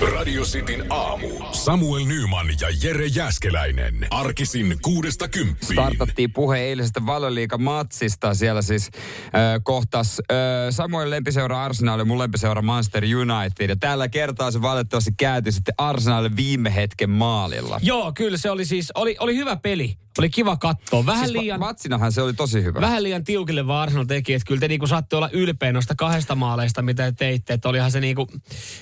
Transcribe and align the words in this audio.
Radio 0.00 0.42
Cityn 0.42 0.84
aamu. 0.90 1.28
Samuel 1.52 2.04
Nyman 2.04 2.46
ja 2.60 2.68
Jere 2.82 3.06
Jäskeläinen. 3.06 4.06
Arkisin 4.10 4.78
kuudesta 4.82 5.28
kymppiin. 5.28 5.72
Startattiin 5.72 6.32
puhe 6.32 6.58
eilisestä 6.58 7.06
valioliiga 7.06 7.58
matsista. 7.58 8.34
Siellä 8.34 8.62
siis 8.62 8.90
äh, 8.94 9.30
kohtas 9.62 10.20
äh, 10.32 10.36
Samuel 10.70 11.10
lempiseura 11.10 11.64
Arsenal 11.64 11.98
ja 11.98 12.04
mun 12.04 12.18
lempiseura 12.18 12.62
Manchester 12.62 13.04
United. 13.04 13.68
Ja 13.68 13.76
tällä 13.76 14.08
kertaa 14.08 14.50
se 14.50 14.62
valitettavasti 14.62 15.10
kääntyi 15.16 15.52
sitten 15.52 15.74
Arsenalille 15.78 16.36
viime 16.36 16.74
hetken 16.74 17.10
maalilla. 17.10 17.80
Joo, 17.82 18.12
kyllä 18.12 18.38
se 18.38 18.50
oli 18.50 18.64
siis, 18.64 18.92
oli, 18.94 19.16
oli 19.20 19.36
hyvä 19.36 19.56
peli. 19.56 19.96
Oli 20.18 20.30
kiva 20.30 20.56
katsoa. 20.56 21.06
Vähän 21.06 21.26
Siis 21.28 21.40
liian... 21.40 21.60
ma- 21.60 21.66
matsinahan 21.66 22.12
se 22.12 22.22
oli 22.22 22.32
tosi 22.32 22.62
hyvä. 22.64 22.80
Vähän 22.80 23.02
liian 23.02 23.24
tiukille 23.24 23.66
vaan 23.66 23.82
Arsenal 23.82 24.04
teki, 24.04 24.34
että 24.34 24.46
kyllä 24.46 24.60
te 24.60 24.68
niinku 24.68 24.86
saatte 24.86 25.16
olla 25.16 25.30
ylpeä 25.32 25.72
noista 25.72 25.94
kahdesta 25.98 26.34
maaleista, 26.34 26.82
mitä 26.82 27.02
te 27.02 27.12
teitte. 27.12 27.52
Että 27.52 27.68
olihan 27.68 27.90
se 27.90 28.00
niinku 28.00 28.28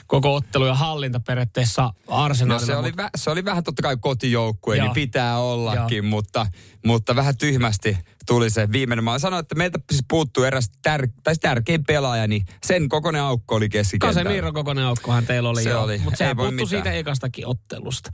koko 0.06 0.34
ottelu 0.34 0.66
ja 0.66 0.74
hallinta 1.02 1.20
periaatteessa 1.20 1.82
No, 1.82 1.92
Arsenalilla. 2.08 2.66
se, 2.66 2.76
oli 2.76 2.88
mutta- 2.88 3.02
vä, 3.02 3.10
se 3.16 3.30
oli 3.30 3.44
vähän 3.44 3.64
totta 3.64 3.82
kai 3.82 3.96
kotijoukkue, 4.00 4.78
niin 4.78 4.90
pitää 4.92 5.38
ollakin, 5.38 6.04
mutta, 6.04 6.46
mutta 6.86 7.16
vähän 7.16 7.36
tyhmästi 7.36 7.98
tuli 8.26 8.50
se 8.50 8.72
viimeinen 8.72 9.04
maa. 9.04 9.18
Sanoin, 9.18 9.40
että 9.40 9.54
meiltä 9.54 9.78
siis 9.90 10.04
puuttuu 10.08 10.44
eräs 10.44 10.70
tär, 10.82 11.08
tai 11.24 11.34
tärkein 11.36 11.84
pelaaja, 11.84 12.26
niin 12.26 12.46
sen 12.64 12.88
kokoinen 12.88 13.22
aukko 13.22 13.54
oli 13.54 13.68
keskikentällä. 13.68 14.14
Kasemiiro 14.14 14.52
kokoinen 14.52 14.84
aukkohan 14.84 15.26
teillä 15.26 15.48
oli 15.48 15.62
Se 15.62 15.70
jo. 15.70 15.82
oli. 15.82 15.98
Mutta 15.98 16.24
Ei 16.24 16.30
se 16.30 16.36
voi 16.36 16.44
puuttuu 16.48 16.66
mitään. 16.66 16.68
siitä 16.68 16.92
ekastakin 16.92 17.46
ottelusta. 17.46 18.10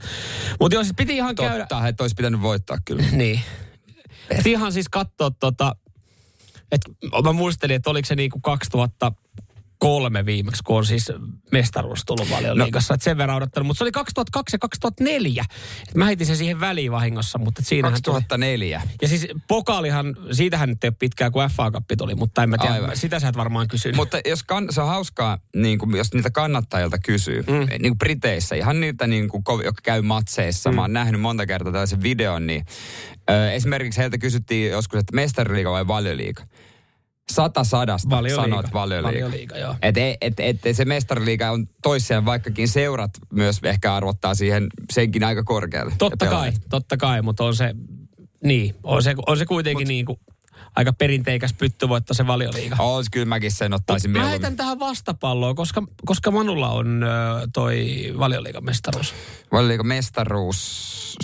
Mutta 0.59 0.75
joo, 0.75 0.83
siis 0.83 0.95
piti 0.97 1.15
ihan 1.15 1.35
käydä... 1.35 1.59
Totta, 1.67 1.87
että 1.87 2.03
olisi 2.03 2.15
pitänyt 2.15 2.41
voittaa 2.41 2.77
kyllä. 2.85 3.03
Niin. 3.11 3.41
Piti 4.37 4.51
ihan 4.51 4.73
siis 4.73 4.89
katsoa 4.89 5.31
tota, 5.31 5.75
että 6.71 6.89
mä 7.23 7.33
muistelin, 7.33 7.75
että 7.75 7.89
oliko 7.89 8.05
se 8.05 8.15
niinku 8.15 8.39
2003 9.79 10.25
viimeksi, 10.25 10.63
kun 10.63 10.77
on 10.77 10.85
siis 10.85 11.11
mestaruus 11.51 12.05
tullut 12.05 12.29
valioliigassa. 12.31 12.93
No. 12.93 12.97
sen 13.01 13.17
verran 13.17 13.37
odottanut, 13.37 13.67
mutta 13.67 13.77
se 13.77 13.83
oli 13.83 13.91
2002 13.91 14.55
ja 14.55 14.59
2004. 14.59 15.45
Et 15.89 15.95
mä 15.95 16.05
heitin 16.05 16.27
sen 16.27 16.37
siihen 16.37 16.59
väliin 16.59 16.91
vahingossa, 16.91 17.37
mutta 17.37 17.59
et 17.61 17.67
siinähän 17.67 17.99
tuli. 18.03 18.13
2004. 18.13 18.81
Ja 19.01 19.07
siis 19.07 19.27
pokaalihan, 19.47 20.15
siitähän 20.31 20.69
nyt 20.69 20.83
ei 20.83 20.87
ole 20.87 20.95
pitkään 20.99 21.31
kuin 21.31 21.49
FA 21.49 21.71
Cup 21.71 21.83
tuli, 21.97 22.15
mutta 22.15 22.43
en 22.43 22.49
mä 22.49 22.57
tiedä, 22.57 22.73
Aivan. 22.73 22.97
sitä 22.97 23.19
sä 23.19 23.27
et 23.27 23.37
varmaan 23.37 23.67
kysynyt. 23.67 23.95
Mutta 23.95 24.19
jos 24.25 24.43
kann, 24.43 24.67
se 24.71 24.81
on 24.81 24.87
hauskaa, 24.87 25.37
niin 25.55 25.79
kuin, 25.79 25.95
jos 25.95 26.13
niitä 26.13 26.29
kannattajilta 26.29 26.97
kysyy, 26.97 27.41
mm. 27.41 27.53
niin 27.53 27.81
kuin 27.81 27.97
Briteissä, 27.97 28.55
ihan 28.55 28.79
niitä, 28.79 29.07
niin 29.07 29.29
kuin, 29.29 29.43
jotka 29.47 29.81
käy 29.83 30.01
matseissa, 30.01 30.69
mm. 30.69 30.75
mä 30.75 30.81
oon 30.81 30.93
nähnyt 30.93 31.21
monta 31.21 31.45
kertaa 31.45 31.71
tällaisen 31.71 32.03
videon, 32.03 32.47
niin 32.47 32.65
ö, 33.29 33.51
esimerkiksi 33.51 33.99
heiltä 33.99 34.17
kysyttiin 34.17 34.71
joskus, 34.71 34.99
että 34.99 35.15
mestariliiga 35.15 35.71
vai 35.71 35.87
valioliiga. 35.87 36.43
Sata 37.29 37.63
sadasta 37.63 38.09
Valioliiga. 38.09 38.41
sanoit 38.41 38.73
valioliiga. 38.73 39.07
Valioliiga, 39.07 39.57
joo. 39.57 39.75
Et, 39.81 39.97
et, 39.97 40.39
et, 40.39 40.65
et 40.65 40.75
se 40.75 40.85
mestariliiga 40.85 41.51
on 41.51 41.67
toisseen, 41.81 42.25
vaikkakin 42.25 42.67
seurat 42.67 43.11
myös 43.33 43.59
ehkä 43.63 43.95
arvottaa 43.95 44.35
siihen 44.35 44.67
senkin 44.91 45.23
aika 45.23 45.43
korkealle. 45.43 45.93
Totta 45.97 46.25
kai, 46.25 46.51
totta 46.69 46.97
kai, 46.97 47.21
mutta 47.21 47.43
on 47.43 47.55
se, 47.55 47.75
niin, 48.43 48.75
on 48.83 49.03
se, 49.03 49.15
on 49.27 49.37
se 49.37 49.45
kuitenkin 49.45 49.87
niin 49.87 50.05
kuin 50.05 50.19
aika 50.75 50.93
perinteikäs 50.93 51.53
pyttyvoitto 51.53 52.13
se 52.13 52.27
valioliiga. 52.27 52.75
Ois, 52.79 53.09
kyllä 53.09 53.25
mäkin 53.25 53.51
sen 53.51 53.73
ottaisin 53.73 54.11
Mä 54.11 54.13
mieluummin. 54.13 54.31
heitän 54.41 54.55
tähän 54.57 54.79
vastapalloa, 54.79 55.53
koska, 55.53 55.83
koska 56.05 56.31
Manulla 56.31 56.69
on 56.69 57.03
ö, 57.03 57.07
toi 57.53 57.87
valioliigan 58.19 58.65
mestaruus. 58.65 59.13
Valioliiga 59.51 59.83
mestaruus, 59.83 61.15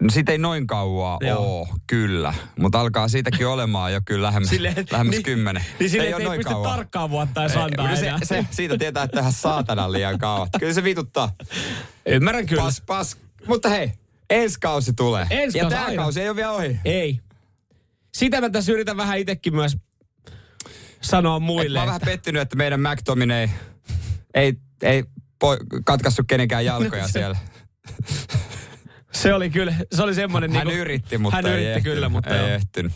no 0.00 0.10
siitä 0.10 0.32
ei 0.32 0.38
noin 0.38 0.66
kauaa 0.66 1.18
Joo. 1.20 1.38
oo, 1.38 1.68
kyllä. 1.86 2.34
Mutta 2.58 2.80
alkaa 2.80 3.08
siitäkin 3.08 3.46
olemaan 3.46 3.92
jo 3.92 4.00
kyllä 4.04 4.26
lähemmäs, 4.26 4.50
Silleen, 4.50 4.74
lähemmäs 4.90 5.12
niin- 5.16 5.22
kymmenen. 5.22 5.64
Niin 5.80 5.90
sille, 5.90 6.02
ei 6.04 6.08
ei, 6.08 6.14
ole 6.14 6.22
ei 6.22 6.26
noin 6.28 6.38
pysty 6.38 6.52
kauan. 6.52 6.70
tarkkaan 6.70 7.10
vuotta 7.10 7.40
edes 7.44 7.56
Ei, 7.56 7.62
antaa 7.62 7.84
kyllä 7.86 7.96
se, 8.18 8.26
se, 8.26 8.46
siitä 8.50 8.78
tietää, 8.78 9.02
että 9.02 9.20
ihan 9.20 9.32
saatanan 9.32 9.92
liian 9.92 10.18
kauan. 10.18 10.48
Kyllä 10.60 10.72
se 10.72 10.84
vituttaa. 10.84 11.32
Ymmärrän 12.06 12.46
kyllä. 12.46 12.62
Pas, 12.62 12.82
pas. 12.86 13.16
Mutta 13.46 13.68
hei, 13.68 13.92
ensi 14.30 14.60
kausi 14.60 14.92
tulee. 14.92 15.26
Ensi 15.30 15.58
ja 15.58 15.62
kausi 15.64 15.74
tämä 15.76 15.86
aina. 15.86 16.02
kausi 16.02 16.20
ei 16.20 16.28
ole 16.28 16.36
vielä 16.36 16.52
ohi. 16.52 16.80
Ei. 16.84 17.20
Sitä 18.16 18.40
mä 18.40 18.50
tässä 18.50 18.72
yritän 18.72 18.96
vähän 18.96 19.18
itsekin 19.18 19.54
myös 19.54 19.76
sanoa 21.00 21.36
Et 21.36 21.42
muille. 21.42 21.78
mä 21.78 21.82
oon 21.82 21.86
vähän 21.86 22.00
pettynyt, 22.04 22.42
että 22.42 22.56
meidän 22.56 22.80
McTomin 22.80 23.30
ei, 23.30 23.50
ei, 24.34 24.54
ei 24.82 25.04
po, 25.38 25.56
katkassu 25.84 26.22
kenenkään 26.26 26.64
jalkoja 26.64 27.06
Se- 27.06 27.12
siellä. 27.12 27.36
Se 29.12 29.34
oli 29.34 29.50
kyllä, 29.50 29.74
se 29.94 30.02
oli 30.02 30.14
semmoinen 30.14 30.52
Hän 30.52 30.66
niinku- 30.66 30.80
yritti, 30.80 31.18
mutta 31.18 31.36
hän 31.36 31.46
ei 31.46 31.52
yritti 31.52 31.70
ehtinyt. 31.70 31.94
kyllä, 31.94 32.08
mutta 32.08 32.36
ei 32.40 32.50
ehtinyt. 32.54 32.92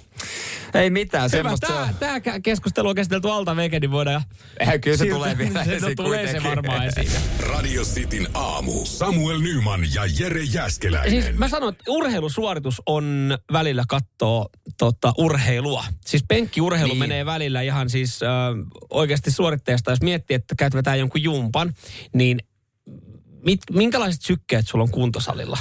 Ei 0.74 0.90
mitään, 0.90 1.22
Hyvä, 1.24 1.28
semmoista 1.42 1.66
se 1.66 1.72
on. 1.72 1.94
tää, 2.00 2.20
tää 2.20 2.40
keskustelu 2.40 2.88
on 2.88 2.94
käsitelty 2.94 3.30
alta 3.30 3.56
veke, 3.56 3.80
niin 3.80 3.90
voidaan... 3.90 4.22
Eihän 4.60 4.80
kyllä 4.80 4.96
se 4.96 5.04
Siltä- 5.04 5.16
tulee 5.16 5.38
vielä 5.38 5.64
se, 5.64 5.76
esiin 5.76 5.96
tulee 5.96 6.32
se 6.32 6.42
varmaan 6.42 6.86
esiin. 6.86 7.10
Radio 7.40 7.82
Cityn 7.82 8.28
aamu. 8.34 8.72
Samuel 8.84 9.38
Nyman 9.38 9.80
ja 9.94 10.02
Jere 10.18 10.42
Jäskeläinen. 10.42 11.22
Siis 11.22 11.36
mä 11.38 11.48
sanon, 11.48 11.68
että 11.72 11.84
urheilusuoritus 11.88 12.82
on 12.86 13.38
välillä 13.52 13.84
kattoo 13.88 14.48
tota, 14.78 15.12
urheilua. 15.18 15.84
Siis 16.06 16.24
penkkiurheilu 16.28 16.88
Niin. 16.92 17.00
niin. 17.00 17.08
menee 17.08 17.26
välillä 17.26 17.60
ihan 17.62 17.90
siis 17.90 18.22
äh, 18.22 18.28
oikeasti 18.90 19.30
suoritteesta. 19.30 19.90
Jos 19.90 20.02
miettii, 20.02 20.34
että 20.34 20.54
käyt 20.58 20.74
vetää 20.74 20.96
jonkun 20.96 21.22
jumpan, 21.22 21.74
niin 22.14 22.38
mit, 23.44 23.60
minkälaiset 23.72 24.22
sykkeet 24.22 24.68
sulla 24.68 24.82
on 24.82 24.90
kuntosalilla? 24.90 25.58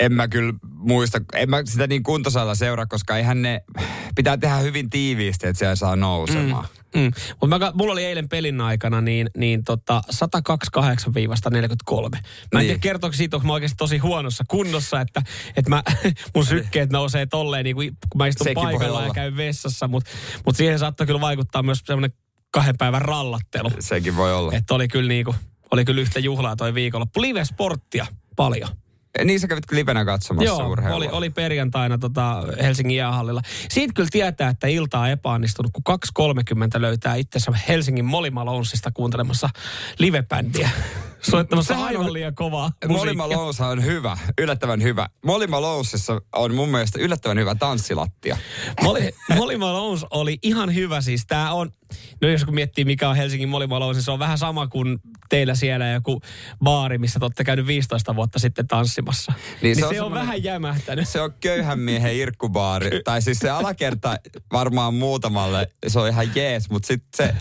En 0.00 0.12
mä 0.12 0.28
kyllä 0.28 0.52
muista, 0.72 1.20
en 1.34 1.50
mä 1.50 1.62
sitä 1.64 1.86
niin 1.86 2.02
kuntosalilla 2.02 2.54
seuraa, 2.54 2.86
koska 2.86 3.16
eihän 3.16 3.42
ne, 3.42 3.60
pitää 4.16 4.36
tehdä 4.38 4.56
hyvin 4.56 4.90
tiiviisti, 4.90 5.46
että 5.46 5.58
siellä 5.58 5.76
saa 5.76 5.96
nousemaan. 5.96 6.64
Mm. 6.94 7.00
Mm. 7.00 7.12
Mutta 7.40 7.58
mä, 7.58 7.72
mulla 7.74 7.92
oli 7.92 8.04
eilen 8.04 8.28
pelin 8.28 8.60
aikana 8.60 9.00
niin, 9.00 9.30
niin 9.36 9.64
tota 9.64 10.02
128-43. 10.12 10.80
Mä 10.80 12.18
en 12.18 12.20
Niin. 12.54 12.66
tiedä 12.66 12.78
kertooko 12.78 13.16
siitä, 13.16 13.36
onko 13.36 13.46
mä 13.46 13.52
oikeasti 13.52 13.76
tosi 13.76 13.98
huonossa 13.98 14.44
kunnossa, 14.48 15.00
että, 15.00 15.22
että 15.56 15.70
mä, 15.70 15.82
mun 16.34 16.46
sykkeet 16.46 16.90
nousee 16.90 17.26
tolleen, 17.26 17.64
niin 17.64 17.76
kuin, 17.76 17.90
kun 18.10 18.18
mä 18.18 18.26
istun 18.26 18.44
Sekin 18.44 18.62
paikalla 18.62 19.02
ja 19.06 19.14
käyn 19.14 19.36
vessassa. 19.36 19.88
Mutta 19.88 20.10
mut 20.46 20.56
siihen 20.56 20.78
saattaa 20.78 21.06
kyllä 21.06 21.20
vaikuttaa 21.20 21.62
myös 21.62 21.78
semmoinen 21.84 22.12
kahden 22.50 22.76
päivän 22.78 23.02
rallattelu. 23.02 23.70
Sekin 23.80 24.16
voi 24.16 24.34
olla. 24.34 24.52
Että 24.52 24.74
oli 24.74 24.88
kyllä, 24.88 25.08
niinku, 25.08 25.34
oli 25.70 25.84
kyllä 25.84 26.00
yhtä 26.00 26.20
juhlaa 26.20 26.56
toi 26.56 26.74
viikonloppu. 26.74 27.20
Live-sporttia 27.22 28.06
paljon. 28.36 28.68
Niin 29.24 29.40
sä 29.40 29.48
kävit 29.48 29.64
livenä 29.70 30.04
katsomassa 30.04 30.44
Joo, 30.44 30.68
urheilua. 30.68 30.96
oli, 30.96 31.08
oli 31.08 31.30
perjantaina 31.30 31.98
tota 31.98 32.42
Helsingin 32.62 32.96
jäähallilla. 32.96 33.42
Siitä 33.70 33.92
kyllä 33.94 34.08
tietää, 34.12 34.48
että 34.48 34.66
ilta 34.66 35.00
on 35.00 35.08
epäonnistunut, 35.08 35.72
kun 35.72 35.98
2.30 36.74 36.80
löytää 36.80 37.14
itsensä 37.14 37.52
Helsingin 37.68 38.04
Molimalonsista 38.04 38.90
kuuntelemassa 38.94 39.48
livebändiä. 39.98 40.70
Soittamassa 41.30 41.74
Sehän 41.74 41.88
aivan 41.88 42.06
on- 42.06 42.12
liian 42.12 42.34
kovaa 42.34 42.70
Molly 42.88 43.14
musiikkia. 43.14 43.36
Malone's 43.36 43.62
on 43.64 43.84
hyvä, 43.84 44.18
yllättävän 44.38 44.82
hyvä. 44.82 45.06
Molly 45.24 45.46
Malone'ssa 45.46 46.20
on 46.36 46.54
mun 46.54 46.68
mielestä 46.68 46.98
yllättävän 46.98 47.38
hyvä 47.38 47.54
tanssilattia. 47.54 48.36
Molly, 48.82 49.10
Molly 49.36 49.56
Malones 49.56 50.06
oli 50.10 50.38
ihan 50.42 50.74
hyvä 50.74 51.00
siis. 51.00 51.26
Tää 51.26 51.52
on, 51.52 51.70
no 52.22 52.28
jos 52.28 52.44
kun 52.44 52.54
miettii 52.54 52.84
mikä 52.84 53.08
on 53.08 53.16
Helsingin 53.16 53.48
Molly 53.48 53.66
Malones, 53.66 54.04
se 54.04 54.10
on 54.10 54.18
vähän 54.18 54.38
sama 54.38 54.66
kuin 54.66 54.98
teillä 55.28 55.54
siellä 55.54 55.88
joku 55.88 56.20
baari, 56.64 56.98
missä 56.98 57.18
te 57.18 57.24
olette 57.24 57.44
käynyt 57.44 57.66
15 57.66 58.16
vuotta 58.16 58.38
sitten 58.38 58.66
tanssimassa. 58.66 59.32
Niin, 59.36 59.46
niin 59.62 59.76
se, 59.76 59.84
on 59.84 59.88
on, 59.88 59.94
se 59.94 60.02
on 60.02 60.14
vähän 60.14 60.44
jämähtänyt. 60.44 61.08
Se 61.08 61.20
on 61.20 61.34
köyhän 61.40 61.78
miehen 61.78 62.16
irkkubaari. 62.16 62.90
tai 63.04 63.22
siis 63.22 63.38
se 63.38 63.50
alakerta 63.50 64.16
varmaan 64.52 64.94
muutamalle, 64.94 65.70
se 65.86 65.98
on 66.00 66.08
ihan 66.08 66.26
jees, 66.34 66.70
mutta 66.70 66.86
sitten 66.86 67.26
se... 67.26 67.34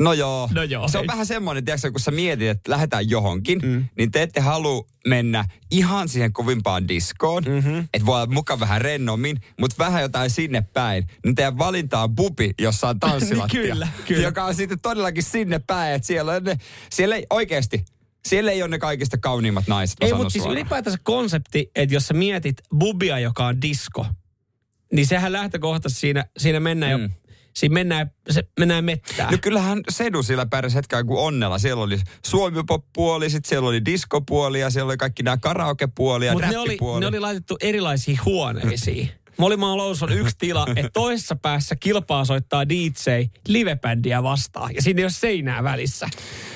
No 0.00 0.12
joo. 0.12 0.48
No 0.54 0.62
joo, 0.62 0.88
Se 0.88 0.98
on 0.98 1.06
vähän 1.06 1.26
semmoinen, 1.26 1.64
tiedätkö, 1.64 1.90
kun 1.90 2.00
sä 2.00 2.10
mietit, 2.10 2.48
että 2.48 2.70
lähdetään 2.70 3.10
johonkin, 3.10 3.60
mm. 3.62 3.84
niin 3.98 4.10
te 4.10 4.22
ette 4.22 4.40
halua 4.40 4.86
mennä 5.06 5.44
ihan 5.70 6.08
siihen 6.08 6.32
kovimpaan 6.32 6.88
diskoon, 6.88 7.42
mm-hmm. 7.46 7.88
että 7.94 8.06
voi 8.06 8.16
olla 8.22 8.34
mukaan 8.34 8.60
vähän 8.60 8.80
rennommin, 8.80 9.40
mutta 9.60 9.76
vähän 9.78 10.02
jotain 10.02 10.30
sinne 10.30 10.62
päin. 10.72 11.06
Niin 11.24 11.34
teidän 11.34 11.58
valinta 11.58 12.02
on 12.02 12.14
bubi, 12.14 12.50
jossa 12.60 12.88
on 12.88 13.00
tanssilattia. 13.00 13.60
Niin 13.60 13.72
kyllä, 13.72 13.88
kyllä. 14.06 14.22
Joka 14.22 14.44
on 14.44 14.54
sitten 14.54 14.80
todellakin 14.80 15.22
sinne 15.22 15.58
päin, 15.58 15.94
että 15.94 16.06
siellä, 16.06 16.32
on 16.32 16.44
ne, 16.44 16.58
siellä 16.92 17.16
ei 17.16 17.26
oikeasti, 17.30 17.84
siellä 18.26 18.52
ei 18.52 18.62
ole 18.62 18.70
ne 18.70 18.78
kaikista 18.78 19.18
kauniimmat 19.18 19.66
naiset. 19.66 19.96
Ei, 20.00 20.12
mutta 20.12 20.30
siis 20.30 20.46
ylipäätänsä 20.46 20.98
konsepti, 21.02 21.70
että 21.74 21.94
jos 21.94 22.06
sä 22.06 22.14
mietit 22.14 22.56
bubia, 22.78 23.18
joka 23.18 23.46
on 23.46 23.62
disko, 23.62 24.06
niin 24.92 25.06
sehän 25.06 25.32
lähtökohtaisesti 25.32 26.00
siinä, 26.00 26.24
siinä 26.36 26.60
mennään 26.60 27.00
Mm. 27.00 27.02
jo, 27.02 27.08
siinä 27.54 27.72
mennään, 27.72 28.10
se, 28.30 28.42
mennään 28.58 28.84
mettään. 28.84 29.32
No 29.32 29.38
kyllähän 29.42 29.80
Sedu 29.88 30.22
sillä 30.22 30.46
pärjäsi 30.46 30.76
hetken 30.76 31.06
kuin 31.06 31.20
onnella. 31.20 31.58
Siellä 31.58 31.82
oli 31.82 31.98
suomipop-puoli, 32.26 33.30
sitten 33.30 33.48
siellä 33.48 33.68
oli 33.68 33.84
diskopuoli 33.84 34.60
ja 34.60 34.70
siellä 34.70 34.90
oli 34.90 34.96
kaikki 34.96 35.22
nämä 35.22 35.36
karaokepuoli 35.36 36.26
ja 36.26 36.32
Mutta 36.32 36.48
ne 36.48 36.58
oli, 36.58 36.78
ne 37.00 37.06
oli 37.06 37.20
laitettu 37.20 37.56
erilaisiin 37.60 38.18
huoneisiin. 38.24 39.10
Molimaa 39.36 39.76
Lous 39.76 40.02
on 40.02 40.12
yksi 40.12 40.36
tila, 40.38 40.66
että 40.76 40.90
toisessa 40.92 41.36
päässä 41.36 41.76
kilpaa 41.76 42.24
soittaa 42.24 42.68
DJ 42.68 43.10
livebändiä 43.48 44.22
vastaan. 44.22 44.74
Ja 44.74 44.82
siinä 44.82 45.00
ei 45.00 45.04
ole 45.04 45.10
seinää 45.10 45.64
välissä. 45.64 46.08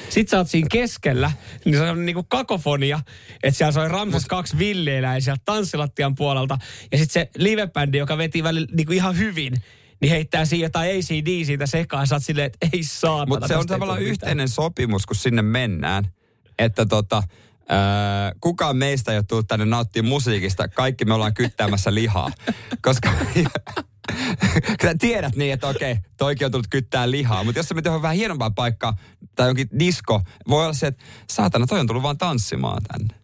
Sitten 0.09 0.31
sä 0.31 0.39
oot 0.39 0.49
siinä 0.49 0.69
keskellä, 0.73 1.33
niin 1.65 1.77
se 1.77 1.91
on 1.91 2.07
niinku 2.07 2.23
kakofonia, 2.23 3.01
että 3.43 3.59
siellä 3.59 3.73
soi 3.73 3.89
Ramses 3.89 4.27
kaksi 4.27 4.59
villeillä 4.59 5.21
sieltä 5.21 5.43
tanssilattian 5.45 6.15
puolelta. 6.15 6.59
Ja 6.93 6.99
sitten 6.99 7.13
se 7.13 7.31
livebändi, 7.37 7.99
joka 7.99 8.19
veti 8.19 8.43
välillä 8.43 8.69
niinku 8.73 8.93
ihan 8.93 9.19
hyvin, 9.19 9.55
niin 10.01 10.11
heittää 10.11 10.45
siihen 10.45 10.67
jotain 10.67 10.91
ACD 10.91 11.45
siitä 11.45 11.67
sekaan. 11.67 12.07
Sä 12.07 12.15
oot 12.15 12.25
silleen, 12.25 12.47
että 12.47 12.69
ei 12.73 12.83
saatana. 12.83 13.27
Mutta 13.27 13.49
se 13.49 13.57
on 13.57 13.67
tavallaan 13.67 13.99
tule 13.99 14.11
mitään. 14.11 14.11
yhteinen 14.11 14.49
sopimus, 14.49 15.07
kun 15.07 15.17
sinne 15.17 15.43
mennään. 15.43 16.13
että 16.59 16.87
tota, 16.87 17.23
Öö, 17.71 18.39
kukaan 18.41 18.77
meistä 18.77 19.13
ei 19.13 19.19
ole 19.19 19.25
tullut 19.29 19.49
tänne 19.49 19.65
nauttia 19.65 20.03
musiikista. 20.03 20.69
Kaikki 20.69 21.05
me 21.05 21.15
ollaan 21.15 21.35
kyttäämässä 21.35 21.95
lihaa. 21.95 22.31
Koska 22.85 23.13
sä 24.83 24.95
tiedät 24.99 25.37
niin, 25.37 25.53
että 25.53 25.69
okei, 25.69 25.97
toikin 26.17 26.45
on 26.45 26.51
tullut 26.51 26.67
kyttää 26.71 27.11
lihaa. 27.11 27.45
Mutta 27.45 27.59
jos 27.59 27.69
sä 27.69 27.75
menet 27.75 28.03
vähän 28.03 28.17
hienompaa 28.17 28.51
paikkaa 28.51 28.97
tai 29.35 29.49
jonkin 29.49 29.69
disko, 29.79 30.23
voi 30.49 30.63
olla 30.65 30.73
se, 30.73 30.87
että 30.87 31.05
saatana, 31.31 31.67
toi 31.67 31.81
on 31.81 31.87
tullut 31.87 32.03
vaan 32.03 32.19
tanssimaan 32.19 32.83
tänne. 32.83 33.15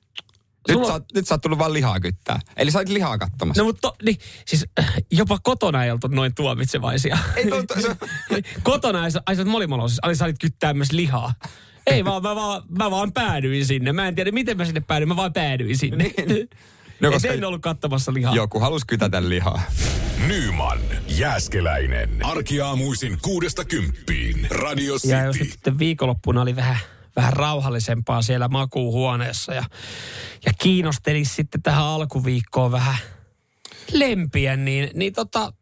Nyt, 0.69 0.75
Sulla... 0.75 0.87
sä, 0.87 0.93
oot, 0.93 1.05
nyt 1.15 1.27
sä 1.27 1.35
oot 1.35 1.43
tullut 1.43 1.59
vaan 1.59 1.73
lihaa 1.73 2.01
kyttää. 2.01 2.41
Eli 2.57 2.71
sä 2.71 2.79
lihaa 2.89 3.19
kattomassa. 3.19 3.63
No 3.63 3.67
mutta 3.67 3.93
niin, 4.03 4.17
siis 4.47 4.67
jopa 5.13 5.39
kotona 5.43 5.85
ei 5.85 5.91
oltu 5.91 6.09
noin 6.09 6.35
tuomitsevaisia. 6.35 7.19
Ei 7.37 7.47
to, 7.47 7.63
to, 7.63 7.81
se... 7.81 7.97
kotona 8.63 9.07
ei, 9.07 9.11
ai 9.27 9.37
sä 9.37 9.43
oot 9.43 9.49
siis, 9.89 10.19
sä 10.19 10.25
olit 10.25 10.39
kyttää 10.41 10.75
myös 10.75 10.93
lihaa. 10.93 11.35
Ei 11.87 12.05
vaan, 12.05 12.23
mä 12.23 12.35
vaan, 12.35 12.63
mä 12.69 12.91
vaan 12.91 13.13
päädyin 13.13 13.67
sinne. 13.67 13.93
Mä 13.93 14.09
en 14.09 14.15
tiedä, 14.15 14.31
miten 14.31 14.57
mä 14.57 14.65
sinne 14.65 14.81
päädyin, 14.81 15.09
mä 15.09 15.17
vaan 15.17 15.33
päädyin 15.33 15.79
sinne. 15.79 16.15
Niin. 16.27 16.49
No, 17.01 17.11
koska 17.13 17.29
en 17.29 17.45
ollut 17.45 17.63
kattomassa 17.63 18.15
lihaa. 18.15 18.35
Joku 18.35 18.61
halusi 18.61 18.87
kytätä 18.87 19.29
lihaa. 19.29 19.63
Nyman, 20.27 20.79
Jääskeläinen. 21.09 22.25
Arkiaamuisin 22.25 23.19
kuudesta 23.23 23.65
kymppiin. 23.65 24.47
Radio 24.51 24.95
City. 24.95 25.15
Ja 25.15 25.25
jos 25.25 25.37
sitten 25.37 25.79
viikonloppuna 25.79 26.43
oli 26.43 26.57
vähän, 26.57 26.77
vähän 27.17 27.33
rauhallisempaa 27.33 28.23
siellä 28.23 28.49
makuuhuoneessa 28.49 29.55
ja, 29.55 29.65
ja 30.47 30.53
kiinnostelisi 30.63 31.35
sitten 31.35 31.63
tähän 31.63 31.85
alkuviikkoon 31.85 32.73
vähän 32.73 32.97
lempiä, 33.93 34.57
niin, 34.57 34.91
niin 34.95 35.13
tota, 35.13 35.53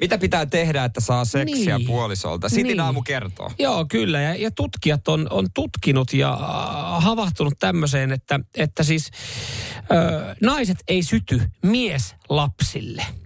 mitä 0.00 0.18
pitää 0.18 0.46
tehdä, 0.46 0.84
että 0.84 1.00
saa 1.00 1.24
seksiä 1.24 1.78
niin. 1.78 1.86
puolisolta? 1.86 2.48
Sitin 2.48 2.66
niin. 2.66 2.80
aamu 2.80 3.02
kertoo. 3.02 3.52
Joo, 3.58 3.86
kyllä. 3.88 4.20
Ja, 4.20 4.34
ja 4.34 4.50
tutkijat 4.50 5.08
on, 5.08 5.26
on 5.30 5.46
tutkinut 5.54 6.12
ja 6.12 6.32
äh, 6.32 7.04
havahtunut 7.04 7.54
tämmöiseen, 7.58 8.12
että, 8.12 8.40
että 8.54 8.82
siis 8.82 9.10
äh, 9.78 10.36
naiset 10.42 10.78
ei 10.88 11.02
syty 11.02 11.42
mieslapsille. 11.62 13.06
Mm, 13.08 13.25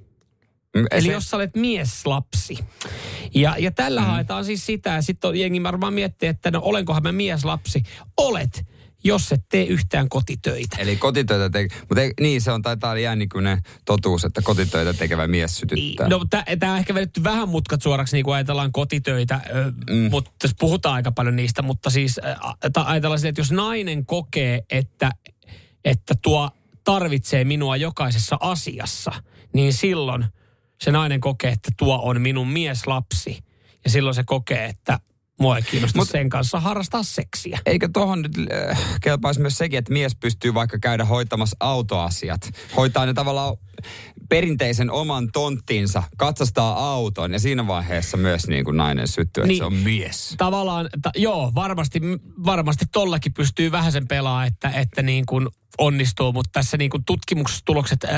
Eli 0.91 1.03
se... 1.03 1.13
jos 1.13 1.31
sä 1.31 1.37
olet 1.37 1.57
mieslapsi. 1.57 2.59
Ja, 3.35 3.57
ja 3.59 3.71
tällä 3.71 4.01
mm. 4.01 4.07
haetaan 4.07 4.45
siis 4.45 4.67
sitä, 4.67 4.91
ja 4.91 5.03
sitten 5.03 5.41
jengi 5.41 5.63
varmaan 5.63 5.95
miettii, 5.95 6.29
että 6.29 6.51
no 6.51 6.61
olenkohan 6.65 7.03
mä 7.03 7.13
mieslapsi. 7.13 7.83
Olet 8.17 8.65
jos 9.05 9.33
et 9.33 9.45
tee 9.49 9.65
yhtään 9.65 10.09
kotitöitä. 10.09 10.77
Eli 10.79 10.97
kotitöitä 10.97 11.51
tekee, 11.51 11.79
mutta 11.81 12.03
ei, 12.03 12.13
niin 12.21 12.41
se 12.41 12.53
on 12.53 12.63
taitaa 12.63 12.91
olla 12.91 13.01
jännikuinen 13.01 13.63
totuus, 13.85 14.25
että 14.25 14.43
kotitöitä 14.43 14.95
tekevä 14.95 15.27
mies 15.27 15.57
sytyttää. 15.57 16.09
Niin, 16.09 16.11
no 16.11 16.25
tämä 16.59 16.73
on 16.73 16.79
ehkä 16.79 16.95
vedetty 16.95 17.25
vähän 17.25 17.49
mutkat 17.49 17.83
suoraksi, 17.83 18.17
niin 18.17 18.25
kuin 18.25 18.35
ajatellaan 18.35 18.73
kotitöitä, 18.73 19.41
mm. 19.91 20.11
mutta 20.11 20.31
tässä 20.39 20.57
puhutaan 20.61 20.95
aika 20.95 21.13
paljon 21.13 21.37
niistä, 21.37 21.63
mutta 21.63 21.91
siis 21.91 22.21
ajatellaan 22.85 23.19
sitä, 23.19 23.29
että 23.29 23.41
jos 23.41 23.53
nainen 23.53 24.07
kokee, 24.07 24.63
että, 24.71 25.11
että 25.85 26.15
tuo 26.23 26.51
tarvitsee 26.85 27.45
minua 27.45 27.77
jokaisessa 27.77 28.37
asiassa, 28.41 29.13
niin 29.53 29.73
silloin 29.73 30.25
se 30.81 30.91
nainen 30.91 31.21
kokee, 31.21 31.51
että 31.51 31.71
tuo 31.77 32.01
on 32.03 32.21
minun 32.21 32.49
mieslapsi. 32.49 33.39
Ja 33.85 33.91
silloin 33.91 34.15
se 34.15 34.25
kokee, 34.25 34.65
että 34.65 35.01
Mua 35.41 35.57
ei 35.57 35.63
kiinnosta 35.63 35.99
Mut, 35.99 36.09
sen 36.09 36.29
kanssa 36.29 36.61
harrastaa 36.61 37.03
seksiä. 37.03 37.59
Eikö 37.67 37.89
tohon 37.93 38.23
nyt 38.23 38.33
äh, 38.71 38.79
kelpaisi 39.01 39.41
myös 39.41 39.59
sekin, 39.59 39.79
että 39.79 39.93
mies 39.93 40.15
pystyy 40.15 40.55
vaikka 40.55 40.79
käydä 40.79 41.05
hoitamassa 41.05 41.57
autoasiat. 41.61 42.41
Hoitaa 42.77 43.07
ne 43.07 43.15
tavallaan 43.15 43.57
perinteisen 44.29 44.91
oman 44.91 45.29
tonttiinsa, 45.33 46.03
katsastaa 46.17 46.93
auton 46.93 47.33
ja 47.33 47.39
siinä 47.39 47.67
vaiheessa 47.67 48.17
myös 48.17 48.49
niin 48.49 48.65
kuin 48.65 48.77
nainen 48.77 49.09
syttyy, 49.09 49.45
niin, 49.45 49.51
että 49.51 49.59
se 49.59 49.65
on 49.65 49.75
mies. 49.75 50.35
Tavallaan, 50.39 50.89
ta, 51.03 51.11
joo, 51.17 51.53
varmasti, 51.55 52.01
varmasti 52.45 52.85
tollakin 52.93 53.35
pystyy 53.35 53.73
vähän 53.73 53.93
sen 53.93 54.09
pelaa, 54.09 54.47
että, 54.47 54.71
että 54.71 55.03
niin 55.03 55.27
kuin 55.27 55.49
onnistuu, 55.79 56.33
mutta 56.33 56.51
tässä 56.53 56.77
niin 56.77 56.91
kuin 56.91 57.05
tutkimustulokset 57.05 58.05
öö, 58.05 58.11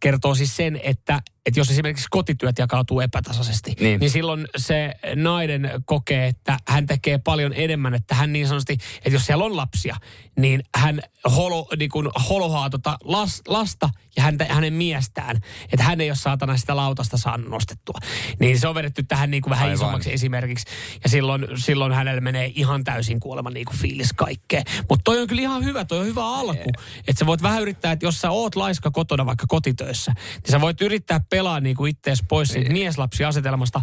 kertoo 0.00 0.34
siis 0.34 0.56
sen, 0.56 0.80
että, 0.82 1.22
että 1.46 1.60
jos 1.60 1.70
esimerkiksi 1.70 2.06
kotityöt 2.10 2.58
jakautuu 2.58 3.00
epätasaisesti, 3.00 3.74
niin. 3.80 4.00
niin 4.00 4.10
silloin 4.10 4.46
se 4.56 4.94
nainen 5.14 5.70
kokee, 5.84 6.26
että 6.26 6.56
hän 6.68 6.86
tekee 6.86 7.18
paljon 7.18 7.52
enemmän, 7.56 7.94
että 7.94 8.14
hän 8.14 8.32
niin 8.32 8.46
sanotusti, 8.46 8.72
että 8.72 9.10
jos 9.10 9.26
siellä 9.26 9.44
on 9.44 9.56
lapsia, 9.56 9.96
niin 10.38 10.62
hän 10.74 11.02
holo, 11.24 11.68
niin 11.78 11.90
kuin 11.90 12.08
holohaa 12.28 12.70
tota 12.70 12.98
las, 13.04 13.42
lasta 13.48 13.90
ja 14.16 14.22
häntä, 14.22 14.46
hänen 14.48 14.72
miestään, 14.80 15.36
että 15.72 15.84
hän 15.84 16.00
ei 16.00 16.10
ole 16.10 16.16
saatana 16.16 16.56
sitä 16.56 16.76
lautasta 16.76 17.16
saanut 17.16 17.48
nostettua. 17.50 17.98
Niin 18.40 18.60
se 18.60 18.68
on 18.68 18.74
vedetty 18.74 19.02
tähän 19.02 19.30
niin 19.30 19.42
kuin 19.42 19.50
vähän 19.50 19.64
Aivan. 19.64 19.74
isommaksi 19.74 20.12
esimerkiksi. 20.12 20.66
Ja 21.02 21.08
silloin, 21.08 21.46
silloin 21.54 21.92
hänelle 21.92 22.20
menee 22.20 22.52
ihan 22.54 22.84
täysin 22.84 23.20
kuolema 23.20 23.50
niin 23.50 23.66
kuin 23.66 23.78
fiilis 23.78 24.12
kaikkea. 24.12 24.62
Mutta 24.88 25.02
toi 25.04 25.20
on 25.20 25.26
kyllä 25.26 25.42
ihan 25.42 25.64
hyvä, 25.64 25.84
toi 25.84 25.98
on 25.98 26.06
hyvä 26.06 26.26
alku. 26.26 26.70
Että 27.08 27.18
sä 27.18 27.26
voit 27.26 27.42
vähän 27.42 27.62
yrittää, 27.62 27.92
että 27.92 28.06
jos 28.06 28.20
sä 28.20 28.30
oot 28.30 28.56
laiska 28.56 28.90
kotona 28.90 29.26
vaikka 29.26 29.46
kotitöissä, 29.48 30.12
niin 30.16 30.50
sä 30.50 30.60
voit 30.60 30.80
yrittää 30.80 31.20
pelaa 31.30 31.60
niin 31.60 31.76
kuin 31.76 31.90
ittees 31.90 32.22
pois 32.28 32.48
siitä 32.48 32.72
mieslapsiasetelmasta 32.72 33.80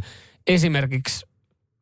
esimerkiksi 0.48 1.26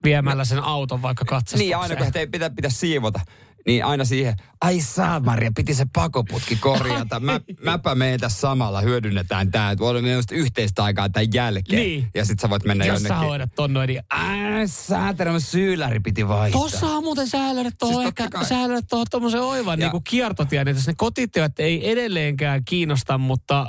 viemällä 0.03 0.45
sen 0.45 0.63
auton 0.63 1.01
vaikka 1.01 1.25
katsastukseen. 1.25 1.67
Niin, 1.67 1.77
aina 1.77 1.95
kun 1.95 2.11
ei 2.15 2.27
pitää, 2.27 2.49
pitää 2.49 2.71
siivota 2.71 3.19
niin 3.65 3.85
aina 3.85 4.05
siihen, 4.05 4.35
ai 4.61 4.81
saa 4.81 5.19
Maria, 5.19 5.51
piti 5.55 5.73
se 5.73 5.85
pakoputki 5.93 6.55
korjata. 6.55 7.19
Mä, 7.19 7.39
mäpä 7.63 7.95
meitä 7.95 8.29
samalla, 8.29 8.81
hyödynnetään 8.81 9.51
tää, 9.51 9.71
että 9.71 9.83
voidaan 9.83 10.03
mennä 10.03 10.21
yhteistä 10.31 10.83
aikaa 10.83 11.09
tämän 11.09 11.33
jälkeen. 11.33 11.81
Niin. 11.81 12.07
Ja 12.15 12.25
sit 12.25 12.39
sä 12.39 12.49
voit 12.49 12.65
mennä 12.65 12.85
Jos 12.85 12.93
jonnekin. 12.93 13.15
Jos 13.15 13.21
sä 13.21 13.27
hoidat 13.27 13.55
ton 13.55 13.73
noin, 13.73 13.87
niin... 13.87 14.03
Ai 14.09 14.67
saatana, 14.67 15.39
syylläri 15.39 15.99
piti 15.99 16.27
vaihtaa. 16.27 16.61
Tossa 16.61 16.87
on 16.87 17.03
muuten 17.03 17.27
sä 17.27 17.55
löydät 17.55 17.75
tuohon 17.79 18.03
siis 18.03 18.13
ehkä, 18.19 18.45
sä 18.45 18.67
löydät 18.67 18.85
tuohon 18.89 19.07
tommosen 19.11 19.41
oivan 19.41 19.79
ja. 19.79 19.89
niin 19.91 20.03
kiertotien, 20.03 20.67
että 20.67 20.83
ne 20.87 20.93
kotityöt 20.97 21.59
ei 21.59 21.91
edelleenkään 21.91 22.65
kiinnosta, 22.65 23.17
mutta 23.17 23.61
äh, 23.61 23.67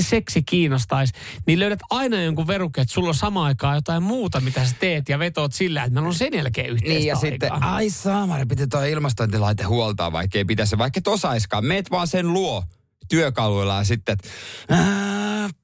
seksi 0.00 0.42
kiinnostaisi. 0.42 1.12
Niin 1.46 1.58
löydät 1.58 1.80
aina 1.90 2.22
jonkun 2.22 2.46
veruke, 2.46 2.80
että 2.80 2.94
sulla 2.94 3.08
on 3.08 3.14
sama 3.14 3.44
aikaa 3.44 3.74
jotain 3.74 4.02
muuta, 4.02 4.40
mitä 4.40 4.64
sä 4.64 4.74
teet 4.80 5.08
ja 5.08 5.18
vetoot 5.18 5.52
sillä, 5.52 5.84
että 5.84 5.94
meillä 5.94 6.08
on 6.08 6.14
sen 6.14 6.34
jälkeen 6.34 6.70
yhteistä 6.70 6.98
Niin 6.98 7.06
ja 7.06 7.14
aikaa. 7.14 7.30
sitten, 7.30 7.62
ai 7.62 7.90
saamari, 7.90 8.46
piti 8.46 8.66
toi 8.66 8.87
ilmastointilaite 8.88 9.64
huoltaa, 9.64 10.12
vaikka 10.12 10.38
ei 10.38 10.44
pitäisi, 10.44 10.78
vaikka 10.78 10.98
et 10.98 11.08
osaiskaan. 11.08 11.64
Meet 11.64 11.90
vaan 11.90 12.08
sen 12.08 12.32
luo 12.32 12.64
työkaluilla 13.08 13.76
ja 13.76 13.84
sitten, 13.84 14.12
että 14.12 14.28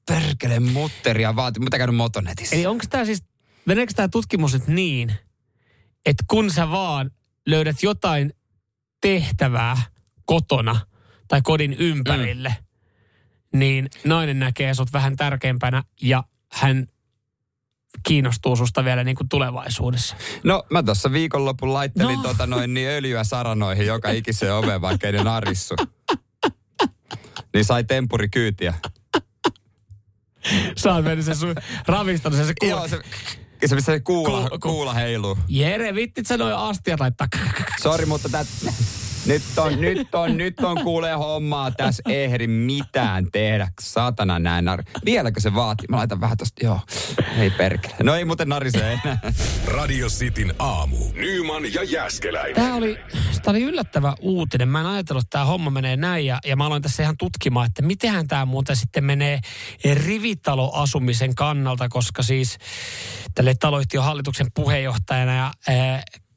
perkele 0.07 0.59
mutteria 0.59 1.35
vaati, 1.35 1.59
mitä 1.59 1.77
käynyt 1.77 1.95
motonetissä. 1.95 2.55
Eli 2.55 2.65
onko 2.65 2.85
tämä 2.89 3.05
siis, 3.05 3.23
meneekö 3.65 3.93
tämä 3.93 4.07
tutkimus 4.07 4.53
nyt 4.53 4.67
niin, 4.67 5.11
että 6.05 6.23
kun 6.27 6.51
sä 6.51 6.71
vaan 6.71 7.11
löydät 7.47 7.83
jotain 7.83 8.33
tehtävää 9.01 9.77
kotona 10.25 10.79
tai 11.27 11.41
kodin 11.41 11.73
ympärille, 11.73 12.55
mm. 12.59 13.59
niin 13.59 13.89
nainen 14.03 14.39
näkee 14.39 14.73
sut 14.73 14.93
vähän 14.93 15.15
tärkeämpänä 15.15 15.83
ja 16.01 16.23
hän 16.51 16.87
kiinnostuu 18.03 18.55
susta 18.55 18.85
vielä 18.85 19.03
niin 19.03 19.15
kuin 19.15 19.29
tulevaisuudessa? 19.29 20.15
No 20.43 20.63
mä 20.71 20.83
tuossa 20.83 21.11
viikonlopun 21.11 21.73
laittelin 21.73 22.17
no. 22.17 22.23
tota 22.23 22.47
noin 22.47 22.73
niin 22.73 22.89
öljyä 22.89 23.23
saranoihin 23.23 23.85
joka 23.85 24.09
ikiseen 24.09 24.53
oveen, 24.53 24.81
vaikka 24.81 25.07
ei 25.07 25.13
ne 25.13 25.23
narissu. 25.23 25.75
niin 27.53 27.65
sai 27.65 27.83
tempuri 27.83 28.29
kyytiä. 28.29 28.73
Sä 30.77 30.93
oot 30.93 31.05
mennyt 31.05 31.25
sen 31.25 31.35
sun 31.35 31.55
ravistanut 31.87 32.37
sen 32.37 32.47
se 32.47 32.53
kuula. 32.59 32.75
Joo, 32.75 32.87
se, 32.87 32.99
se 33.65 33.75
missä 33.75 33.91
se 33.91 33.99
kuula, 33.99 34.49
ku, 34.49 34.59
kuula 34.59 34.93
heiluu. 34.93 35.37
Jere, 35.47 35.95
vittit 35.95 36.27
sä 36.27 36.37
noin 36.37 36.55
astia 36.55 36.95
laittaa. 36.99 37.27
Sori, 37.81 38.05
mutta 38.05 38.29
tää, 38.29 38.45
nyt 39.25 39.43
on, 39.57 39.81
nyt 39.81 40.15
on, 40.15 40.37
nyt 40.37 40.59
on 40.59 40.83
kuulee 40.83 41.13
hommaa 41.13 41.71
tässä 41.71 42.03
ehdi 42.09 42.47
mitään 42.47 43.27
tehdä. 43.31 43.67
Satana 43.81 44.39
näin 44.39 44.65
nar... 44.65 44.83
Vieläkö 45.05 45.39
se 45.39 45.55
vaatii? 45.55 45.87
Mä 45.89 45.97
laitan 45.97 46.21
vähän 46.21 46.37
tosta, 46.37 46.65
joo. 46.65 46.79
Ei 47.37 47.49
perkele. 47.49 47.95
No 48.03 48.15
ei 48.15 48.25
muuten 48.25 48.49
narise 48.49 48.93
enää. 48.93 49.19
Radio 49.67 50.07
Cityn 50.07 50.53
aamu. 50.59 50.97
Nyman 51.13 51.73
ja 51.73 51.83
Jäskeläinen. 51.83 52.55
Tämä 52.55 52.75
oli, 52.75 52.97
tämä 53.43 53.57
oli 53.57 53.63
yllättävä 53.63 54.15
uutinen. 54.19 54.69
Mä 54.69 54.79
en 54.79 54.85
ajatellut, 54.85 55.23
että 55.23 55.31
tämä 55.31 55.45
homma 55.45 55.69
menee 55.69 55.97
näin. 55.97 56.25
Ja, 56.25 56.39
ja 56.45 56.55
mä 56.55 56.65
aloin 56.65 56.81
tässä 56.81 57.03
ihan 57.03 57.17
tutkimaan, 57.17 57.67
että 57.67 57.81
mitenhän 57.81 58.27
tämä 58.27 58.45
muuten 58.45 58.75
sitten 58.75 59.03
menee 59.03 59.39
rivitaloasumisen 59.93 61.35
kannalta, 61.35 61.89
koska 61.89 62.23
siis 62.23 62.57
tälle 63.35 63.55
taloyhtiön 63.59 64.03
hallituksen 64.03 64.47
puheenjohtajana 64.53 65.35
ja 65.35 65.51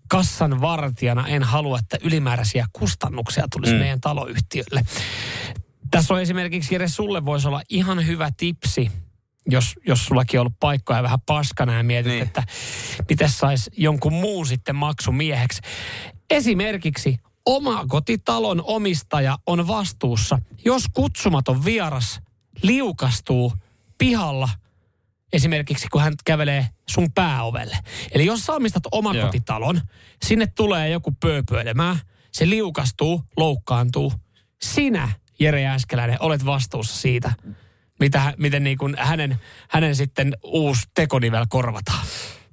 kassan 0.08 0.60
vartijana 0.60 1.28
en 1.28 1.42
halua, 1.42 1.78
että 1.78 1.98
ylimääräisiä 2.02 2.66
kustannuksia 2.72 3.44
tulisi 3.52 3.72
mm. 3.72 3.78
meidän 3.78 4.00
taloyhtiölle. 4.00 4.82
Tässä 5.90 6.14
on 6.14 6.20
esimerkiksi, 6.20 6.74
Jere, 6.74 6.88
sulle 6.88 7.24
voisi 7.24 7.48
olla 7.48 7.62
ihan 7.68 8.06
hyvä 8.06 8.30
tipsi, 8.36 8.90
jos, 9.46 9.74
jos 9.86 10.06
sullakin 10.06 10.40
on 10.40 10.42
ollut 10.42 10.60
paikkoja 10.60 11.02
vähän 11.02 11.20
paskana 11.26 11.76
ja 11.76 11.82
mietit, 11.82 12.12
niin. 12.12 12.22
että 12.22 12.42
miten 13.08 13.30
saisi 13.30 13.70
jonkun 13.76 14.12
muun 14.12 14.46
sitten 14.46 14.76
maksumieheksi. 14.76 15.60
Esimerkiksi 16.30 17.16
oma 17.46 17.84
kotitalon 17.88 18.62
omistaja 18.66 19.38
on 19.46 19.66
vastuussa, 19.66 20.38
jos 20.64 20.84
kutsumaton 20.92 21.64
vieras 21.64 22.20
liukastuu 22.62 23.52
pihalla– 23.98 24.48
esimerkiksi 25.32 25.86
kun 25.92 26.02
hän 26.02 26.14
kävelee 26.24 26.68
sun 26.88 27.12
pääovelle. 27.12 27.78
Eli 28.12 28.26
jos 28.26 28.40
sä 28.40 28.52
omistat 28.52 28.82
omakotitalon, 28.92 29.80
sinne 30.24 30.46
tulee 30.46 30.88
joku 30.88 31.12
pööpöilemään, 31.20 31.98
se 32.32 32.50
liukastuu, 32.50 33.22
loukkaantuu. 33.36 34.12
Sinä, 34.62 35.08
Jere 35.40 35.60
Jääskeläinen, 35.60 36.16
olet 36.20 36.44
vastuussa 36.44 36.96
siitä, 36.96 37.32
mitä, 38.00 38.34
miten 38.38 38.64
niin 38.64 38.78
kuin 38.78 38.96
hänen, 38.98 39.38
hänen 39.68 39.96
sitten 39.96 40.36
uusi 40.42 40.82
tekonivel 40.94 41.46
korvataan. 41.48 42.06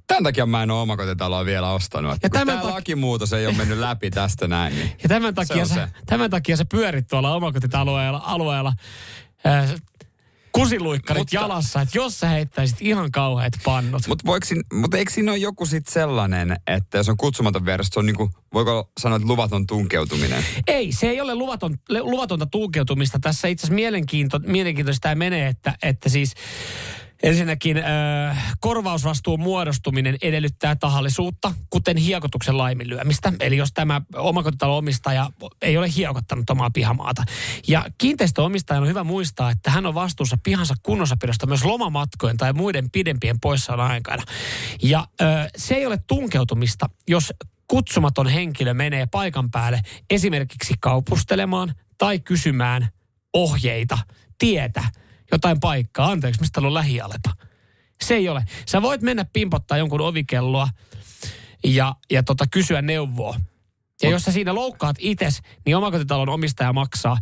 Tämän 0.07 0.23
takia 0.23 0.45
mä 0.45 0.63
en 0.63 0.71
ole 0.71 0.81
omakotitaloa 0.81 1.45
vielä 1.45 1.71
ostanut. 1.71 2.17
Ja 2.23 2.29
tämän 2.29 2.47
tämä 2.47 2.61
tak- 2.61 2.73
lakimuutos 2.73 3.33
ei 3.33 3.47
ole 3.47 3.55
mennyt 3.55 3.77
läpi 3.77 4.11
tästä 4.11 4.47
näin, 4.47 4.75
niin 4.75 4.91
Ja 5.03 5.09
tämän 5.09 5.35
takia, 5.35 5.65
sä, 5.65 5.73
se. 5.73 5.87
tämän 6.05 6.29
takia 6.29 6.57
sä 6.57 6.65
pyörit 6.65 7.07
tuolla 7.07 7.35
omakotitaloalueella 7.35 8.21
alueella, 8.25 8.73
äh, 9.45 9.73
kusiluikkarit 10.55 11.21
Mutta- 11.21 11.35
jalassa, 11.35 11.81
että 11.81 11.97
jos 11.97 12.19
sä 12.19 12.27
heittäisit 12.29 12.77
ihan 12.81 13.11
kauheat 13.11 13.53
pannut. 13.63 14.07
Mutta 14.07 14.31
mut 14.73 14.93
eikö 14.93 15.11
siinä 15.11 15.31
ole 15.31 15.37
joku 15.37 15.65
sitten 15.65 15.93
sellainen, 15.93 16.55
että 16.67 16.97
jos 16.97 17.09
on 17.09 17.17
kutsumaton 17.17 17.65
vieras, 17.65 17.87
se 17.91 17.99
on 17.99 18.05
niinku, 18.05 18.29
voiko 18.53 18.91
sanoa, 18.99 19.15
että 19.15 19.27
luvaton 19.27 19.67
tunkeutuminen? 19.67 20.45
Ei, 20.67 20.91
se 20.91 21.09
ei 21.09 21.21
ole 21.21 21.35
luvaton, 21.35 21.75
luvatonta 21.99 22.45
tunkeutumista. 22.45 23.19
Tässä 23.19 23.47
itse 23.47 23.61
asiassa 23.61 23.75
mielenkiinto, 23.75 24.39
mielenkiintoista 24.39 25.01
tämä 25.01 25.15
menee, 25.15 25.47
että, 25.47 25.73
että 25.83 26.09
siis 26.09 26.33
ensinnäkin 27.23 27.77
äh, 27.77 28.55
korvausvastuun 28.59 29.39
muodostuminen 29.39 30.17
edellyttää 30.21 30.75
tahallisuutta, 30.75 31.53
kuten 31.69 31.97
hiekotuksen 31.97 32.57
laiminlyömistä. 32.57 33.33
Eli 33.39 33.57
jos 33.57 33.69
tämä 33.73 34.01
omakotitalon 34.15 34.77
omistaja 34.77 35.29
ei 35.61 35.77
ole 35.77 35.89
hiekottanut 35.95 36.49
omaa 36.49 36.69
pihamaata. 36.69 37.23
Ja 37.67 37.85
kiinteistöomistajan 37.97 38.83
on 38.83 38.89
hyvä 38.89 39.03
muistaa, 39.03 39.51
että 39.51 39.71
hän 39.71 39.85
on 39.85 39.93
vastuussa 39.93 40.37
pihansa 40.43 40.73
kunnossapidosta 40.83 41.47
myös 41.47 41.65
lomamatkojen 41.65 42.37
tai 42.37 42.53
muiden 42.53 42.91
pidempien 42.91 43.39
poissaolon 43.39 43.91
aikana. 43.91 44.23
Ja 44.83 45.07
äh, 45.21 45.47
se 45.57 45.75
ei 45.75 45.85
ole 45.85 45.97
tunkeutumista, 46.07 46.89
jos 47.07 47.33
kutsumaton 47.67 48.27
henkilö 48.27 48.73
menee 48.73 49.05
paikan 49.05 49.51
päälle 49.51 49.81
esimerkiksi 50.09 50.73
kaupustelemaan 50.79 51.73
tai 51.97 52.19
kysymään 52.19 52.89
ohjeita, 53.33 53.97
tietä, 54.37 54.83
jotain 55.31 55.59
paikkaa. 55.59 56.11
Anteeksi, 56.11 56.41
mistä 56.41 56.53
täällä 56.53 56.67
on 56.67 56.73
lähialepa. 56.73 57.33
Se 58.03 58.15
ei 58.15 58.29
ole. 58.29 58.43
Sä 58.65 58.81
voit 58.81 59.01
mennä 59.01 59.25
pimpottaa 59.33 59.77
jonkun 59.77 60.01
ovikelloa 60.01 60.69
ja, 61.63 61.95
ja 62.11 62.23
tota, 62.23 62.45
kysyä 62.51 62.81
neuvoa. 62.81 63.39
Ja 64.03 64.09
jos 64.09 64.23
sä 64.23 64.31
siinä 64.31 64.55
loukkaat 64.55 64.95
ites, 64.99 65.41
niin 65.65 65.75
omakotitalon 65.75 66.29
omistaja 66.29 66.73
maksaa. 66.73 67.17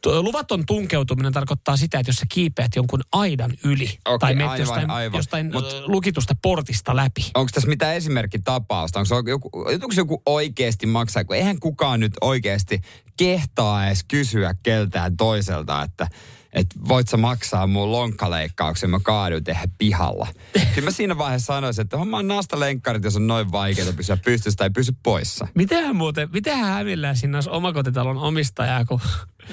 T- 0.00 0.06
Luvaton 0.06 0.66
tunkeutuminen 0.66 1.32
tarkoittaa 1.32 1.76
sitä, 1.76 1.98
että 1.98 2.10
jos 2.10 2.16
sä 2.16 2.26
kiipeät 2.28 2.76
jonkun 2.76 3.00
aidan 3.12 3.52
yli 3.64 3.98
Okei, 4.04 4.18
tai 4.18 4.34
menet 4.34 4.50
aivan, 4.50 4.60
jostain, 4.60 4.90
aivan. 4.90 5.18
jostain 5.18 5.46
Mut- 5.46 5.52
Mut, 5.52 5.86
lukitusta 5.86 6.34
portista 6.42 6.96
läpi. 6.96 7.30
Onko 7.34 7.50
tässä 7.54 7.68
mitään 7.68 7.94
esimerkkitapausta? 7.94 8.98
Onko 8.98 9.06
se 9.06 9.30
joku, 9.30 9.50
onko 9.54 9.92
se 9.92 10.00
joku 10.00 10.22
oikeasti 10.26 10.86
maksaa? 10.86 11.24
Kun 11.24 11.36
eihän 11.36 11.60
kukaan 11.60 12.00
nyt 12.00 12.12
oikeasti 12.20 12.80
kehtaa 13.16 13.86
edes 13.86 14.04
kysyä 14.08 14.54
keltään 14.62 15.16
toiselta, 15.16 15.82
että 15.82 16.08
että 16.56 16.76
voit 16.88 17.08
sä 17.08 17.16
maksaa 17.16 17.66
mun 17.66 17.92
lonkkaleikkauksen, 17.92 18.90
mä 18.90 19.00
kaadun 19.02 19.44
tehdä 19.44 19.68
pihalla. 19.78 20.28
Kyllä 20.74 20.86
mä 20.86 20.90
siinä 20.90 21.18
vaiheessa 21.18 21.54
sanoisin, 21.54 21.82
että 21.82 21.96
homma 21.98 22.18
on 22.18 22.28
naastalenkkarit, 22.28 23.04
jos 23.04 23.16
on 23.16 23.26
noin 23.26 23.52
vaikeaa 23.52 23.92
pysyä 23.92 24.16
pystyssä 24.16 24.56
tai 24.56 24.70
pysy 24.70 24.92
poissa. 25.02 25.48
Mitenhän 25.54 25.96
muuten, 25.96 26.28
mitenhän 26.32 26.72
hämillään 26.72 27.16
siinä 27.16 27.36
olisi 27.36 27.50
omakotitalon 27.50 28.16
omistajaa, 28.16 28.84
kun 28.84 29.00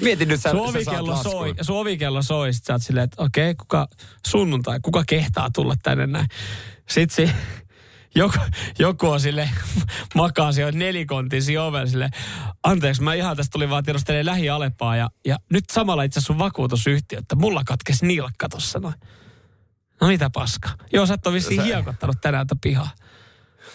Mietin 0.00 0.28
nyt, 0.28 0.40
sä, 0.40 0.48
sä 0.48 0.50
Suovikello 0.50 1.10
laskun. 1.10 1.32
soi, 1.32 1.54
suovikello 1.60 2.22
soi, 2.22 2.52
sit 2.52 2.64
sä 2.64 2.72
oot 2.72 2.82
silleen, 2.82 3.04
että 3.04 3.22
okei, 3.22 3.54
kuka 3.54 3.88
sunnuntai, 4.26 4.80
kuka 4.82 5.02
kehtaa 5.06 5.48
tulla 5.54 5.74
tänne 5.82 6.06
näin. 6.06 6.26
Sitten 6.88 7.26
se, 7.26 7.34
joku, 8.14 8.38
joku 8.78 9.08
on 9.08 9.20
sille 9.20 9.50
makaa 10.14 10.52
siellä 10.52 10.72
nelikontin 10.72 11.42
siinä 11.42 11.62
ovella 11.62 11.86
sille, 11.86 12.10
anteeksi, 12.62 13.02
mä 13.02 13.14
ihan 13.14 13.36
tästä 13.36 13.50
tuli 13.52 13.70
vaan 13.70 13.84
tiedostelemaan 13.84 14.26
lähialepaa 14.26 14.96
ja, 14.96 15.10
ja 15.26 15.36
nyt 15.52 15.64
samalla 15.72 16.02
itse 16.02 16.18
asiassa 16.18 16.26
sun 16.26 16.38
vakuutusyhtiö, 16.38 17.18
että 17.18 17.36
mulla 17.36 17.62
katkesi 17.66 18.06
nilkka 18.06 18.48
tossa 18.48 18.78
noin. 18.78 18.94
No 20.00 20.06
mitä 20.08 20.30
paska? 20.30 20.70
Joo, 20.92 21.06
sä 21.06 21.14
et 21.14 21.26
ole 21.26 21.34
vissiin 21.34 21.60
Sä- 21.60 21.64
hiekottanut 21.64 22.16
tänään 22.20 22.46
tätä 22.46 22.58
pihaa. 22.62 22.90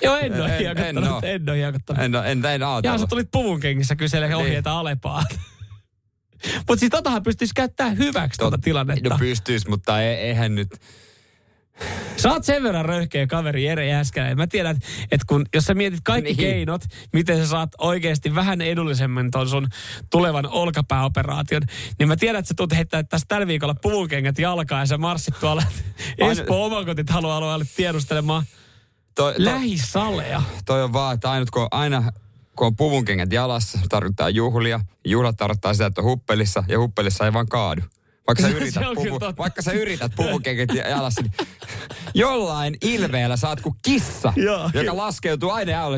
Joo, 0.03 0.15
en 0.17 0.33
ole 0.33 0.45
En- 0.45 0.51
en 0.51 0.59
hiekottanut, 0.59 1.09
oo. 1.11 1.21
en 1.23 1.49
ole 1.49 1.57
hiekottanut. 1.57 2.03
En, 2.03 2.15
en, 2.15 2.45
en 2.45 2.61
Jaa, 2.61 2.75
ajatellut. 2.75 3.01
sä 3.01 3.07
tulit 3.07 3.27
puvun 3.31 3.59
kengissä 3.59 3.95
kyselemään 3.95 4.37
Niin. 4.37 4.47
ohjeita 4.47 4.79
Alepaan. 4.79 5.25
Mutta 6.67 6.79
siis 6.79 6.89
totahan 6.89 7.23
pystyisi 7.23 7.53
käyttämään 7.55 7.97
hyväksi 7.97 8.37
tuota 8.37 8.57
tilannetta. 8.57 9.09
No 9.09 9.17
pystyis, 9.17 9.67
mutta 9.67 10.01
ei, 10.01 10.15
eihän 10.15 10.55
nyt... 10.55 10.67
Sä 12.17 12.31
oot 12.31 12.43
sen 12.45 12.63
verran 12.63 12.85
röyhkeä 12.85 13.27
kaveri 13.27 13.65
Jere 13.65 13.87
Jääskäläinen. 13.87 14.37
Mä 14.37 14.47
tiedän, 14.47 14.75
että 15.11 15.25
kun, 15.27 15.45
jos 15.53 15.63
sä 15.65 15.73
mietit 15.73 15.99
kaikki 16.03 16.33
Niin. 16.33 16.37
keinot, 16.37 16.81
miten 17.13 17.37
sä 17.37 17.47
saat 17.47 17.69
oikeasti 17.77 18.35
vähän 18.35 18.61
edullisemmin 18.61 19.31
ton 19.31 19.49
sun 19.49 19.67
tulevan 20.09 20.47
olkapääoperaation, 20.47 21.61
niin 21.99 22.07
mä 22.07 22.15
tiedän, 22.15 22.39
että 22.39 22.47
sä 22.49 22.53
tulet 22.57 22.75
heittää 22.75 23.03
tässä 23.03 23.25
tällä 23.27 23.47
viikolla 23.47 23.75
puvunkengät 23.81 24.39
jalkaan 24.39 24.81
ja 24.81 24.85
sä 24.85 24.97
marssit 24.97 25.39
tuolla 25.39 25.63
Espoon 26.17 26.71
omakotitaloalueelle 26.73 27.65
tiedustelemaan 27.75 28.43
Toi, 29.15 29.33
toi, 29.33 29.45
lähisaleja. 29.45 30.41
toi 30.65 30.83
on 30.83 30.93
vaan, 30.93 31.13
että 31.13 31.31
ainut 31.31 31.49
kun 31.49 31.67
aina 31.71 32.11
kun 32.55 32.67
on 32.67 32.75
puvunkengät 32.75 33.33
jalassa, 33.33 33.79
tarkoittaa 33.89 34.29
juhlia. 34.29 34.79
Juhlat 35.05 35.37
tarkoittaa 35.37 35.73
sitä, 35.73 35.85
että 35.85 36.01
on 36.01 36.05
huppelissa 36.07 36.63
ja 36.67 36.79
huppelissa 36.79 37.25
ei 37.25 37.33
vaan 37.33 37.47
kaadu. 37.47 37.81
Vaikka 38.29 38.41
sä 38.43 38.49
Se 38.49 38.55
yrität, 38.55 38.83
totta. 39.19 39.33
vaikka 39.37 39.61
sä 39.61 39.71
yrität 39.71 40.11
puvunkengät 40.15 40.69
jalassa, 40.89 41.21
niin 41.21 41.33
jollain 42.13 42.77
ilveellä 42.81 43.37
sä 43.37 43.49
oot 43.49 43.61
kuin 43.61 43.75
kissa, 43.81 44.33
Joo, 44.35 44.57
joka 44.59 44.71
kyllä. 44.71 44.97
laskeutuu 44.97 45.49
aina 45.49 45.71
jalalle. 45.71 45.97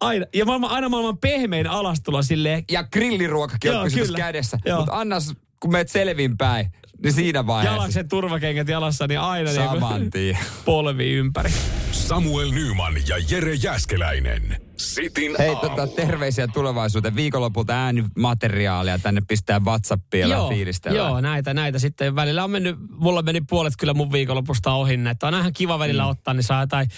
Aina, 0.00 0.26
ja 0.34 0.44
maailman, 0.44 0.70
aina 0.70 0.88
maailman 0.88 1.18
pehmein 1.18 1.66
alastulo 1.66 2.22
silleen, 2.22 2.64
Ja 2.70 2.84
grilliruokakin 2.84 3.72
Joo, 3.72 3.80
on 3.82 3.90
kyllä. 3.92 4.18
kädessä. 4.18 4.58
Mutta 4.76 4.92
annas, 4.92 5.32
kun 5.60 5.72
meet 5.72 5.88
selvinpäin, 5.88 6.66
niin 7.02 7.12
siinä 7.12 7.46
vaiheessa 7.46 7.76
jalaksen 7.76 8.08
turvakengät 8.08 8.68
jalassa, 8.68 9.06
niin 9.06 9.20
aina 9.20 9.52
saman 9.52 9.94
niinku 10.00 10.10
tien. 10.10 10.38
polvi 10.64 11.12
ympäri. 11.12 11.50
Samuel 11.92 12.50
Nyman 12.50 12.94
ja 13.08 13.16
Jere 13.30 13.54
Jäskeläinen. 13.54 14.61
Sitin 14.76 15.32
Hei, 15.38 15.48
aamu. 15.48 15.60
tota, 15.60 15.86
terveisiä 15.86 16.46
tulevaisuuteen. 16.46 17.16
Viikonlopulta 17.16 17.72
äänimateriaalia 17.72 18.98
tänne 18.98 19.20
pistää 19.28 19.60
WhatsAppia 19.60 20.26
ja 20.26 20.48
fiilistellään. 20.48 21.08
joo, 21.08 21.20
näitä, 21.20 21.54
näitä 21.54 21.78
sitten 21.78 22.16
välillä 22.16 22.44
on 22.44 22.50
mennyt, 22.50 22.76
mulla 22.90 23.22
meni 23.22 23.40
puolet 23.40 23.74
kyllä 23.78 23.94
mun 23.94 24.12
viikonlopusta 24.12 24.72
ohi. 24.72 24.98
Että 25.10 25.26
on 25.26 25.34
ihan 25.34 25.52
kiva 25.52 25.78
välillä 25.78 26.02
mm. 26.02 26.08
ottaa, 26.08 26.34
niin 26.34 26.44
saa 26.44 26.60
jotain 26.60 26.88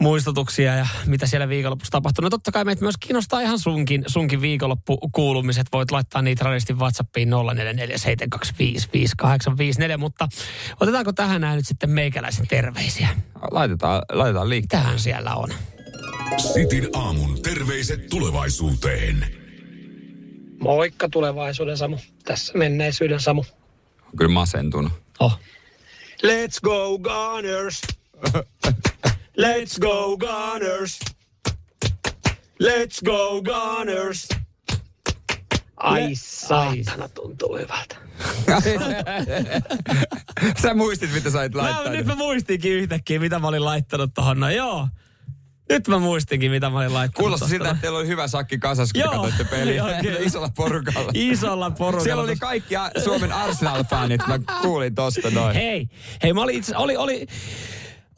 muistutuksia 0.00 0.74
ja 0.74 0.86
mitä 1.06 1.26
siellä 1.26 1.48
viikonlopussa 1.48 1.90
tapahtuu. 1.90 2.22
No 2.22 2.30
totta 2.30 2.52
kai 2.52 2.64
meitä 2.64 2.82
myös 2.82 2.96
kiinnostaa 3.00 3.40
ihan 3.40 3.58
sunkin, 3.58 4.04
sunkin 4.06 4.40
viikonloppukuulumiset. 4.40 5.66
Voit 5.72 5.90
laittaa 5.90 6.22
niitä 6.22 6.44
radistin 6.44 6.78
WhatsAppiin 6.78 7.28
0447255854, 7.32 7.34
mutta 9.98 10.28
otetaanko 10.80 11.12
tähän 11.12 11.40
näin 11.40 11.56
nyt 11.56 11.66
sitten 11.66 11.90
meikäläisen 11.90 12.46
terveisiä? 12.48 13.08
Laitetaan, 13.50 14.02
laitetaan 14.12 14.48
liikkeelle. 14.48 14.82
Mitähän 14.84 14.98
siellä 15.00 15.34
on? 15.34 15.48
Sitin 16.38 16.88
aamun 16.92 17.42
terveiset 17.42 18.08
tulevaisuuteen. 18.08 19.26
Moikka 20.60 21.08
tulevaisuuden 21.08 21.76
Samu. 21.76 21.96
Tässä 22.24 22.58
menneisyyden 22.58 23.20
Samu. 23.20 23.40
On 24.02 24.16
kyllä 24.16 24.32
masentunut. 24.32 24.92
Oh. 25.20 25.38
Let's 26.26 26.60
go 26.62 26.98
Gunners! 26.98 27.80
Let's 29.44 29.78
go 29.80 30.16
Gunners! 30.16 30.98
Let's 32.62 33.00
go 33.04 33.42
Gunners! 33.42 34.28
Ai 35.76 36.10
saatana, 36.14 37.08
tuntuu 37.08 37.58
hyvältä. 37.58 37.96
Sä 40.62 40.74
muistit, 40.74 41.12
mitä 41.12 41.30
sä 41.30 41.38
olit 41.40 41.54
Mä, 41.54 41.62
laittanut. 41.62 41.92
nyt 41.92 42.06
mä 42.06 42.14
muistinkin 42.14 42.72
yhtäkkiä, 42.72 43.20
mitä 43.20 43.38
mä 43.38 43.48
olin 43.48 43.64
laittanut 43.64 44.10
tohon. 44.14 44.40
No 44.40 44.50
joo. 44.50 44.88
Nyt 45.68 45.88
mä 45.88 45.98
muistinkin, 45.98 46.50
mitä 46.50 46.70
mä 46.70 46.78
olin 46.78 46.94
laittanut. 46.94 47.16
Kuulosti 47.24 47.48
siltä, 47.48 47.70
että 47.70 47.80
teillä 47.80 47.98
oli 47.98 48.06
hyvä 48.06 48.28
sakki 48.28 48.58
kasassa, 48.58 48.92
kun 48.92 49.00
Joo. 49.00 49.12
katsoitte 49.12 49.44
peliä 49.44 49.74
Joo, 49.86 49.88
kyllä. 50.02 50.18
isolla 50.22 50.48
porukalla. 50.56 51.10
Isolla 51.14 51.70
porukalla. 51.70 52.04
Siellä 52.04 52.22
oli 52.22 52.36
kaikki 52.36 52.74
Suomen 53.04 53.32
Arsenal-fanit, 53.32 54.26
mä 54.26 54.38
kuulin 54.62 54.94
tosta 54.94 55.30
noin. 55.30 55.54
Hei, 55.54 55.88
hei 56.22 56.32
mä 56.32 56.42
olin 56.42 56.56
itse, 56.56 56.76
oli, 56.76 56.96
oli, 56.96 57.26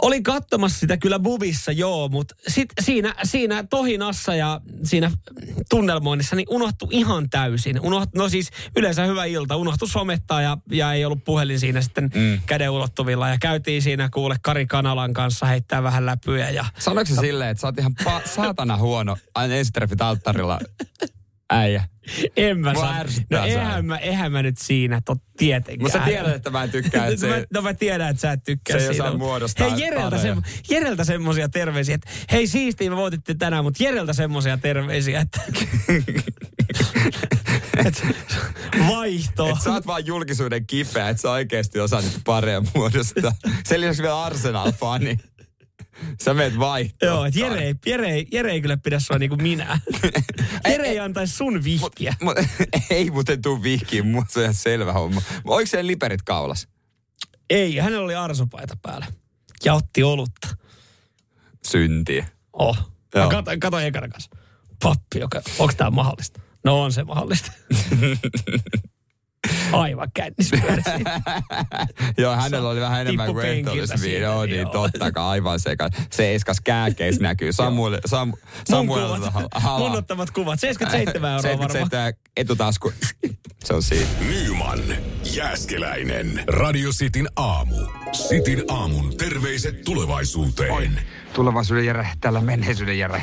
olin 0.06 0.22
katsomassa 0.22 0.78
sitä 0.78 0.96
kyllä 0.96 1.18
bubissa, 1.18 1.72
joo, 1.72 2.08
mutta 2.08 2.34
sit 2.48 2.68
siinä, 2.80 3.14
siinä 3.24 3.64
tohinassa 3.70 4.34
ja 4.34 4.60
siinä 4.84 5.10
tunnelmoinnissa 5.70 6.36
niin 6.36 6.46
unohtu 6.50 6.88
ihan 6.90 7.30
täysin. 7.30 7.80
Unoht, 7.80 8.10
no 8.14 8.28
siis 8.28 8.50
yleensä 8.76 9.04
hyvä 9.04 9.24
ilta, 9.24 9.56
unohtu 9.56 9.86
somettaa 9.86 10.42
ja, 10.42 10.58
ja 10.70 10.92
ei 10.92 11.04
ollut 11.04 11.24
puhelin 11.24 11.60
siinä 11.60 11.80
sitten 11.80 12.10
mm. 12.14 12.40
käden 12.46 12.70
ulottuvilla. 12.70 13.28
Ja 13.28 13.36
käytiin 13.40 13.82
siinä 13.82 14.08
kuule 14.12 14.36
Kari 14.42 14.66
Kanalan 14.66 15.12
kanssa 15.12 15.46
heittää 15.46 15.82
vähän 15.82 16.06
läpyjä 16.06 16.50
ja 16.50 16.64
Sanoiko 16.78 17.14
se 17.14 17.20
silleen, 17.20 17.50
että 17.50 17.60
sä 17.60 17.66
oot 17.66 17.78
ihan 17.78 17.94
pa- 18.02 18.28
saatana 18.28 18.76
huono 18.76 19.16
aina 19.34 19.54
ensitreffit 19.54 20.02
alttarilla 20.02 20.58
äijä. 21.50 21.84
En 22.36 22.58
mä 22.58 22.72
Mua 22.72 22.94
ärsyttää 22.94 23.40
No 23.40 23.46
se 23.46 23.52
eihän 23.52 23.86
mä, 23.86 23.96
eihän 23.96 24.32
mä 24.32 24.42
nyt 24.42 24.58
siinä, 24.58 25.00
tot 25.04 25.18
tietenkään. 25.36 25.82
Mutta 25.82 25.98
sä 25.98 26.04
tiedät, 26.04 26.34
että 26.34 26.50
mä 26.50 26.62
en 26.62 26.70
tykkää, 26.70 27.06
että 27.06 27.26
mä, 27.26 27.34
se... 27.34 27.46
no 27.52 27.62
mä 27.62 27.74
tiedän, 27.74 28.10
että 28.10 28.20
sä 28.20 28.32
et 28.32 28.44
tykkää 28.44 28.78
se 28.78 28.86
ei 28.86 28.88
siitä. 28.88 29.04
osaa 29.04 29.18
muodostaa 29.18 29.70
Hei 29.70 29.80
Jereltä, 29.80 30.18
sem, 30.18 30.42
Jereltä 30.70 31.04
semmosia 31.04 31.48
terveisiä, 31.48 31.94
että 31.94 32.10
hei 32.32 32.46
siistiä 32.46 32.90
me 32.90 32.96
voititte 32.96 33.34
tänään, 33.34 33.64
mutta 33.64 33.82
Jereltä 33.82 34.12
semmosia 34.12 34.58
terveisiä, 34.58 35.20
että 35.20 35.40
et, 37.86 38.02
vaihto. 38.88 39.48
Et 39.48 39.62
sä 39.64 39.72
oot 39.72 39.86
vaan 39.86 40.06
julkisuuden 40.06 40.66
kipeä, 40.66 41.08
että 41.08 41.20
sä 41.22 41.30
oikeesti 41.30 41.80
osaat 41.80 42.04
niitä 42.04 42.20
pareja 42.24 42.62
muodostaa. 42.74 43.32
Sen 43.64 43.80
lisäksi 43.80 44.02
vielä 44.02 44.22
Arsenal-fani. 44.24 45.18
Sä 46.22 46.34
meet 46.34 46.58
vaihtoon. 46.58 47.12
Joo, 47.12 47.24
että 47.24 47.40
Jere, 47.40 47.60
ei- 47.62 47.74
Jere, 47.86 48.10
ei- 48.10 48.26
Jere 48.32 48.50
ei 48.52 48.60
kyllä 48.60 48.76
pidä 48.76 48.98
sua 49.00 49.18
niinku 49.18 49.36
minä. 49.36 49.78
Jere 50.70 50.88
ei 50.88 50.98
antaisi 50.98 51.36
sun 51.36 51.64
vihkiä. 51.64 52.14
Mut, 52.22 52.36
ei 52.90 53.10
muuten 53.10 53.42
tuu 53.42 53.62
vihkiin, 53.62 54.06
mutta 54.06 54.32
se 54.32 54.38
on 54.38 54.42
ihan 54.42 54.54
selvä 54.54 54.92
homma. 54.92 55.22
Oliko 55.44 55.66
se 55.66 55.86
liperit 55.86 56.22
kaulas? 56.22 56.68
Ei, 57.50 57.76
hänellä 57.76 58.04
oli 58.04 58.14
arsopaita 58.14 58.76
päällä. 58.82 59.06
Ja 59.64 59.74
otti 59.74 60.02
olutta. 60.02 60.48
Syntiä. 61.66 62.26
Oh. 62.52 62.78
Joo. 63.14 63.24
Mä 63.24 63.30
katoin, 63.30 63.60
katoin 63.60 63.86
ekana 63.86 64.08
kanssa. 64.08 64.30
Pappi, 64.82 65.18
joka, 65.20 65.42
onko 65.58 65.72
tämä 65.76 65.90
mahdollista? 65.90 66.40
No 66.64 66.82
on 66.82 66.92
se 66.92 67.04
mahdollista. 67.04 67.52
Aivan 69.80 70.08
kännis. 70.14 70.50
Joo, 72.18 72.36
hänellä 72.36 72.68
oli 72.68 72.80
vähän 72.80 73.00
enemmän 73.00 73.28
siinä, 73.96 74.18
Joo, 74.18 74.46
niin 74.46 74.60
joo. 74.60 74.72
totta 74.72 75.12
kai, 75.12 75.24
aivan 75.24 75.60
sekä. 75.60 75.88
Se 76.10 76.34
eskas 76.34 76.60
kääkeis 76.60 77.20
näkyy. 77.20 77.52
Samuel, 77.52 77.98
Sam, 78.06 78.28
Mun 78.28 78.38
Samuel 78.64 79.16
kuvat, 79.16 79.78
mun 79.78 79.92
ottamat 79.96 80.30
kuvat. 80.30 80.60
77 80.60 81.30
euroa 81.30 81.42
varmaan. 81.42 81.70
77 81.70 82.14
etutasku. 82.36 82.92
Se 83.64 83.74
on 83.74 83.82
siinä. 83.82 84.06
Nyman, 84.28 84.80
Jääskeläinen. 85.34 86.44
Radio 86.46 86.90
Cityn 86.90 87.28
aamu. 87.36 87.76
Cityn 88.12 88.64
aamun 88.68 89.16
terveiset 89.16 89.84
tulevaisuuteen. 89.84 91.00
Tulevaisuuden 91.32 91.86
Jere, 91.86 92.08
täällä 92.20 92.40
menneisyyden 92.40 92.98
Jere. 92.98 93.22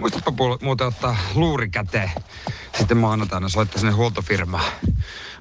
Muistatpa 0.00 0.30
puol- 0.30 0.58
muuten 0.64 0.86
ottaa 0.86 1.16
luuri 1.34 1.70
käteen. 1.70 2.10
Sitten 2.78 2.96
maanantaina 2.96 3.48
soittaa 3.48 3.80
sinne 3.80 3.92
huoltofirmaan. 3.92 4.72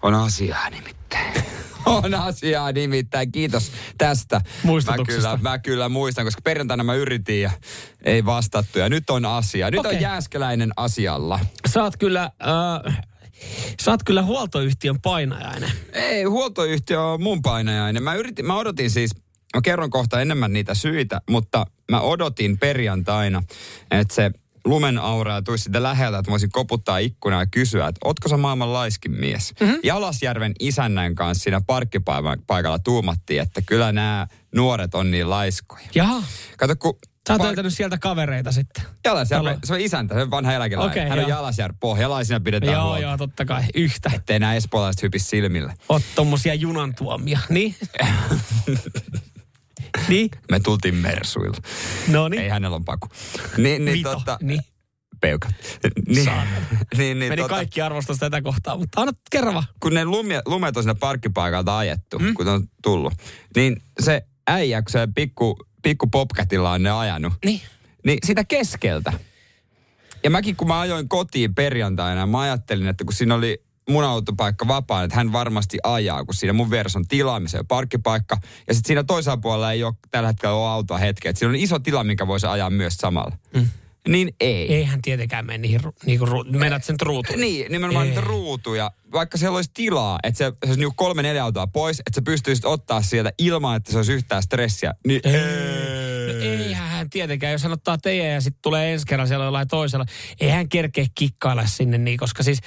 On 0.02 0.14
asiaa 0.14 0.70
nimittäin. 0.70 1.34
On 1.86 2.14
asiaa 2.14 2.72
nimittäin. 2.72 3.32
Kiitos 3.32 3.72
tästä. 3.98 4.42
Muistutuksesta. 4.64 5.22
Mä 5.30 5.38
kyllä, 5.38 5.50
mä 5.50 5.60
kyllä 5.60 5.90
muistan, 5.90 6.26
koska 6.26 6.42
perjantaina 6.42 6.84
mä 6.84 6.94
yritin 6.94 7.42
ja 7.42 7.52
ei 8.04 8.26
vastattu. 8.26 8.80
Ja 8.80 8.90
nyt 8.90 9.10
on 9.10 9.26
asia. 9.26 9.72
Nyt 9.72 9.80
Okei. 9.80 9.96
on 9.96 10.02
Jääskeläinen 10.02 10.72
asialla. 10.76 11.40
Oot 11.76 11.98
kyllä, 11.98 12.32
äh, 12.88 12.98
sä 13.82 13.92
oot 13.92 14.04
kyllä 14.04 14.24
huoltoyhtiön 14.24 15.02
painajainen. 15.02 15.72
Ei, 15.94 16.24
huoltoyhtiö 16.24 17.02
on 17.02 17.24
mun 17.24 17.42
painajainen. 17.42 18.04
Mä, 18.04 18.16
yritin, 18.16 18.46
mä 18.46 18.56
odotin 18.56 18.90
siis, 18.90 19.12
mä 19.56 19.62
kerron 19.62 19.90
kohta 19.90 20.22
enemmän 20.22 20.54
niitä 20.54 20.74
syitä, 20.74 21.22
mutta 21.30 21.66
mä 21.92 22.02
odotin 22.02 22.58
perjantaina, 22.60 23.44
että 23.92 24.14
se 24.16 24.32
lumen 24.66 24.98
aura 24.98 25.42
tulisi 25.42 25.64
sitä 25.64 25.84
läheltä, 25.84 26.18
että 26.18 26.32
voisin 26.32 26.52
koputtaa 26.52 26.98
ikkunaa 26.98 27.42
ja 27.42 27.46
kysyä, 27.52 27.88
että 27.88 28.00
ootko 28.06 28.30
sä 28.30 28.38
maailman 28.38 28.74
laiskin 28.74 29.12
mies? 29.12 29.54
Mhm. 29.60 29.64
Mm-hmm. 29.70 29.80
Jalasjärven 29.84 30.54
isännän 30.60 31.16
kanssa 31.16 31.44
siinä 31.44 31.62
parkkipaikalla 31.62 32.80
tuumattiin, 32.80 33.42
että 33.42 33.62
kyllä 33.62 33.92
nämä 33.92 34.28
nuoret 34.56 34.96
on 34.96 35.12
niin 35.12 35.30
laiskoja. 35.30 35.88
Jaha, 35.96 36.24
Kato, 36.58 36.76
kun 36.76 36.98
sä 37.28 37.34
oot 37.34 37.42
löytänyt 37.42 37.74
sieltä 37.74 37.98
kavereita 37.98 38.52
sitten. 38.52 38.84
Jalasjärven, 39.06 39.58
se 39.64 39.74
on 39.74 39.80
isäntä, 39.80 40.16
se 40.16 40.22
on 40.22 40.32
vanha 40.32 40.54
eläkeläinen. 40.54 40.92
Okei, 40.92 41.04
Hän 41.10 41.20
on 41.20 41.30
joo. 41.30 41.30
Jalasjärven 41.30 41.78
pohjalaisina 41.80 42.40
pidetään 42.40 42.74
Joo, 42.74 42.84
huolta. 42.84 43.02
joo, 43.02 43.18
totta 43.18 43.46
kai. 43.46 43.64
Yhtä. 43.76 44.12
Ettei 44.16 44.40
nämä 44.40 44.54
espoolaiset 44.56 45.02
hypis 45.02 45.30
silmille. 45.30 45.74
Oot 45.90 46.04
tommosia 46.16 46.54
junan 46.54 46.96
tuomia. 46.96 47.40
Niin? 47.50 47.76
niin? 50.08 50.30
Me 50.52 50.60
tultiin 50.60 50.96
Mersuilla. 50.96 51.58
No 52.08 52.24
Ei 52.26 52.30
niin. 52.30 52.52
hänellä 52.52 52.76
on 52.76 52.86
paku. 52.86 53.08
Niin, 53.58 53.86
niin, 53.86 53.98
Vito. 53.98 54.14
tota, 54.14 54.38
Niin. 54.42 54.62
Peukat. 55.22 55.52
Niin, 56.08 56.26
Saatana. 56.26 56.52
niin, 56.98 57.20
niin, 57.20 57.32
Meni 57.32 57.42
tota, 57.42 57.56
kaikki 57.56 57.82
arvostus 57.82 58.18
tätä 58.18 58.42
kohtaa, 58.42 58.78
mutta 58.78 59.02
anna 59.02 59.14
kerran 59.32 59.54
vaan. 59.54 59.66
kun 59.80 59.94
ne 59.94 60.06
lumia, 60.06 60.42
lumet 60.46 60.78
on 60.78 60.84
sinne 60.84 60.94
parkkipaikalta 60.94 61.78
ajettu, 61.78 62.20
mm. 62.20 62.34
kun 62.34 62.48
on 62.48 62.68
tullut, 62.84 63.14
niin 63.56 63.82
se 64.00 64.22
äijä, 64.48 64.82
kun 64.82 64.92
se 64.92 65.08
pikku, 65.16 65.58
pikku 65.84 66.08
popcatilla 66.08 66.72
on 66.72 66.84
ne 66.84 66.92
ajanut, 66.92 67.34
Niin. 67.46 67.62
niin 68.06 68.20
sitä 68.26 68.44
keskeltä. 68.44 69.14
Ja 70.24 70.30
mäkin 70.30 70.56
kun 70.56 70.68
mä 70.68 70.80
ajoin 70.80 71.10
kotiin 71.10 71.56
perjantaina, 71.56 72.26
mä 72.26 72.40
ajattelin, 72.40 72.88
että 72.88 73.04
kun 73.04 73.14
siinä 73.14 73.36
oli 73.36 73.64
mun 73.90 74.04
autopaikka 74.04 74.68
vapaa, 74.68 75.04
että 75.04 75.16
hän 75.16 75.32
varmasti 75.32 75.78
ajaa, 75.84 76.26
kun 76.26 76.36
siinä 76.36 76.54
mun 76.54 76.72
vieressä 76.72 77.00
on 77.00 77.08
tilaamisen 77.08 77.58
ja 77.58 77.64
parkkipaikka. 77.64 78.38
Ja 78.68 78.74
sitten 78.74 78.88
siinä 78.88 79.04
toisella 79.04 79.38
puolella 79.38 79.72
ei 79.72 79.84
ole 79.84 79.94
tällä 80.12 80.28
hetkellä 80.28 80.56
ole 80.56 80.70
autoa 80.70 80.98
hetkeä. 80.98 81.32
Siinä 81.36 81.50
on 81.50 81.56
iso 81.56 81.80
tila, 81.80 82.04
minkä 82.04 82.28
voisi 82.28 82.48
ajaa 82.48 82.70
myös 82.70 82.94
samalla. 82.94 83.38
Mm. 83.54 83.70
Niin 84.08 84.36
ei. 84.40 84.74
Eihän 84.74 85.02
tietenkään 85.02 85.46
mene 85.46 85.58
niihin, 85.58 85.82
niinku, 86.06 86.26
ru- 86.26 86.58
menät 86.58 86.84
sen 86.84 86.96
ruutuun. 87.02 87.40
Niin, 87.40 87.72
nimenomaan 87.72 88.06
Ei. 88.06 88.10
niitä 88.12 88.28
ruutuja. 88.28 88.92
Vaikka 89.12 89.38
siellä 89.38 89.56
olisi 89.56 89.72
tilaa, 89.74 90.20
että 90.24 90.38
se, 90.38 90.46
se 90.46 90.58
olisi 90.66 90.80
niinku 90.80 90.94
kolme 90.96 91.22
neljä 91.22 91.44
autoa 91.44 91.68
pois, 91.68 92.00
että 92.00 92.12
sä 92.16 92.22
pystyisit 92.22 92.66
ottaa 92.66 93.02
sieltä 93.02 93.32
ilman, 93.38 93.78
että 93.78 93.92
se 93.92 93.98
olisi 93.98 94.14
yhtään 94.14 94.44
stressiä. 94.44 94.94
Niin 95.08 95.22
Ei. 95.24 95.36
ei. 95.36 95.89
Eihän 96.32 96.88
hän 96.90 97.10
tietenkään, 97.10 97.52
jos 97.52 97.64
hän 97.64 97.72
ottaa 97.72 97.98
teidän 97.98 98.34
ja 98.34 98.42
sitten 98.42 98.62
tulee 98.62 98.94
ensi 98.94 99.06
kerran 99.06 99.28
siellä 99.28 99.46
jollain 99.46 99.68
toisella, 99.68 100.06
ei 100.42 100.50
hän 100.50 100.70
kerkeä 100.70 101.06
kikkailla 101.16 101.66
sinne 101.66 101.98
niin, 101.98 102.18
koska 102.18 102.44
siis 102.44 102.60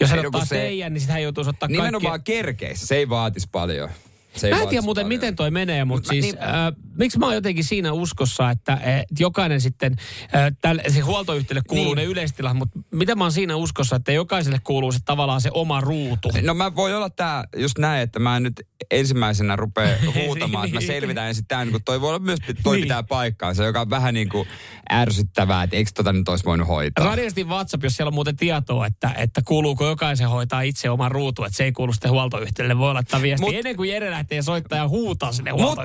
jos 0.00 0.10
hän 0.10 0.18
Ei, 0.18 0.22
no 0.22 0.28
ottaa 0.28 0.44
se- 0.44 0.54
teidän, 0.56 0.92
niin 0.92 1.00
sitten 1.00 1.12
hän 1.12 1.22
joutuu 1.22 1.40
ottaa 1.40 1.68
kaikki. 1.68 1.76
Nimenomaan 1.76 2.24
kerkeissä. 2.24 2.86
Se 2.86 2.96
ei 2.96 3.08
vaatisi 3.08 3.48
paljon. 3.52 3.90
Se 4.36 4.46
ei 4.46 4.54
Mä 4.54 4.62
en 4.62 4.68
tiedä 4.68 4.82
muuten, 4.82 5.02
paljon. 5.04 5.20
miten 5.20 5.36
toi 5.36 5.50
menee, 5.50 5.84
mutta 5.84 6.06
Mut 6.14 6.22
siis 6.22 6.24
niin- 6.34 6.42
äh, 6.42 6.72
miksi 6.98 7.18
mä 7.18 7.26
oon 7.26 7.34
jotenkin 7.34 7.64
siinä 7.64 7.92
uskossa, 7.92 8.50
että 8.50 8.72
äh, 8.72 8.80
jokainen 9.18 9.60
sitten, 9.60 9.96
äh, 10.34 10.52
tälle, 10.60 10.82
se 10.88 11.00
huoltoyhtiölle 11.00 11.62
kuuluu 11.68 11.94
Niin. 11.94 11.96
ne 12.06 12.12
yleistilat, 12.12 12.56
mutta 12.56 12.78
mitä 12.90 13.14
mä 13.14 13.24
oon 13.24 13.32
siinä 13.32 13.56
uskossa, 13.56 13.96
että 13.96 14.12
jokaiselle 14.12 14.58
kuuluu 14.64 14.92
se 14.92 14.98
tavallaan 15.04 15.40
se 15.40 15.50
oma 15.54 15.80
ruutu. 15.80 16.30
No 16.42 16.54
mä 16.54 16.74
voi 16.76 16.94
olla 16.94 17.10
tää 17.10 17.44
just 17.56 17.78
näin, 17.78 18.02
että 18.02 18.18
mä 18.18 18.40
nyt 18.40 18.60
ensimmäisenä 18.90 19.56
rupea 19.56 19.96
huutamaan, 20.26 20.64
että 20.64 20.74
mä 20.76 20.86
selvitän 20.86 21.28
ensin 21.28 21.46
tämän, 21.48 21.70
kun 21.70 21.80
toi 21.84 22.00
voi 22.00 22.08
olla 22.08 22.18
myös, 22.18 22.38
toi 22.62 22.76
Niin. 22.76 22.82
pitää 22.84 23.02
paikkaansa, 23.02 23.64
joka 23.64 23.80
on 23.80 23.90
vähän 23.90 24.14
niin 24.14 24.28
kuin 24.28 24.48
ärsyttävää, 24.92 25.62
että 25.62 25.76
eikö 25.76 25.90
tota 25.94 26.12
nyt 26.12 26.28
olisi 26.28 26.44
voinut 26.44 26.68
hoitaa. 26.68 27.04
Radiosti 27.04 27.44
WhatsApp, 27.44 27.84
jos 27.84 27.94
siellä 27.96 28.08
on 28.08 28.14
muuten 28.14 28.36
tietoa, 28.36 28.86
että, 28.86 29.10
että 29.16 29.42
kuuluuko 29.44 29.88
jokaisen 29.88 30.28
hoitaa 30.28 30.60
itse 30.62 30.90
oma 30.90 31.08
ruutu, 31.08 31.44
että 31.44 31.56
se 31.56 31.64
ei 31.64 31.72
kuulu 31.72 31.92
sitten 31.92 32.10
huoltoyhtiölle, 32.10 32.78
voi 32.78 32.94
laittaa 32.94 33.22
viesti 33.22 33.46
Mut- 33.46 33.54
ennen 33.54 33.76
kuin 33.76 33.90
Jere 33.90 34.10
lähtee 34.20 34.42
soittaa 34.42 34.78
ja 34.78 34.88
huutaa 34.88 35.32
sinne 35.32 35.52
Mutta 35.52 35.82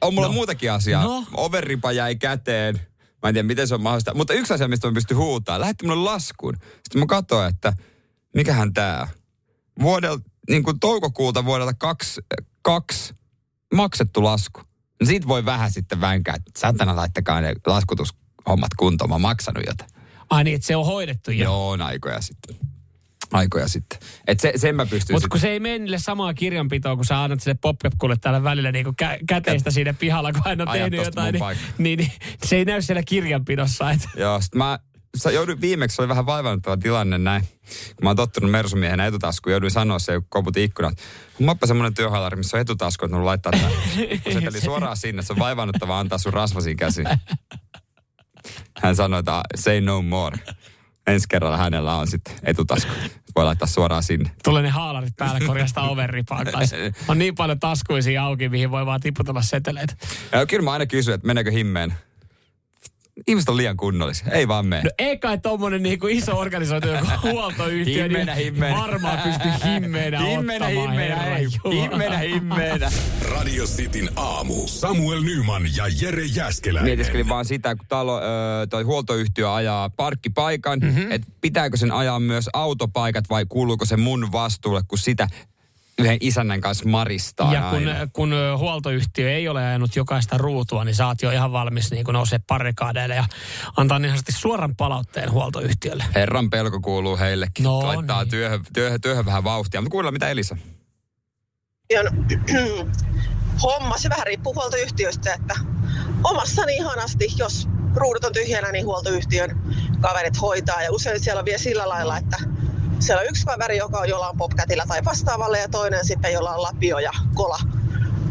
on 0.00 0.14
mulla 0.14 0.28
No. 0.28 0.32
muutakin 0.34 0.72
asiaa. 0.72 1.02
No. 1.04 1.24
Overripa 1.36 1.92
jäi 1.92 2.16
käteen. 2.16 2.80
Mä 3.22 3.28
en 3.28 3.34
tiedä, 3.34 3.46
miten 3.46 3.68
se 3.68 3.74
on 3.74 3.82
mahdollista. 3.82 4.14
Mutta 4.14 4.32
yksi 4.34 4.54
asia, 4.54 4.68
mistä 4.68 4.88
mä 4.88 4.94
pystyn 4.94 5.16
huutaa. 5.16 5.60
Lähetti 5.60 5.86
mulle 5.86 6.04
laskun. 6.04 6.54
Sitten 6.62 7.00
mä 7.00 7.06
katsoin, 7.06 7.48
että 7.48 7.72
mikähän 8.34 8.72
tää. 8.74 9.08
Vuodelta, 9.80 10.30
niin 10.50 10.62
kuin 10.62 10.80
toukokuulta 10.80 11.44
vuodelta 11.44 11.74
kaksi, 11.74 12.20
kaksi 12.62 13.14
maksettu 13.74 14.24
lasku. 14.24 14.60
No 15.00 15.06
siitä 15.06 15.28
voi 15.28 15.44
vähän 15.44 15.70
sitten 15.70 16.00
vänkää, 16.00 16.34
että 16.34 16.60
satana 16.60 16.96
laittakaa 16.96 17.40
ne 17.40 17.54
laskutushommat 17.66 18.74
kuntoon. 18.78 19.10
Mä 19.10 19.14
oon 19.14 19.20
maksanut 19.22 19.62
jotain. 19.66 19.90
Ai 20.30 20.44
niin, 20.44 20.54
että 20.54 20.66
se 20.66 20.76
on 20.76 20.86
hoidettu 20.86 21.30
jo. 21.30 21.44
Joo, 21.44 21.70
on 21.70 21.82
aikoja 21.82 22.20
sitten. 22.20 22.56
Aikoja 23.34 23.68
sitten. 23.68 23.98
Et 24.26 24.40
se, 24.40 24.52
sen 24.56 24.76
mä 24.76 24.86
pystyn 24.86 25.14
Mutta 25.14 25.28
kun 25.28 25.40
se 25.40 25.48
ei 25.48 25.60
mene 25.60 25.78
niille 25.78 25.98
samaa 25.98 26.34
kirjanpitoa, 26.34 26.96
kun 26.96 27.04
sä 27.04 27.22
annat 27.22 27.40
sille 27.40 27.58
popkepkulle 27.60 28.16
täällä 28.20 28.44
välillä 28.44 28.72
niin 28.72 28.84
kuin 28.84 28.96
kä- 29.02 29.24
käteistä 29.28 29.70
siinä 29.70 29.94
pihalla, 29.94 30.32
kun 30.32 30.42
hän 30.44 30.60
on 30.60 30.68
tehnyt 30.68 31.04
jotain, 31.04 31.32
niin, 31.32 31.44
niin, 31.78 31.98
niin, 31.98 32.12
se 32.44 32.56
ei 32.56 32.64
näy 32.64 32.82
siellä 32.82 33.02
kirjanpidossa. 33.02 33.90
Et. 33.90 34.00
Joo, 34.16 34.40
sit 34.40 34.54
mä 34.54 34.78
sä 35.16 35.30
jouduin 35.30 35.60
viimeksi, 35.60 36.02
oli 36.02 36.08
vähän 36.08 36.26
vaivannuttava 36.26 36.76
tilanne 36.76 37.18
näin. 37.18 37.42
Kun 37.96 38.02
mä 38.02 38.08
oon 38.08 38.16
tottunut 38.16 38.50
Mersumiehenä 38.50 39.06
etutaskuun, 39.06 39.52
jouduin 39.52 39.70
sanoa 39.70 39.98
se, 39.98 40.12
kun 40.12 40.26
koputin 40.28 40.64
ikkunat. 40.64 40.98
Mappa 41.40 41.66
semmonen 41.66 41.94
työhaalari, 41.94 42.36
missä 42.36 42.56
on 42.56 42.60
etutasku, 42.60 43.04
että 43.04 43.16
mun 43.16 43.26
laittaa 43.26 43.52
tää. 43.52 43.70
Kun 44.24 44.32
se 44.32 44.40
tuli 44.40 44.60
suoraan 44.60 44.96
sinne, 44.96 45.22
se 45.22 45.32
on 45.32 45.38
vaivannuttava 45.38 45.98
antaa 45.98 46.18
sun 46.18 46.32
rasvasiin 46.32 46.76
käsiin. 46.76 47.06
Hän 48.82 48.96
sanoi, 48.96 49.18
että 49.18 49.42
say 49.56 49.80
no 49.80 50.02
more. 50.02 50.38
Ensi 51.06 51.26
kerralla 51.28 51.56
hänellä 51.56 51.94
on 51.94 52.06
sitten 52.06 52.34
etutasku. 52.42 52.92
Voi 53.36 53.44
laittaa 53.44 53.68
suoraan 53.68 54.02
sinne. 54.02 54.30
Tulee 54.44 54.62
ne 54.62 54.68
haalarit 54.68 55.16
päällä 55.16 55.40
korjasta 55.46 55.82
overripaan 55.82 56.46
kanssa. 56.46 56.76
On 57.08 57.18
niin 57.18 57.34
paljon 57.34 57.60
taskuisia 57.60 58.24
auki, 58.24 58.48
mihin 58.48 58.70
voi 58.70 58.86
vaan 58.86 59.00
tiputella 59.00 59.42
seteleitä. 59.42 59.94
Ja 60.32 60.46
kyllä 60.46 60.64
mä 60.64 60.72
aina 60.72 60.86
kysyn, 60.86 61.14
että 61.14 61.26
meneekö 61.26 61.50
himmeen. 61.50 61.94
Ihmiset 63.28 63.48
on 63.48 63.56
liian 63.56 63.76
kunnollisia. 63.76 64.26
Ei 64.32 64.48
vaan 64.48 64.66
mene. 64.66 64.82
No 64.82 64.90
ei 64.98 65.18
kai 65.18 65.38
tommonen 65.38 65.82
niinku 65.82 66.06
iso 66.06 66.38
organisoitu 66.38 66.88
joku 66.88 67.06
huoltoyhtiö, 67.30 68.02
Himmeenä, 68.02 68.34
niin 68.34 68.44
himmeenä. 68.44 68.78
varmaan 68.80 69.18
pystyy 69.18 69.52
himmeenä 69.72 70.20
Himmeenä, 70.26 70.66
ottamaan. 70.66 70.98
ei. 70.98 71.46
Jumala. 71.64 71.80
Himmeenä, 71.82 72.18
himmeenä. 72.18 72.90
Radio 73.30 73.64
Cityn 73.64 74.10
aamu. 74.16 74.54
Samuel 74.66 75.20
Nyman 75.22 75.62
ja 75.76 75.84
Jere 76.00 76.24
Jäskeläinen. 76.24 76.88
Mietiskelin 76.88 77.28
vaan 77.28 77.44
sitä, 77.44 77.74
kun 77.76 77.86
talo, 77.88 78.18
ö, 78.18 78.22
toi 78.70 78.82
huoltoyhtiö 78.82 79.54
ajaa 79.54 79.90
parkkipaikan, 79.90 80.78
mm-hmm. 80.78 81.12
että 81.12 81.26
pitääkö 81.40 81.76
sen 81.76 81.92
ajaa 81.92 82.20
myös 82.20 82.50
autopaikat 82.52 83.24
vai 83.30 83.46
kuuluuko 83.48 83.84
se 83.84 83.96
mun 83.96 84.32
vastuulle, 84.32 84.80
kun 84.88 84.98
sitä 84.98 85.28
yhden 85.98 86.16
isännän 86.20 86.60
kanssa 86.60 86.88
maristaa 86.88 87.52
Ja 87.54 87.60
kun, 87.70 87.88
aina. 87.88 88.06
kun 88.12 88.34
huoltoyhtiö 88.58 89.32
ei 89.32 89.48
ole 89.48 89.66
ajanut 89.66 89.96
jokaista 89.96 90.38
ruutua, 90.38 90.84
niin 90.84 90.94
sä 90.94 91.06
oot 91.06 91.22
jo 91.22 91.30
ihan 91.30 91.52
valmis 91.52 91.90
niin 91.90 92.04
nousee 92.12 92.38
parikaadeille 92.46 93.14
ja 93.14 93.24
antaa 93.76 93.98
niin 93.98 94.10
sanotusti 94.10 94.32
suoran 94.32 94.76
palautteen 94.76 95.30
huoltoyhtiölle. 95.30 96.04
Herran 96.14 96.50
pelko 96.50 96.80
kuuluu 96.80 97.18
heillekin. 97.18 97.64
No 97.64 97.78
Laittaa 97.78 98.22
niin. 98.22 98.30
työhön, 98.30 98.60
työhön, 98.72 99.00
työhön 99.00 99.26
vähän 99.26 99.44
vauhtia. 99.44 99.80
Mutta 99.80 99.90
kuunnellaan, 99.90 100.14
mitä 100.14 100.28
Elisa. 100.30 100.56
yhtiön 101.90 102.10
homma. 103.62 103.98
Se 103.98 104.10
vähän 104.10 104.26
riippuu 104.26 104.54
huoltoyhtiöstä, 104.54 105.34
että 105.34 105.54
omassani 106.24 106.76
ihanasti, 106.76 107.28
jos 107.36 107.68
ruudut 107.94 108.24
on 108.24 108.32
tyhjänä, 108.32 108.72
niin 108.72 108.86
huoltoyhtiön 108.86 109.62
kaverit 110.00 110.40
hoitaa. 110.40 110.82
Ja 110.82 110.92
usein 110.92 111.20
siellä 111.20 111.38
on 111.38 111.44
vielä 111.44 111.58
sillä 111.58 111.88
lailla, 111.88 112.18
että 112.18 112.36
siellä 113.04 113.20
on 113.20 113.28
yksi 113.28 113.46
kaveri, 113.46 113.76
joka 113.76 113.98
on 113.98 114.08
jollain 114.08 114.36
popcatilla 114.36 114.84
tai 114.88 115.04
vastaavalle 115.04 115.58
ja 115.58 115.68
toinen 115.68 116.04
sitten, 116.04 116.32
jolla 116.32 116.54
on 116.54 116.62
lapio 116.62 116.98
ja 116.98 117.12
kola. 117.34 117.58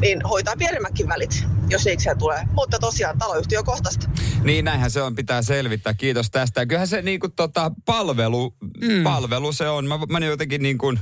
Niin 0.02 0.22
hoitaa 0.22 0.56
pienemmätkin 0.58 1.08
välit, 1.08 1.44
jos 1.70 1.86
niikseen 1.86 2.18
tulee. 2.18 2.48
Mutta 2.52 2.80
tosiaan 2.80 3.18
taloyhtiö 3.18 3.64
kohtaista. 3.64 4.10
Niin 4.44 4.66
näinhän 4.66 4.92
se 4.92 5.02
on, 5.02 5.16
pitää 5.16 5.42
selvittää. 5.42 5.94
Kiitos 5.94 6.32
tästä. 6.32 6.66
Kyllähän 6.66 6.88
se 6.88 7.02
niinku 7.02 7.30
tota, 7.30 7.72
palvelu, 7.86 8.56
mm. 8.82 9.04
palvelu 9.04 9.52
se 9.52 9.70
on. 9.70 9.88
Mä, 9.88 10.00
mä 10.10 10.20
jotenkin 10.20 10.64
niin 10.64 10.78
kuin 10.78 11.00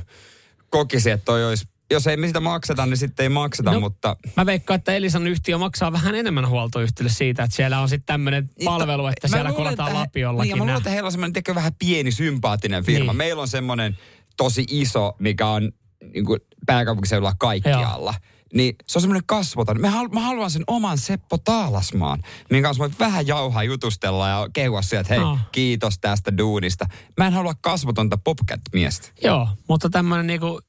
kokisin, 0.70 1.12
että 1.12 1.24
toi 1.24 1.44
olisi, 1.44 1.64
jos 1.92 2.06
ei 2.06 2.16
me 2.16 2.26
sitä 2.26 2.40
makseta, 2.40 2.86
niin 2.86 2.96
sitten 2.96 3.24
ei 3.24 3.28
makseta, 3.28 3.72
No, 3.72 3.80
mutta... 3.80 4.16
Mä 4.36 4.46
veikkaan, 4.46 4.78
että 4.78 4.94
Elisan 4.94 5.26
yhtiö 5.26 5.58
maksaa 5.58 5.92
vähän 5.92 6.14
enemmän 6.14 6.48
huoltoyhtiölle 6.48 7.10
siitä, 7.12 7.42
että 7.42 7.56
siellä 7.56 7.80
on 7.80 7.88
sitten 7.88 8.06
tämmöinen 8.06 8.50
palvelu, 8.64 9.06
että 9.06 9.28
Mä 9.28 9.32
siellä 9.32 9.50
luulen, 9.50 9.64
kolataan 9.64 9.88
että 9.88 9.98
he- 9.98 10.04
lapiollakin. 10.04 10.48
Niin, 10.48 10.58
mä 10.58 10.64
luulen, 10.64 10.76
että 10.76 10.90
heillä 10.90 11.06
on 11.06 11.12
semmoinen 11.12 11.32
tiedätkö, 11.32 11.54
vähän 11.54 11.72
pieni 11.78 12.12
sympaattinen 12.12 12.84
firma. 12.84 13.12
Niin. 13.12 13.16
Meillä 13.16 13.42
on 13.42 13.48
semmoinen 13.48 13.96
tosi 14.36 14.64
iso, 14.68 15.16
mikä 15.18 15.46
on 15.46 15.72
niin 16.14 16.24
kuin 16.24 16.40
pääkaupunkiseudulla 16.66 17.34
kaikkialla. 17.38 18.14
Niin 18.54 18.76
se 18.86 18.98
on 18.98 19.00
semmoinen 19.00 19.26
kasvoton. 19.26 19.80
Mä, 19.80 19.90
halu, 19.90 20.08
mä 20.08 20.20
haluan 20.20 20.50
sen 20.50 20.64
oman 20.66 20.98
Seppo 20.98 21.38
Taalasmaan, 21.38 22.22
minkä 22.50 22.68
kanssa 22.68 22.78
voi 22.80 22.90
vähän 22.98 23.26
jauhaa 23.26 23.62
jutustella 23.62 24.28
ja 24.28 24.48
kehua 24.52 24.82
sieltä, 24.82 25.00
että 25.00 25.14
hei, 25.14 25.24
No. 25.24 25.38
kiitos 25.52 25.98
tästä 25.98 26.38
duunista. 26.38 26.86
Mä 27.16 27.26
en 27.26 27.32
halua 27.32 27.54
kasvotonta 27.60 28.18
popcat-miestä. 28.24 29.08
Joo, 29.22 29.48
mutta 29.68 29.90
tämmöinen 29.90 30.26
niinku 30.26 30.60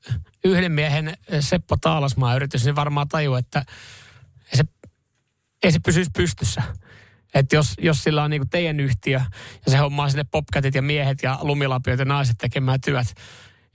yhden 0.43 0.71
miehen 0.71 1.17
Seppo 1.39 1.77
Taalasmaa 1.81 2.35
yritys, 2.35 2.65
niin 2.65 2.75
varmaan 2.75 3.07
tajuu, 3.07 3.35
että 3.35 3.65
ei 4.51 4.57
se, 4.57 4.63
ei 5.63 5.71
se 5.71 5.79
pysyisi 5.79 6.11
pystyssä. 6.17 6.61
Että 7.33 7.55
jos, 7.55 7.73
jos 7.81 8.03
sillä 8.03 8.23
on 8.23 8.29
niinku 8.29 8.47
teidän 8.51 8.79
yhtiö 8.79 9.21
ja 9.65 9.71
se 9.71 9.77
hommaa 9.77 10.09
sinne 10.09 10.23
popcatit 10.23 10.75
ja 10.75 10.81
miehet 10.81 11.23
ja 11.23 11.39
lumilapiot 11.41 11.99
ja 11.99 12.05
naiset 12.05 12.35
tekemään 12.37 12.81
työt, 12.81 13.07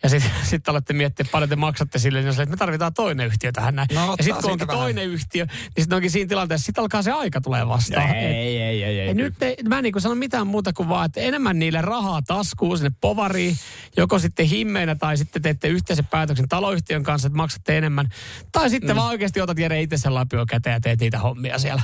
ja 0.03 0.09
sitten 0.09 0.31
sit 0.51 0.69
alatte 0.69 0.93
miettiä, 0.93 1.27
paljon 1.33 1.49
te 1.49 1.57
maksatte 1.57 1.99
sille, 1.99 2.19
niin 2.19 2.29
on 2.29 2.33
silleen, 2.33 2.45
että 2.45 2.55
me 2.55 2.59
tarvitaan 2.59 2.95
toinen 2.95 3.27
yhtiö 3.27 3.53
tähän 3.53 3.75
näin. 3.75 3.89
No, 3.95 4.15
ja 4.19 4.25
sitten 4.25 4.43
kun 4.43 4.51
onkin 4.51 4.67
vähän. 4.67 4.81
toinen 4.81 5.07
yhtiö, 5.07 5.45
niin 5.45 5.55
sitten 5.79 5.97
onkin 5.97 6.11
siinä 6.11 6.29
tilanteessa, 6.29 6.67
sitten 6.67 6.83
alkaa 6.83 7.03
se 7.03 7.13
aika 7.13 7.41
tulee 7.41 7.69
vastaan. 7.69 8.11
Et- 8.11 8.17
ei, 8.17 8.63
ei, 8.63 8.85
ei. 8.85 9.09
ja 9.09 9.15
nyt 9.15 9.43
ei, 9.43 9.57
mä 9.69 9.79
en 9.79 9.83
niin 9.83 10.01
sano 10.01 10.15
mitään 10.15 10.47
muuta 10.47 10.73
kuin 10.73 10.89
vaan, 10.89 11.07
että 11.07 11.21
enemmän 11.21 11.59
niille 11.59 11.81
rahaa 11.81 12.23
taskuun 12.23 12.79
sinne 12.79 12.91
povariin, 13.01 13.57
joko 13.97 14.19
sitten 14.19 14.47
himmeinä 14.47 14.95
tai 14.95 15.17
sitten 15.17 15.43
teette 15.43 15.69
yhteisen 15.69 16.07
päätöksen 16.07 16.49
taloyhtiön 16.49 17.03
kanssa, 17.03 17.27
että 17.27 17.37
maksatte 17.37 17.79
enemmän. 17.79 18.09
Tai 18.53 18.71
sitten 18.71 18.91
mm. 18.91 18.97
vaan 18.97 19.09
oikeasti 19.09 19.41
otat 19.41 19.59
Jere 19.59 19.83
itse 19.83 19.97
sen 19.97 20.15
lapio 20.15 20.47
käteen 20.47 20.75
ja 20.75 20.81
teet 20.81 21.01
niitä 21.01 21.19
hommia 21.19 21.59
siellä. 21.59 21.83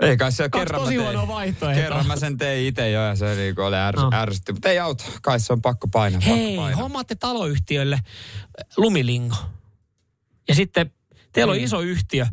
Ei 0.00 0.16
kai 0.16 0.32
se 0.32 0.48
kerran 0.48 0.80
tosi 0.80 0.96
huonoa 0.96 1.28
vaihtoehtoa. 1.28 1.82
Kerran 1.82 2.06
mä 2.06 2.16
sen 2.16 2.38
tein 2.38 2.66
itse 2.66 2.90
jo 2.90 3.00
ja 3.04 3.16
se 3.16 3.34
niinku 3.34 3.62
oli 3.62 3.76
ärs, 3.76 3.96
No. 4.02 4.10
ärsytti. 4.14 4.52
Mutta 4.52 4.68
ei 4.68 4.78
auta. 4.78 5.04
Kai 5.22 5.40
se 5.40 5.52
on 5.52 5.62
pakko 5.62 5.88
painaa. 5.88 6.20
pakko 6.20 6.34
Hei, 6.36 6.56
painaa. 6.56 6.80
hommaatte 6.82 7.14
taloyhtiölle 7.14 7.94
äh, 7.94 8.02
lumilingo. 8.76 9.36
Ja 10.48 10.54
sitten 10.54 10.90
teillä 11.32 11.50
on 11.52 11.58
iso 11.58 11.80
yhtiö. 11.80 12.26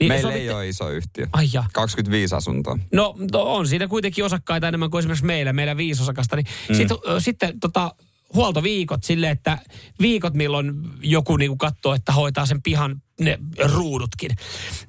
Niin 0.00 0.08
Meillä 0.08 0.30
sovitte- 0.30 0.38
ei 0.40 0.50
ole 0.50 0.68
iso 0.68 0.90
yhtiö. 0.90 1.26
Ai 1.32 1.48
ja. 1.52 1.64
25 1.72 2.34
asuntoa. 2.34 2.78
No, 2.92 3.14
no 3.32 3.42
on 3.42 3.68
siinä 3.68 3.88
kuitenkin 3.88 4.24
osakkaita 4.24 4.68
enemmän 4.68 4.90
kuin 4.90 4.98
esimerkiksi 4.98 5.24
meillä, 5.26 5.52
meillä 5.52 5.76
viisi 5.76 6.02
osakasta. 6.02 6.36
Niin 6.36 6.46
mm. 6.68 6.74
sit, 6.74 6.88
sitten 7.18 7.60
tota, 7.60 7.94
huoltoviikot 8.34 9.04
silleen, 9.04 9.32
että 9.32 9.58
viikot 10.00 10.34
milloin 10.34 10.72
joku 11.02 11.36
niinku 11.36 11.56
katsoo, 11.56 11.94
että 11.94 12.12
hoitaa 12.12 12.46
sen 12.46 12.62
pihan 12.62 13.02
ne 13.20 13.38
ruudutkin. 13.64 14.30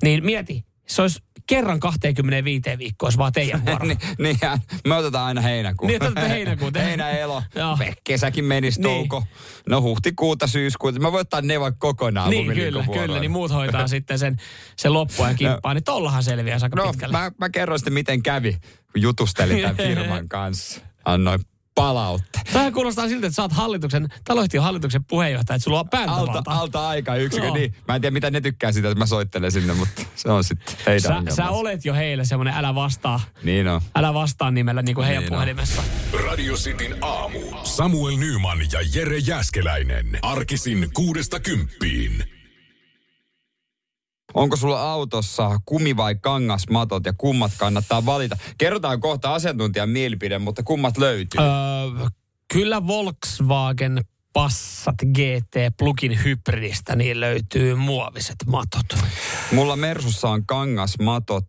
Niin 0.04 0.26
mieti, 0.26 0.66
se 0.90 1.02
olisi 1.02 1.20
kerran 1.48 1.80
25 1.80 2.62
viikkoa, 2.78 3.08
olisi 3.08 3.18
vaan 3.18 3.32
teidän 3.32 3.66
vuoro. 3.66 3.86
niin, 3.88 3.98
niin 4.20 4.38
ja 4.42 4.58
me 4.88 4.96
otetaan 4.96 5.26
aina 5.28 5.42
heinäkuun. 5.42 5.88
Niin, 5.88 6.04
otatte 6.04 6.30
heinäkuun. 6.30 6.72
Heinä, 6.76 7.10
elo. 7.10 7.44
Kesäkin 8.04 8.46
menisi 8.46 8.82
Niin. 8.82 9.10
touko. 9.10 9.28
No 9.70 9.82
huhtikuuta, 9.82 10.48
syyskuuta. 10.48 11.00
Mä 11.00 11.12
voin 11.12 11.22
ottaa 11.22 11.42
ne 11.42 11.60
vaikka 11.60 11.78
kokonaan 11.80 12.30
niin, 12.30 12.46
kyllä, 12.48 12.56
lumilinkovuoroon. 12.62 13.08
kyllä. 13.08 13.20
Niin 13.20 13.32
muut 13.32 13.52
hoitaa 13.52 13.88
sitten 13.98 14.20
sen, 14.20 14.38
sen 14.76 14.94
loppuajan 14.94 15.36
kimppaan. 15.36 15.76
Niin 15.76 15.84
tollahan 15.84 16.24
selviää 16.24 16.60
aika 16.64 16.76
No, 16.76 16.92
pitkälle. 16.92 17.18
mä, 17.18 17.32
mä 17.38 17.50
kerron 17.50 17.80
sitten, 17.80 17.94
miten 17.94 18.24
kävi, 18.24 18.52
kun 18.92 19.02
jutustelin 19.02 19.62
tämän 19.62 19.78
firman 19.88 20.30
kanssa. 20.30 20.82
Annoin 21.06 21.40
palautteen. 21.84 22.44
Tämähän 22.54 22.74
kuulostaa 22.74 23.08
siltä, 23.08 23.28
että 23.28 23.36
sä 23.36 23.42
oot 23.42 23.52
hallituksen, 23.52 24.08
taloyhtiön 24.24 24.64
hallituksen 24.64 25.04
puheenjohtaja, 25.06 25.56
että 25.56 25.64
sulla 25.64 25.80
on 25.80 25.86
Alta, 25.86 25.98
päätövalta. 26.08 26.52
alta 26.52 26.88
aika 26.90 27.16
yksikö, 27.16 27.46
Joo. 27.46 27.56
niin. 27.56 27.76
Mä 27.88 27.96
en 27.96 28.02
tiedä, 28.02 28.14
mitä 28.14 28.32
ne 28.32 28.42
tykkää 28.42 28.72
siitä, 28.72 28.90
että 28.90 29.00
mä 29.00 29.06
soittelen 29.06 29.52
sinne, 29.52 29.74
mutta 29.74 30.02
se 30.16 30.30
on 30.32 30.44
sitten 30.44 30.76
heidän 30.86 31.26
Sä, 31.30 31.36
sä 31.36 31.50
olet 31.50 31.86
jo 31.86 31.94
heille 31.94 32.26
semmoinen 32.26 32.54
älä 32.54 32.76
vastaa, 32.76 33.20
Niin 33.44 33.68
on. 33.68 33.82
älä 33.96 34.14
vastaa 34.14 34.52
nimellä 34.52 34.82
niin 34.82 34.96
kuin 34.96 35.06
heidän 35.08 35.24
Niin 35.24 35.34
puhelimessa. 35.34 35.84
Radio 36.28 36.54
Cityn 36.56 36.96
aamu. 37.02 37.40
Samuel 37.64 38.18
Nyman 38.18 38.60
ja 38.72 38.80
Jere 38.94 39.18
Jäskeläinen. 39.18 40.20
Arkisin 40.22 40.90
kuudesta 40.94 41.40
kymppiin. 41.40 42.24
Onko 44.34 44.56
sulla 44.56 44.92
autossa 44.92 45.60
kumi- 45.66 45.98
vai 45.98 46.16
kangasmatot 46.16 47.06
ja 47.06 47.14
kummat 47.18 47.52
kannattaa 47.58 48.06
valita? 48.06 48.38
Kerrotaan 48.58 49.00
kohta 49.02 49.34
asiantuntijan 49.34 49.90
mielipide, 49.90 50.40
mutta 50.40 50.64
kummat 50.64 50.98
löytyy? 50.98 51.42
Öö, 51.42 52.08
kyllä 52.54 52.88
Volkswagen 52.88 54.02
Passat 54.34 54.96
GT 55.14 55.78
plugin 55.78 56.24
hybridistä 56.24 56.96
niin 56.96 57.20
löytyy 57.20 57.76
muoviset 57.76 58.36
matot. 58.48 58.86
Mulla 59.52 59.76
Mersussa 59.76 60.30
on 60.30 60.46
kangasmatot 60.46 61.46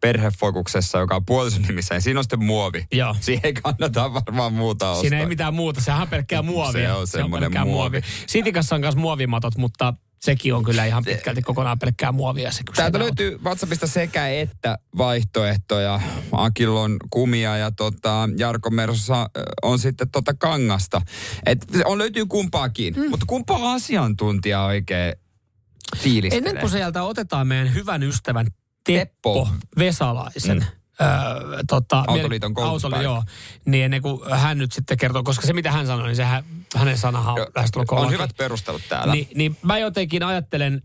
perhefokuksessa, 0.00 0.98
joka 0.98 1.16
on 1.16 1.24
puolison 1.24 1.62
nimissä, 1.62 1.94
ja 1.94 2.00
siinä 2.00 2.20
on 2.20 2.24
sitten 2.24 2.44
muovi. 2.44 2.86
Joo. 2.92 3.16
Siihen 3.20 3.40
ei 3.44 3.52
kannata 3.52 4.14
varmaan 4.14 4.52
muuta 4.52 4.90
ostaa. 4.90 5.00
Siinä 5.00 5.18
ei 5.20 5.26
mitään 5.26 5.54
muuta, 5.54 5.80
sehän 5.80 6.02
on 6.02 6.08
pelkkää 6.08 6.42
muovia. 6.42 6.88
Se 6.88 6.92
on 6.92 7.06
semmoinen 7.06 7.50
pelkkää 7.50 7.64
muovi. 7.64 8.00
Sitikassa 8.26 8.74
on 8.74 8.80
myös 8.80 8.96
muovimatot, 8.96 9.56
mutta 9.56 9.94
sekin 10.20 10.54
on 10.54 10.64
kyllä 10.64 10.84
ihan 10.84 11.04
pitkälti 11.04 11.42
kokonaan 11.42 11.78
pelkkää 11.78 12.12
muovia. 12.12 12.52
Se, 12.52 12.62
Täältä 12.76 12.98
se 12.98 13.04
löytyy 13.04 13.38
WhatsAppista 13.44 13.86
sekä 13.86 14.28
että 14.28 14.78
vaihtoehtoja. 14.98 16.00
Akilla 16.32 16.80
on 16.80 16.96
kumia 17.10 17.56
ja 17.56 17.70
tota, 17.70 18.28
Jarko 18.36 18.70
Mersossa 18.70 19.22
ö, 19.36 19.42
on 19.62 19.78
sitten 19.78 20.10
tota 20.10 20.34
kangasta. 20.34 21.02
Et 21.46 21.66
on 21.84 21.98
löytyy 21.98 22.26
kumpaakin, 22.26 22.94
mm. 22.94 23.10
mutta 23.10 23.26
kumpaa 23.26 23.72
asiantuntija 23.72 24.64
oikein 24.64 25.14
fiilistelee? 25.96 26.48
Ennen 26.48 26.60
kuin 26.60 26.70
sieltä 26.70 27.02
otetaan 27.02 27.46
meidän 27.46 27.74
hyvän 27.74 28.02
ystävän 28.02 28.46
Teppo, 28.84 29.44
Teppo. 29.44 29.48
Vesalaisen. 29.78 30.58
Mm. 30.58 30.77
Öö, 31.00 31.62
tota, 31.68 32.04
Autoliiton. 32.06 32.54
Autoli, 32.56 33.02
joo. 33.02 33.22
Niin 33.64 33.84
ennen 33.84 34.02
kuin 34.02 34.20
hän 34.30 34.58
nyt 34.58 34.72
sitten 34.72 34.96
kertoo, 34.96 35.22
koska 35.22 35.46
se 35.46 35.52
mitä 35.52 35.72
hän 35.72 35.86
sanoi, 35.86 36.06
niin 36.06 36.16
sehän, 36.16 36.44
hänen 36.76 36.98
sanahan 36.98 37.34
on 37.40 37.46
lähestulkoon 37.56 37.98
on 38.00 38.04
laki. 38.04 38.14
hyvät 38.14 38.30
perustelut 38.36 38.82
täällä. 38.88 39.14
Niin, 39.14 39.28
niin 39.34 39.56
mä 39.62 39.78
jotenkin 39.78 40.22
ajattelen, 40.22 40.82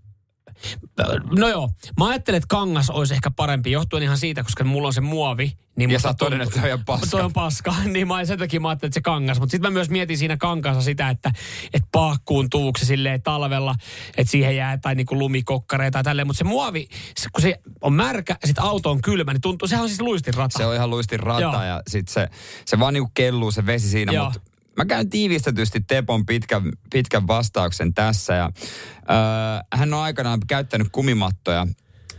no 1.37 1.47
joo, 1.47 1.69
mä 1.99 2.07
ajattelen, 2.07 2.37
että 2.37 2.47
kangas 2.47 2.89
olisi 2.89 3.13
ehkä 3.13 3.31
parempi, 3.31 3.71
johtuen 3.71 4.03
ihan 4.03 4.17
siitä, 4.17 4.43
koska 4.43 4.63
mulla 4.63 4.87
on 4.87 4.93
se 4.93 5.01
muovi. 5.01 5.57
Niin 5.75 5.89
Ja 5.91 5.99
sä 5.99 6.07
oot 6.07 6.17
todennut, 6.17 6.47
että 6.47 6.61
se 6.61 6.73
on 6.73 6.85
paska. 6.85 7.07
Toi 7.09 7.21
on 7.21 7.33
paska, 7.33 7.75
niin 7.93 8.07
mä 8.07 8.25
sen 8.25 8.39
takia 8.39 8.59
mä 8.59 8.69
ajattelin, 8.69 8.89
että 8.89 8.93
se 8.93 9.01
kangas. 9.01 9.39
Mutta 9.39 9.51
sitten 9.51 9.71
mä 9.71 9.73
myös 9.73 9.89
mietin 9.89 10.17
siinä 10.17 10.37
kankaassa 10.37 10.81
sitä, 10.81 11.09
että, 11.09 11.31
että 11.73 11.87
paakkuun 11.91 12.49
tuuko 12.49 12.79
se 12.79 12.85
silleen 12.85 13.21
talvella, 13.21 13.75
että 14.17 14.31
siihen 14.31 14.55
jää 14.55 14.77
tai 14.77 14.95
niinku 14.95 15.19
lumikokkareita 15.19 15.93
tai 15.93 16.03
tälleen. 16.03 16.27
Mutta 16.27 16.37
se 16.37 16.43
muovi, 16.43 16.87
se, 17.17 17.29
kun 17.33 17.41
se 17.41 17.59
on 17.81 17.93
märkä 17.93 18.35
ja 18.41 18.47
sitten 18.47 18.63
auto 18.63 18.91
on 18.91 19.01
kylmä, 19.01 19.33
niin 19.33 19.41
tuntuu, 19.41 19.67
sehän 19.67 19.83
on 19.83 19.89
siis 19.89 20.01
luistinrata. 20.01 20.57
Se 20.57 20.65
on 20.65 20.75
ihan 20.75 20.89
luistin 20.89 21.19
rata 21.19 21.41
Joo. 21.41 21.63
ja 21.63 21.81
sit 21.87 22.07
se, 22.07 22.29
se 22.65 22.79
vaan 22.79 22.93
niinku 22.93 23.11
kelluu 23.13 23.51
se 23.51 23.65
vesi 23.65 23.89
siinä, 23.89 24.23
mutta 24.23 24.52
mä 24.77 24.85
käyn 24.85 25.09
tiivistetysti 25.09 25.79
Tepon 25.87 26.25
pitkän, 26.25 26.71
pitkän 26.93 27.27
vastauksen 27.27 27.93
tässä 27.93 28.33
ja 28.33 28.51
öö, 29.09 29.15
hän 29.73 29.93
on 29.93 29.99
aikanaan 29.99 30.39
käyttänyt 30.47 30.87
kumimattoja, 30.91 31.67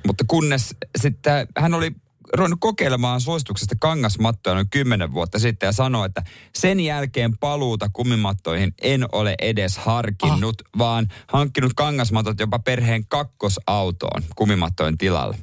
mutta 0.06 0.24
kunnes 0.28 0.76
sitten 1.00 1.46
hän 1.56 1.74
oli 1.74 1.90
ruvennut 2.32 2.60
kokeilemaan 2.60 3.20
suosituksesta 3.20 3.74
kangasmattoja 3.80 4.54
noin 4.54 4.70
kymmenen 4.70 5.12
vuotta 5.12 5.38
sitten 5.38 5.66
ja 5.66 5.72
sanoi, 5.72 6.06
että 6.06 6.22
sen 6.54 6.80
jälkeen 6.80 7.38
paluuta 7.38 7.90
kumimattoihin 7.92 8.74
en 8.82 9.06
ole 9.12 9.34
edes 9.38 9.78
harkinnut, 9.78 10.62
ah. 10.62 10.78
vaan 10.78 11.08
hankkinut 11.28 11.74
kangasmatot 11.74 12.40
jopa 12.40 12.58
perheen 12.58 13.06
kakkosautoon 13.08 14.22
kumimattojen 14.36 14.98
tilalle. 14.98 15.38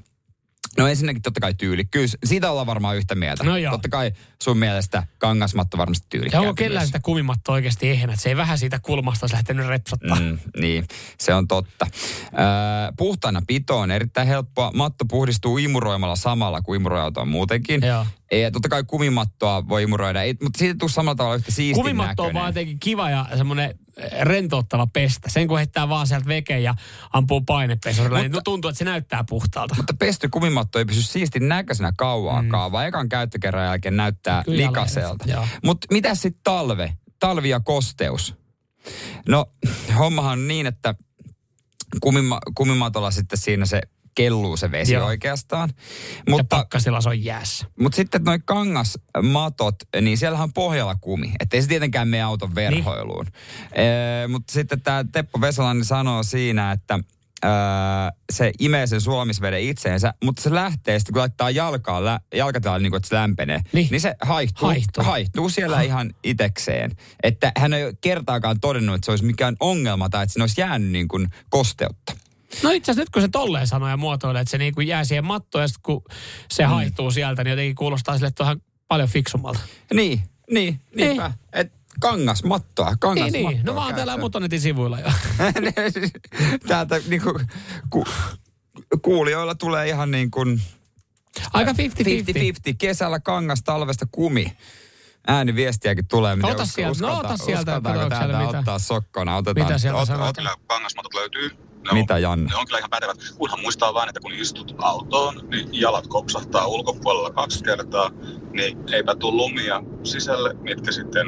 No 0.77 0.87
ensinnäkin 0.87 1.21
totta 1.21 1.39
kai 1.39 1.53
tyyli. 1.53 1.85
Kyllä 1.85 2.07
siitä 2.25 2.51
ollaan 2.51 2.67
varmaan 2.67 2.97
yhtä 2.97 3.15
mieltä. 3.15 3.43
No 3.43 3.57
joo. 3.57 3.71
Totta 3.71 3.89
kai 3.89 4.11
sun 4.43 4.57
mielestä 4.57 5.03
kangasmatto 5.17 5.77
varmasti 5.77 6.05
Ja 6.05 6.09
tyylikkäämpi 6.09 6.47
onko 6.47 6.55
kellään 6.55 6.85
sitä 6.85 6.99
kumimattoa 6.99 7.55
oikeasti 7.55 7.89
että 7.91 8.15
se 8.15 8.29
ei 8.29 8.37
vähän 8.37 8.57
siitä 8.57 8.79
kulmasta 8.79 9.23
olisi 9.23 9.35
lähtenyt 9.35 9.67
repsottaa. 9.67 10.19
Mm, 10.19 10.37
niin, 10.57 10.87
se 11.19 11.33
on 11.33 11.47
totta. 11.47 11.87
Öö, 12.23 12.91
puhtaana 12.97 13.41
pito 13.47 13.79
on 13.79 13.91
erittäin 13.91 14.27
helppoa. 14.27 14.71
Matto 14.73 15.05
puhdistuu 15.05 15.57
imuroimalla 15.57 16.15
samalla 16.15 16.61
kuin 16.61 16.81
imuroiauto 16.81 17.21
on 17.21 17.27
muutenkin. 17.27 17.81
Joo. 17.85 18.05
Ja 18.31 18.51
totta 18.51 18.69
kai 18.69 18.83
kumimattoa 18.83 19.67
voi 19.69 19.83
imuroida, 19.83 20.21
ei, 20.21 20.35
mutta 20.43 20.57
siitä 20.57 20.73
ei 20.73 20.77
tule 20.77 20.91
samalla 20.91 21.15
tavalla 21.15 21.35
yhtä 21.35 21.51
siistin 21.51 21.83
Kumimatto 21.83 22.23
on 22.23 22.27
näköinen. 22.27 22.41
vaan 22.41 22.49
jotenkin 22.49 22.79
kiva 22.79 23.09
ja 23.09 23.25
semmoinen 23.35 23.79
rentouttava 24.21 24.87
pestä. 24.87 25.29
Sen 25.29 25.47
kun 25.47 25.57
heittää 25.57 25.89
vaan 25.89 26.07
sieltä 26.07 26.27
vekeen 26.27 26.63
ja 26.63 26.75
ampuu 27.13 27.41
painepesurilla, 27.41 28.19
niin 28.19 28.31
tuntuu, 28.43 28.69
että 28.69 28.79
se 28.79 28.85
näyttää 28.85 29.23
puhtaalta. 29.29 29.75
Mutta 29.75 29.93
pesty 29.99 30.29
kumimatto 30.29 30.79
ei 30.79 30.85
pysy 30.85 31.01
siistin 31.01 31.47
näköisenä 31.47 31.93
kauaakaan, 31.97 32.69
mm. 32.69 32.71
vaan 32.71 32.87
ekan 32.87 33.09
käyttökerran 33.09 33.65
jälkeen 33.65 33.97
näyttää 33.97 34.43
Kyllä 34.43 34.67
likaselta. 34.67 35.25
Mutta 35.63 35.87
mitä 35.91 36.15
sitten 36.15 36.41
talve? 36.43 36.93
Talvi 37.19 37.49
ja 37.49 37.59
kosteus. 37.59 38.35
No, 39.27 39.45
hommahan 39.97 40.31
on 40.31 40.47
niin, 40.47 40.67
että 40.67 40.95
kumima, 42.01 42.39
kumimatolla 42.55 43.11
sitten 43.11 43.39
siinä 43.39 43.65
se 43.65 43.81
kelluu 44.15 44.57
se 44.57 44.71
vesi 44.71 44.93
Joo. 44.93 45.05
oikeastaan. 45.07 45.69
ja 46.17 46.23
Mutta, 46.29 46.55
pakkasilla 46.57 47.01
se 47.01 47.09
on 47.09 47.23
jäässä. 47.23 47.65
mutta 47.79 47.95
sitten 47.95 48.23
noi 48.23 48.39
kangasmatot, 48.45 49.75
niin 50.01 50.17
siellähän 50.17 50.43
on 50.43 50.53
pohjalla 50.53 50.95
kumi. 50.95 51.31
Että 51.39 51.57
ei 51.57 51.61
se 51.61 51.67
tietenkään 51.67 52.07
mene 52.07 52.23
auton 52.23 52.55
verhoiluun. 52.55 53.25
Ee, 53.75 54.27
mutta 54.27 54.53
sitten 54.53 54.81
tämä 54.81 55.05
Teppo 55.11 55.41
Vesalanni 55.41 55.83
sanoo 55.85 56.23
siinä, 56.23 56.71
että 56.71 56.99
öö, 57.45 57.51
se 58.31 58.51
imee 58.59 58.87
sen 58.87 59.01
sulamisveden 59.01 59.61
itseensä, 59.61 60.13
mutta 60.23 60.41
se 60.41 60.53
lähtee 60.53 60.99
sitten, 60.99 61.13
kun 61.13 61.19
laittaa 61.19 61.49
jalkaa, 61.49 62.05
lä, 62.05 62.19
jalkatäällä 62.33 62.79
niin 62.79 62.91
kuin, 62.91 62.97
että 62.97 63.09
se 63.09 63.15
lämpenee, 63.15 63.57
Niin. 63.57 63.69
niin, 63.73 63.87
niin 63.91 64.01
se 64.01 64.15
haihtuu, 64.21 64.67
Haihtuu. 64.67 65.03
haihtuu 65.03 65.49
siellä 65.49 65.81
ihan 65.81 66.13
itekseen. 66.23 66.91
Että 67.23 67.51
hän 67.57 67.73
ei 67.73 67.93
kertaakaan 68.01 68.59
todennut, 68.59 68.95
että 68.95 69.05
se 69.05 69.11
olisi 69.11 69.25
mikään 69.25 69.55
ongelma 69.59 70.09
tai 70.09 70.23
että 70.23 70.33
siinä 70.33 70.43
olisi 70.43 70.61
jäänyt 70.61 70.89
niin 70.89 71.07
kuin 71.07 71.27
kosteutta. 71.49 72.13
No 72.63 72.69
itse 72.71 72.91
asiassa 72.91 73.01
nyt 73.01 73.09
kun 73.09 73.21
se 73.21 73.27
tolleen 73.27 73.67
sanoo 73.67 73.89
ja 73.89 73.97
muotoilee, 73.97 74.41
että 74.41 74.51
se 74.51 74.57
niin 74.57 74.75
kuin 74.75 74.87
jää 74.87 75.03
siihen 75.03 75.25
mattoon 75.25 75.61
ja 75.61 75.67
sitten 75.67 75.81
kun 75.83 76.03
se 76.51 76.63
mm. 76.63 76.69
haihtuu 76.69 77.11
sieltä, 77.11 77.43
niin 77.43 77.49
jotenkin 77.49 77.75
kuulostaa 77.75 78.15
sille, 78.15 78.27
että 78.27 78.43
on 78.43 78.61
paljon 78.87 79.09
fiksummalta. 79.09 79.59
Niin, 79.93 80.21
niin, 80.51 80.81
niinpä. 80.95 81.31
Et 81.53 81.73
kangasmattoa, 81.99 82.95
kangasmattoa. 82.99 83.49
Niin, 83.49 83.55
niin. 83.57 83.65
No 83.65 83.73
mä 83.73 83.85
oon 83.85 83.95
täällä. 83.95 84.17
Mutonetin 84.17 84.61
sivuilla 84.61 84.99
jo. 84.99 85.11
Täältä 86.67 87.01
niinku, 87.07 87.39
ku, 87.89 88.05
kuulijoilla 89.01 89.55
tulee 89.55 89.87
ihan 89.87 90.11
niin 90.11 90.31
kuin 90.31 90.61
Aika 91.53 91.71
50-50. 91.71 91.75
50-50. 91.75 92.75
Kesällä 92.77 93.19
kangas, 93.19 93.63
talvesta 93.63 94.05
kumi. 94.11 94.57
Ääniviestiäkin 95.27 96.07
tulee. 96.07 96.35
miten 96.35 96.51
Ota 96.51 96.65
sieltä, 96.65 97.01
no 97.01 97.07
uskalta- 97.13 97.27
ota 97.33 97.37
sieltä, 97.45 97.77
uskaltaako 97.77 98.09
täältä 98.09 98.37
mitä- 98.45 98.59
ottaa 98.59 98.79
sokkona. 98.79 99.35
Otetaan. 99.35 99.67
Mitä 99.67 99.77
sieltä 99.77 99.99
ot, 99.99 100.07
sanotaan? 100.07 100.33
Kyllä 100.35 100.55
kangasmatot 100.67 101.13
löytyy. 101.13 101.49
Ne 101.85 101.99
Mitä, 101.99 102.13
on, 102.13 102.21
Janne? 102.21 102.49
Ne 102.49 102.55
on 102.55 102.65
kyllä 102.65 102.79
ihan 102.79 102.89
pätevät. 102.89 103.17
Kunhan 103.37 103.61
muistaa 103.61 103.93
vain, 103.93 104.09
että 104.09 104.19
kun 104.19 104.33
istut 104.33 104.75
autoon, 104.77 105.47
niin 105.49 105.69
jalat 105.71 106.07
kopsahtaa 106.07 106.67
ulkopuolella 106.67 107.29
kaksi 107.29 107.63
kertaa, 107.63 108.11
niin 108.53 108.77
eipä 108.93 109.15
tule 109.15 109.35
lumia 109.35 109.83
sisälle, 110.03 110.53
mitkä 110.53 110.91
sitten 110.91 111.27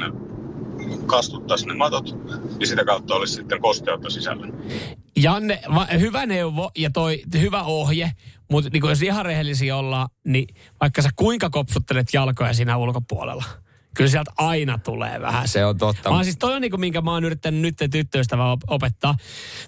kastuttaisi 1.06 1.66
ne 1.66 1.74
matot, 1.74 2.16
niin 2.58 2.66
sitä 2.66 2.84
kautta 2.84 3.14
olisi 3.14 3.34
sitten 3.34 3.60
kosteutta 3.60 4.10
sisällä. 4.10 4.46
Janne, 5.16 5.60
va, 5.74 5.86
hyvä 6.00 6.26
neuvo 6.26 6.70
ja 6.76 6.90
toi 6.90 7.22
hyvä 7.40 7.62
ohje, 7.62 8.10
mutta 8.50 8.70
niin 8.72 8.88
jos 8.88 9.02
ihan 9.02 9.24
rehellisiä 9.24 9.76
ollaan, 9.76 10.08
niin 10.24 10.54
vaikka 10.80 11.02
sä 11.02 11.10
kuinka 11.16 11.50
kopsuttelet 11.50 12.06
jalkoja 12.12 12.54
siinä 12.54 12.76
ulkopuolella, 12.76 13.44
kyllä 13.96 14.10
sieltä 14.10 14.30
aina 14.38 14.78
tulee 14.78 15.20
vähän. 15.20 15.48
Se 15.48 15.64
on 15.64 15.78
totta. 15.78 16.12
Mä 16.12 16.24
siis 16.24 16.36
toi 16.38 16.54
on 16.54 16.60
niinku, 16.60 16.76
minkä 16.76 17.00
mä 17.00 17.12
oon 17.12 17.24
yrittänyt 17.24 17.60
nyt 17.60 17.90
tyttöystävää 17.90 18.52
op- 18.52 18.70
opettaa 18.70 19.14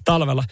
talvella. 0.05 0.44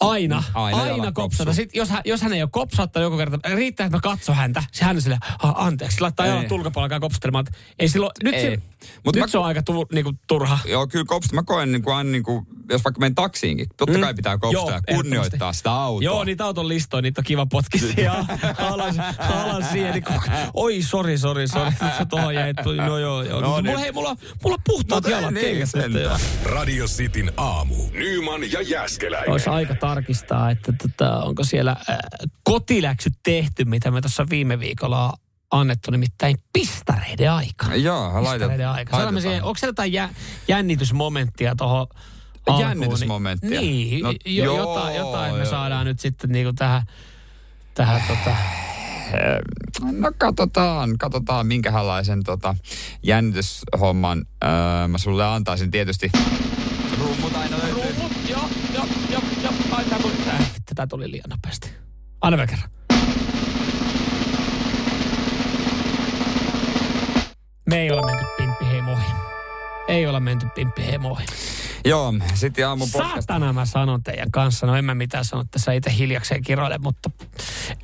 Aina, 0.00 0.42
Aina 0.54 0.78
aina, 0.82 0.96
jalat 0.96 1.14
kopsata. 1.14 1.52
Sitten 1.52 1.78
jos 1.78 1.90
hän, 1.90 2.02
jos 2.04 2.22
hän 2.22 2.32
ei 2.32 2.42
ole 2.42 2.48
kopsauttanut 2.52 3.04
joku 3.06 3.16
kerta, 3.16 3.38
riittää, 3.54 3.86
että 3.86 3.96
mä 3.96 4.00
katson 4.00 4.36
häntä. 4.36 4.62
Se 4.72 4.84
hän 4.84 4.96
on 4.96 5.02
silleen, 5.02 5.20
"Ah, 5.42 5.66
anteeksi, 5.66 6.00
laittaa 6.00 6.26
Ei. 6.26 6.32
jalat 6.32 6.52
ulkopuolella 6.52 6.84
alkaa 6.94 7.00
kopsuttelemaan. 7.00 7.46
Ei 7.78 7.88
silloin, 7.88 8.12
nyt, 8.24 8.34
Ei. 8.34 8.42
Se, 8.42 8.62
Mut 9.04 9.14
nyt 9.14 9.20
mä- 9.20 9.28
se 9.28 9.38
on 9.38 9.44
aika 9.44 9.62
tu, 9.62 9.86
niinku, 9.92 10.12
turha. 10.26 10.58
Joo, 10.68 10.86
kyllä 10.86 11.04
kopsta. 11.08 11.34
Mä 11.34 11.42
koen 11.42 11.72
niin 11.72 11.82
kuin, 11.82 11.96
aina 11.96 12.10
niin 12.10 12.22
kuin, 12.22 12.46
jos 12.70 12.84
vaikka 12.84 13.00
menen 13.00 13.14
taksiinkin, 13.14 13.66
totta 13.76 13.94
Mm. 13.98 14.00
kai 14.00 14.14
pitää 14.14 14.38
kopstaa 14.38 14.62
Joo, 14.62 14.70
ja 14.70 14.94
kunnioittaa 14.94 15.52
sitä 15.52 15.72
autoa. 15.72 16.02
Joo, 16.04 16.24
niitä 16.24 16.44
auton 16.44 16.68
listoja, 16.68 17.02
niitä 17.02 17.20
on 17.20 17.24
kiva 17.24 17.46
potkia 17.46 17.80
ja 17.96 18.12
alas, 18.70 18.96
alas 19.18 19.70
siihen. 19.72 19.92
Niin, 19.92 20.04
kun- 20.04 20.20
oi, 20.54 20.82
sori, 20.82 21.18
sori, 21.18 21.48
sori. 21.48 21.70
Nyt 21.70 21.92
se 21.98 22.04
tohon 22.08 22.34
jäi. 22.34 22.52
No 22.86 22.98
joo, 22.98 23.22
joo. 23.22 23.40
No 23.40 23.46
No, 23.48 23.56
niin. 23.60 23.66
mulla, 23.66 23.78
hei, 23.80 23.92
mulla, 23.92 24.16
mulla 24.44 24.58
puhtaat 24.66 25.04
Mutta 25.04 25.10
jalat 25.10 25.34
niin, 25.34 25.58
joo. 26.02 26.18
Radio 26.44 26.86
Cityn 26.86 27.32
aamu. 27.36 27.74
Nyman 27.92 28.52
ja 28.52 28.62
Jäskeläinen. 28.62 29.30
Olisi 29.30 29.50
aika 29.50 29.74
tarkistaa, 29.74 30.50
että 30.50 30.72
tota, 30.82 31.16
onko 31.22 31.44
siellä 31.44 31.76
äh, 31.90 31.98
kotiläksyt 32.42 33.12
tehty, 33.22 33.64
mitä 33.64 33.90
me 33.90 34.00
tuossa 34.00 34.26
viime 34.30 34.60
viikolla 34.60 35.06
on 35.06 35.12
annettu, 35.50 35.90
nimittäin 35.90 36.36
pistareiden 36.52 37.32
aika. 37.32 37.74
Joo, 37.74 38.04
laitetaan. 38.04 38.32
Pistareiden 38.38 38.68
aika. 38.68 39.10
Me 39.12 39.20
siihen, 39.20 39.42
onko 39.42 39.58
siellä 39.58 39.70
jotain 39.70 39.92
jä, 39.92 40.08
jännitysmomenttia 40.48 41.54
tuohon 41.56 41.86
Jännitysmomenttia? 42.60 43.60
Niin, 43.60 44.02
No, 44.02 44.08
no, 44.12 44.16
jo, 44.26 44.44
joo, 44.44 44.56
jotain, 44.56 44.96
jotain 44.96 45.32
me 45.34 45.38
joo. 45.38 45.50
saadaan 45.50 45.86
nyt 45.86 46.00
sitten 46.00 46.30
niinku 46.30 46.52
tähän, 46.52 46.82
tähän 47.74 48.02
tota, 48.08 48.36
No 49.92 50.12
katsotaan, 50.18 50.98
katsotaan 50.98 51.46
minkälaisen 51.46 52.22
tota, 52.22 52.54
jännityshomman 53.02 54.24
öö, 54.44 54.88
mä 54.88 54.98
sulle 54.98 55.24
antaisin 55.26 55.70
tietysti. 55.70 56.10
Rummut 57.00 57.36
aina 57.36 57.56
löytyy. 57.58 57.82
rummut, 57.82 58.12
joo, 58.28 58.48
joo, 58.74 58.86
joo, 59.10 59.22
joo, 59.42 59.52
ai 59.70 59.84
tää 59.84 59.98
tuli, 59.98 60.12
tää, 60.24 60.38
tää 60.74 60.86
tuli 60.86 61.10
liian 61.10 61.30
nopeasti. 61.30 61.70
Anna 62.20 62.36
vielä 62.36 62.46
kerran. 62.46 62.70
Me 67.70 67.78
ei 67.82 67.90
ole 67.90 68.06
menty 68.06 68.24
pimppiheimoihin. 68.36 69.14
Ei 69.88 70.06
ole 70.06 70.20
menty 70.20 70.46
pimppiheimoihin. 70.54 71.26
Joo, 71.86 72.14
sitten 72.34 72.68
aamun 72.68 72.88
podcast. 72.92 73.14
Saatana 73.14 73.52
mä 73.52 73.66
sanon 73.66 74.02
teidän 74.02 74.30
kanssa. 74.30 74.66
No 74.66 74.76
en 74.76 74.84
mä 74.84 74.94
mitään 74.94 75.24
sano 75.24 75.44
tässä 75.50 75.72
itse 75.72 75.92
hiljakseen 75.98 76.42
kiroile, 76.42 76.78
mutta 76.78 77.10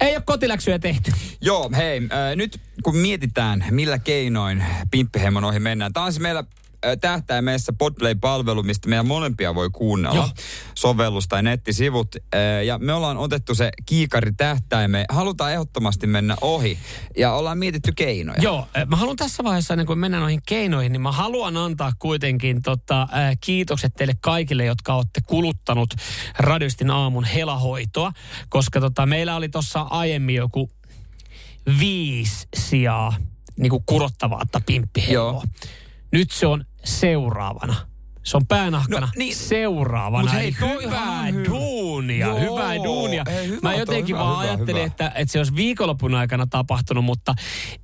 ei 0.01 0.17
ole 0.17 0.23
kotiläksyjä 0.27 0.79
tehty. 0.79 1.13
Joo, 1.41 1.71
hei, 1.77 1.97
äh, 1.99 2.37
nyt 2.37 2.61
kun 2.83 2.97
mietitään, 2.97 3.65
millä 3.71 3.99
keinoin 3.99 4.65
Pimppihemmon 4.91 5.45
ohi 5.45 5.59
mennään. 5.59 5.93
Tämä 5.93 6.07
on 6.07 6.13
siis 6.13 6.23
meillä 6.23 6.45
tähtäimessä 7.01 7.73
Podplay-palvelu, 7.73 8.63
mistä 8.63 8.89
meidän 8.89 9.07
molempia 9.07 9.55
voi 9.55 9.71
kuunnella. 9.71 10.17
Joo. 10.17 10.29
Sovellus 10.75 11.29
tai 11.29 11.43
nettisivut. 11.43 12.17
Ja 12.67 12.79
me 12.79 12.93
ollaan 12.93 13.17
otettu 13.17 13.55
se 13.55 13.71
kiikari 13.87 14.33
tähtäimeen. 14.33 15.05
Halutaan 15.09 15.53
ehdottomasti 15.53 16.07
mennä 16.07 16.37
ohi. 16.41 16.79
Ja 17.17 17.33
ollaan 17.33 17.59
mietitty 17.59 17.93
keinoja. 17.93 18.43
Joo, 18.43 18.69
mä 18.87 18.97
haluan 18.97 19.17
tässä 19.17 19.45
vaiheessa, 19.45 19.75
ennen 19.75 19.87
kuin 19.87 19.99
mennään 19.99 20.21
noihin 20.21 20.43
keinoihin, 20.47 20.93
niin 20.93 21.01
mä 21.01 21.13
haluan 21.13 21.57
antaa 21.57 21.93
kuitenkin 21.99 22.63
tota, 22.63 23.09
kiitokset 23.41 23.95
teille 23.95 24.15
kaikille, 24.21 24.65
jotka 24.65 24.95
olette 24.95 25.21
kuluttanut 25.27 25.95
Radistin 26.39 26.91
aamun 26.91 27.25
helahoitoa, 27.25 28.13
koska 28.49 28.81
tota, 28.81 29.07
meillä 29.07 29.37
oli 29.37 29.49
tuossa 29.49 29.81
aiemmin 29.81 30.35
joku 30.35 30.71
viisi 31.79 32.49
sijaa 32.57 33.17
niin 33.57 33.71
kuin 33.71 33.83
kurottavaa 33.87 34.43
pimppiheimoa. 34.67 35.33
Joo. 35.33 35.45
Nyt 36.13 36.31
se 36.31 36.47
on 36.47 36.65
seuraavana. 36.85 37.75
Se 38.23 38.37
on 38.37 38.47
päänahkana 38.47 39.07
No, 39.07 39.13
niin. 39.17 39.37
seuraavana. 39.37 40.23
Mut 40.25 40.35
Eli 40.35 40.43
hei, 40.43 40.55
toi 40.61 40.85
hyvää 40.85 41.23
hyvä. 41.27 41.45
duunia, 41.49 42.27
Joo, 42.27 42.39
hyvää 42.41 42.75
duunia. 42.77 43.25
ei, 43.31 43.49
hyvä 43.49 43.59
Mä 43.63 43.75
jotenkin 43.75 44.17
hyvä, 44.17 44.25
vaan 44.25 44.39
hyvä, 44.43 44.51
ajattelin, 44.53 44.75
hyvä. 44.83 44.87
Että, 44.87 45.13
että 45.15 45.33
se 45.33 45.39
olisi 45.39 45.55
viikonlopun 45.57 46.15
aikana 46.15 46.47
tapahtunut, 46.47 47.05
mutta 47.05 47.35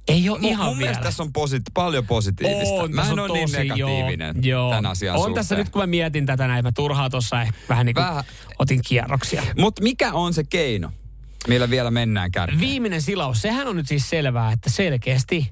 ei 0.09 0.29
ole 0.29 0.39
Mun, 0.39 0.49
ihan 0.51 0.67
mun 0.67 0.79
vielä. 0.79 0.85
mielestä 0.87 1.03
tässä 1.05 1.23
on 1.23 1.29
posit- 1.33 1.63
paljon 1.75 2.07
positiivista. 2.07 2.75
On, 2.75 2.95
mä 2.95 3.03
en 3.11 3.19
ole 3.19 3.33
niin 3.33 3.49
negatiivinen 3.53 4.37
joo, 4.43 4.71
tämän 4.71 4.87
asian 4.91 5.15
On 5.15 5.19
suhteen. 5.21 5.35
tässä 5.35 5.57
nyt, 5.57 5.69
kun 5.69 5.83
mä 5.83 5.87
mietin 5.87 6.27
tätä 6.27 6.47
näin, 6.47 6.65
mä 6.65 6.73
turhaa 6.73 7.11
tuossa 7.11 7.43
ehkä 7.43 7.59
vähän 7.69 7.87
niin 7.87 7.95
kuin 7.95 8.07
Vähän. 8.07 8.25
otin 8.59 8.81
kierroksia. 8.87 9.43
Mutta 9.59 9.83
mikä 9.83 10.13
on 10.13 10.35
se 10.35 10.45
keino, 10.51 10.91
millä 11.49 11.71
vielä 11.71 11.91
mennään 11.91 12.31
kärkeen? 12.31 12.61
Viimeinen 12.61 13.03
silaus, 13.03 13.43
sehän 13.43 13.69
on 13.69 13.77
nyt 13.77 13.89
siis 13.89 14.11
selvää, 14.11 14.53
että 14.53 14.71
selkeästi 14.71 15.51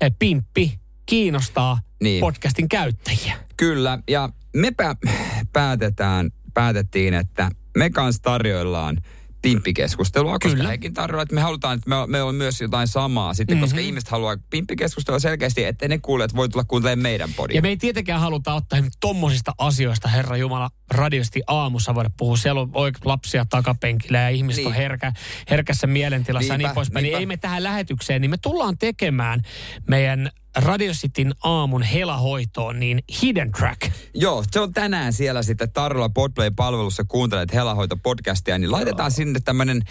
eh, 0.00 0.12
pimppi 0.18 0.78
kiinnostaa 1.06 1.78
Niin. 2.02 2.20
podcastin 2.20 2.68
käyttäjiä. 2.68 3.34
Kyllä, 3.56 3.98
ja 4.08 4.28
me 4.56 4.72
pä- 4.82 5.10
päätetään, 5.52 6.30
päätettiin, 6.54 7.14
että 7.14 7.50
me 7.76 7.90
kanssa 7.90 8.22
tarjoillaan 8.22 9.02
pimppikeskustelua, 9.42 10.38
koska 10.38 10.56
Kyllä. 10.56 10.68
hekin 10.68 10.94
tarjoavat, 10.94 11.22
että 11.22 11.34
me 11.34 11.40
halutaan, 11.40 11.78
että 11.78 11.90
me, 11.90 11.96
me 12.06 12.22
on 12.22 12.34
myös 12.34 12.60
jotain 12.60 12.88
samaa 12.88 13.34
sitten, 13.34 13.56
mm-hmm. 13.56 13.64
koska 13.64 13.80
ihmiset 13.80 14.08
haluaa 14.08 14.36
pimppikeskustelua 14.50 15.18
selkeästi, 15.18 15.64
että 15.64 15.88
ne 15.88 15.98
kuulijat 15.98 16.36
voi 16.36 16.48
tulla 16.48 16.64
kuuntelemaan 16.64 17.02
meidän 17.02 17.32
podia. 17.36 17.56
Ja 17.56 17.62
me 17.62 17.68
ei 17.68 17.76
tietenkään 17.76 18.20
haluta 18.20 18.54
ottaa 18.54 18.78
tommosista 19.00 19.52
asioista, 19.58 20.08
Herra 20.08 20.36
Jumala, 20.36 20.70
radiosti 20.90 21.42
aamussa 21.46 21.94
voida 21.94 22.10
puhua. 22.16 22.36
Siellä 22.36 22.60
on 22.60 22.70
oikein 22.72 23.02
lapsia 23.04 23.44
takapenkillä 23.44 24.18
ja 24.18 24.28
ihmiset 24.28 24.56
niin. 24.56 24.68
on 24.68 24.74
herkä, 24.74 25.12
herkässä 25.50 25.86
mielentilassa 25.86 26.52
ja 26.52 26.58
Niinpä, 26.58 26.68
niin 26.68 26.74
poispäin. 26.74 27.02
Niin 27.02 27.16
ei 27.16 27.26
me 27.26 27.36
tähän 27.36 27.62
lähetykseen, 27.62 28.20
niin 28.20 28.30
me 28.30 28.38
tullaan 28.42 28.78
tekemään 28.78 29.42
meidän 29.88 30.30
Radio 30.56 30.92
Cityn 30.92 31.34
aamun 31.44 31.82
helahoitoon 31.82 32.80
niin 32.80 33.02
hidden 33.22 33.52
track. 33.52 33.90
Joo, 34.14 34.44
se 34.50 34.60
on 34.60 34.72
tänään 34.72 35.12
siellä 35.12 35.42
sitten 35.42 35.72
Tarolla 35.72 36.08
Podplay-palvelussa 36.08 37.04
kuuntelet 37.08 37.52
Helahoito-podcastia, 37.52 38.58
niin 38.58 38.72
laitetaan 38.72 39.10
sinne 39.10 39.40
tämmönen 39.40 39.82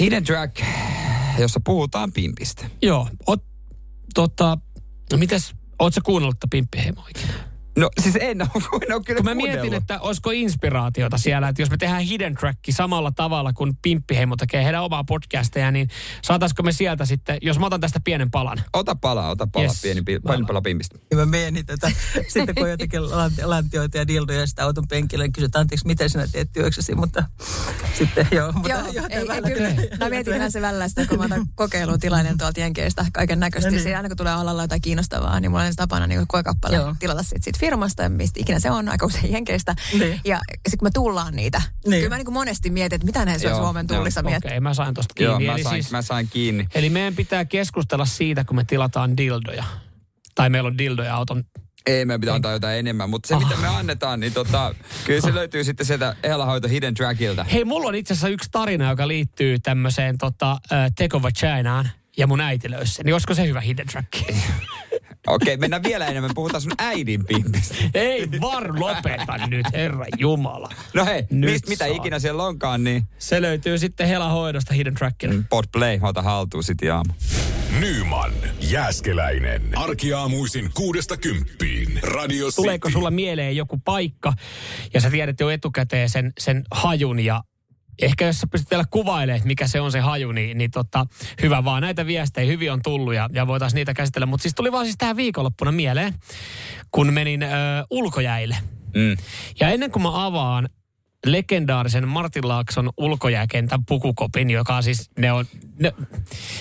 hidden 0.00 0.24
track, 0.24 0.56
jossa 1.38 1.60
puhutaan 1.64 2.12
pimpistä. 2.12 2.70
Joo, 2.82 3.08
ot, 3.26 3.44
tota, 4.14 4.58
no 5.12 5.18
mitäs, 5.18 5.54
oot 5.78 5.94
sä 5.94 6.00
kuunnellut 6.04 6.36
tätä 6.40 6.50
Pimppiheimoa 6.50 7.06
ikinä? 7.10 7.47
No 7.78 7.90
siis 8.02 8.16
en 8.20 8.42
ole, 8.42 8.48
en 8.88 8.94
ole 8.94 9.02
kyllä 9.04 9.16
Kun 9.18 9.24
mä 9.24 9.30
kuunnellut. 9.34 9.36
mietin, 9.62 9.74
että 9.74 10.00
olisiko 10.00 10.30
inspiraatiota 10.30 11.18
siellä, 11.18 11.48
että 11.48 11.62
jos 11.62 11.70
me 11.70 11.76
tehdään 11.76 12.02
hidden 12.02 12.34
track 12.34 12.58
samalla 12.70 13.12
tavalla 13.12 13.52
kuin 13.52 13.78
Pimppiheimo 13.82 14.36
tekee 14.36 14.64
heidän 14.64 14.82
omaa 14.82 15.04
podcasteja, 15.04 15.70
niin 15.70 15.88
saataisiko 16.22 16.62
me 16.62 16.72
sieltä 16.72 17.04
sitten, 17.06 17.38
jos 17.42 17.58
mä 17.58 17.66
otan 17.66 17.80
tästä 17.80 18.00
pienen 18.04 18.30
palan. 18.30 18.58
Ota 18.72 18.94
pala, 18.94 19.28
ota 19.28 19.46
pala, 19.52 19.64
Yes. 19.64 19.82
pieni, 19.82 20.02
pi- 20.02 20.18
pieni 20.28 20.44
pala 20.46 20.60
pimpistä. 20.62 20.98
Ja 21.10 21.16
mä 21.16 21.26
mietin 21.26 21.66
tätä, 21.66 21.90
sitten 22.28 22.54
kun 22.54 22.70
jotenkin 22.70 23.00
lanti- 23.10 23.44
lantioita 23.44 23.98
ja 23.98 24.06
dildoja 24.06 24.46
sitä 24.46 24.64
auton 24.64 24.88
penkillä, 24.88 25.24
niin 25.24 25.32
kysyt, 25.32 25.56
anteeksi, 25.56 25.86
miten 25.86 26.10
sinä 26.10 26.26
teet 26.32 26.52
työksesi, 26.52 26.94
mutta 26.94 27.24
sitten 27.98 28.28
joo. 28.36 28.52
Mutta 28.52 28.68
Joo, 28.68 28.80
joo, 28.92 29.06
ei, 29.10 29.18
ei 29.18 29.54
kyllä. 29.54 29.68
Mä 30.00 30.08
mietin 30.10 30.34
ihan 30.34 30.52
se 30.52 30.62
välillä 30.62 30.88
sitä, 30.88 31.06
kun 31.06 31.18
mä 31.18 31.24
otan 31.24 31.46
kokeilutilainen 31.54 32.38
tuolta 32.38 32.60
Jenkeistä 32.60 33.06
kaiken 33.12 33.40
näköisesti. 33.40 33.70
No 33.70 33.74
niin. 33.74 33.82
Siinä 33.82 33.96
aina 33.98 34.08
kun 34.08 34.16
tulee 34.16 34.32
alalla 34.32 34.62
jotain 34.62 34.80
kiinnostavaa, 34.80 35.40
niin 35.40 35.50
mulla 35.50 35.64
on 35.64 35.72
tapana 35.76 36.06
niin 36.06 36.26
koekappale 36.28 36.76
tilata 36.98 37.22
siitä, 37.22 37.40
siitä 37.44 37.58
firmasta 37.68 38.02
ja 38.02 38.08
mistä 38.08 38.40
ikinä 38.40 38.58
se 38.60 38.70
on, 38.70 38.88
aika 38.88 39.06
usein 39.06 39.32
Jenkeistä. 39.32 39.74
Niin. 39.98 40.20
Ja 40.24 40.40
sitten 40.54 40.78
kun 40.78 40.86
me 40.86 40.90
tullaan 40.90 41.36
niitä, 41.36 41.58
Niin. 41.58 41.90
niin. 41.90 42.00
kyllä 42.00 42.08
mä 42.14 42.16
niin 42.16 42.24
kuin 42.24 42.32
monesti 42.34 42.70
mietin, 42.70 42.96
että 42.96 43.06
mitä 43.06 43.24
ne 43.24 43.36
Joo, 43.42 43.56
Suomen 43.58 43.86
joo, 43.90 43.96
tullissa 43.98 44.20
Okei, 44.20 44.30
miettii. 44.30 44.48
okay, 44.48 44.60
mä 44.60 44.74
sain 44.74 44.94
tosta 44.94 45.22
Joo, 45.22 45.36
kiinni. 45.38 45.46
mä 45.46 45.54
Eli, 45.54 45.62
sain, 45.62 45.82
siis, 45.82 45.92
mä 45.92 46.02
sain 46.02 46.28
kiinni. 46.30 46.66
eli 46.74 46.90
meidän 46.90 47.14
pitää 47.14 47.44
keskustella 47.44 48.04
siitä, 48.04 48.44
kun 48.44 48.56
me 48.56 48.64
tilataan 48.64 49.16
dildoja. 49.16 49.64
Tai 50.34 50.50
meillä 50.50 50.66
on 50.66 50.78
dildoja 50.78 51.16
auton. 51.16 51.44
Ei, 51.86 52.04
me 52.04 52.18
pitää 52.18 52.34
antaa 52.34 52.52
jotain 52.52 52.78
enemmän, 52.78 53.10
mutta 53.10 53.28
se 53.28 53.34
Ah. 53.34 53.40
mitä 53.48 53.56
me 53.60 53.68
annetaan, 53.68 54.20
niin 54.20 54.32
tota, 54.32 54.74
kyllä 55.04 55.20
se 55.20 55.34
löytyy 55.34 55.64
sitten 55.64 55.86
sieltä 55.86 56.16
Helahoito 56.24 56.68
Hidden 56.68 56.94
Trackilta. 56.94 57.44
Hei, 57.44 57.64
mulla 57.64 57.88
on 57.88 57.94
itse 57.94 58.12
asiassa 58.14 58.28
yksi 58.28 58.48
tarina, 58.52 58.90
joka 58.90 59.08
liittyy 59.08 59.58
tämmöiseen 59.58 60.18
tota, 60.18 60.52
äh, 60.52 60.92
Teko 60.96 61.22
Vaginaan 61.22 61.88
ja 62.16 62.26
mun 62.26 62.40
äiti 62.40 62.70
löysi 62.70 62.94
sen. 62.94 63.04
Niin 63.06 63.14
olisiko 63.14 63.34
se 63.34 63.46
hyvä 63.46 63.60
hidden 63.60 63.86
track? 63.86 64.08
Okei, 65.28 65.56
mennään 65.56 65.82
vielä 65.82 66.06
enemmän, 66.06 66.30
puhutaan 66.34 66.60
sun 66.60 66.72
äidin 66.78 67.24
pimpistä. 67.26 67.74
Ei 67.94 68.28
var 68.40 68.80
lopeta 68.80 69.46
nyt, 69.46 69.66
herra 69.72 70.04
Jumala. 70.18 70.68
No 70.94 71.04
hei, 71.04 71.22
Nyt 71.30 71.50
mistä, 71.50 71.68
mitä 71.68 71.84
saa. 71.86 71.96
ikinä 71.96 72.18
siellä 72.18 72.42
onkaan, 72.44 72.84
niin 72.84 73.02
Se 73.18 73.42
löytyy 73.42 73.78
sitten 73.78 74.08
Hela 74.08 74.28
hoidosta 74.28 74.74
hidden 74.74 74.94
trackina. 74.94 75.34
Podplay, 75.50 75.98
ota 76.02 76.22
haltuun 76.22 76.64
sit 76.64 76.78
aamu. 76.92 77.12
Nyman, 77.80 78.32
Jääskeläinen. 78.60 79.62
Arkiaamuisin 79.78 80.70
kuudesta 80.74 81.16
kymppiin. 81.16 81.98
Radio 82.02 82.50
Tuleeko 82.56 82.88
City. 82.88 82.92
sulla 82.98 83.10
mieleen 83.10 83.56
joku 83.56 83.80
paikka 83.84 84.32
ja 84.94 85.00
sä 85.00 85.10
tiedät 85.10 85.40
jo 85.40 85.50
etukäteen 85.50 86.08
sen, 86.08 86.32
sen 86.38 86.64
hajun 86.70 87.20
ja 87.20 87.42
ehkä 88.02 88.26
jos 88.26 88.38
sä 88.40 88.46
pystyt 88.46 88.70
vielä 88.70 88.84
kuvailemaan, 88.90 89.46
mikä 89.46 89.66
se 89.66 89.80
on 89.80 89.92
se 89.92 90.00
haju, 90.00 90.32
niin, 90.32 90.58
niin 90.58 90.70
tota, 90.70 91.06
hyvä 91.42 91.64
vaan. 91.64 91.82
Näitä 91.82 92.06
viestejä 92.06 92.46
hyvin 92.46 92.72
on 92.72 92.82
tullut 92.82 93.14
ja, 93.14 93.30
ja 93.32 93.46
voitaisiin 93.46 93.78
niitä 93.78 93.94
käsitellä. 93.94 94.26
Mutta 94.26 94.42
siis 94.42 94.54
tuli 94.54 94.72
vaan 94.72 94.84
siis 94.84 94.96
tähän 94.98 95.16
viikonloppuna 95.16 95.72
mieleen, 95.72 96.14
kun 96.90 97.12
menin 97.12 97.42
ö, 97.42 97.46
ulkojäille. 97.90 98.56
Mm. 98.94 99.16
Ja 99.60 99.68
ennen 99.68 99.90
kuin 99.90 100.02
mä 100.02 100.26
avaan 100.26 100.68
legendaarisen 101.26 102.08
Martin 102.08 102.48
Laakson 102.48 102.90
ulkojääkentän 102.96 103.84
pukukopin, 103.84 104.50
joka 104.50 104.76
on 104.76 104.82
siis, 104.82 105.10
ne 105.18 105.32
on, 105.32 105.44
ne, 105.78 105.92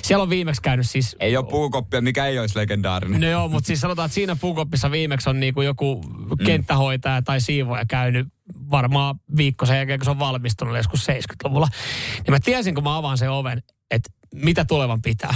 siellä 0.01 0.23
on 0.23 0.29
viimeksi 0.29 0.61
käynyt 0.61 0.89
siis 0.89 1.15
Ei 1.19 1.37
ole 1.37 1.45
puukoppia, 1.45 2.01
mikä 2.01 2.25
ei 2.25 2.39
olisi 2.39 2.59
legendaarinen. 2.59 3.21
No 3.21 3.29
joo, 3.29 3.47
mutta 3.47 3.67
siis 3.67 3.81
sanotaan, 3.81 4.05
että 4.05 4.13
siinä 4.13 4.35
puukoppissa 4.35 4.91
viimeksi 4.91 5.29
on 5.29 5.39
niinku 5.39 5.61
joku 5.61 6.01
kenttähoitaja 6.45 7.21
tai 7.21 7.41
siivoja 7.41 7.85
käynyt 7.85 8.27
varmaan 8.71 9.15
viikko 9.37 9.65
sen 9.65 9.77
jälkeen, 9.77 9.99
kun 9.99 10.05
se 10.05 10.11
on 10.11 10.19
valmistunut 10.19 10.77
joskus 10.77 11.07
70-luvulla. 11.07 11.67
Niin 12.15 12.31
mä 12.31 12.39
tiesin, 12.39 12.75
kun 12.75 12.83
mä 12.83 12.97
avaan 12.97 13.17
sen 13.17 13.31
oven, 13.31 13.63
että 13.91 14.09
mitä 14.35 14.65
tulevan 14.65 15.01
pitää. 15.01 15.35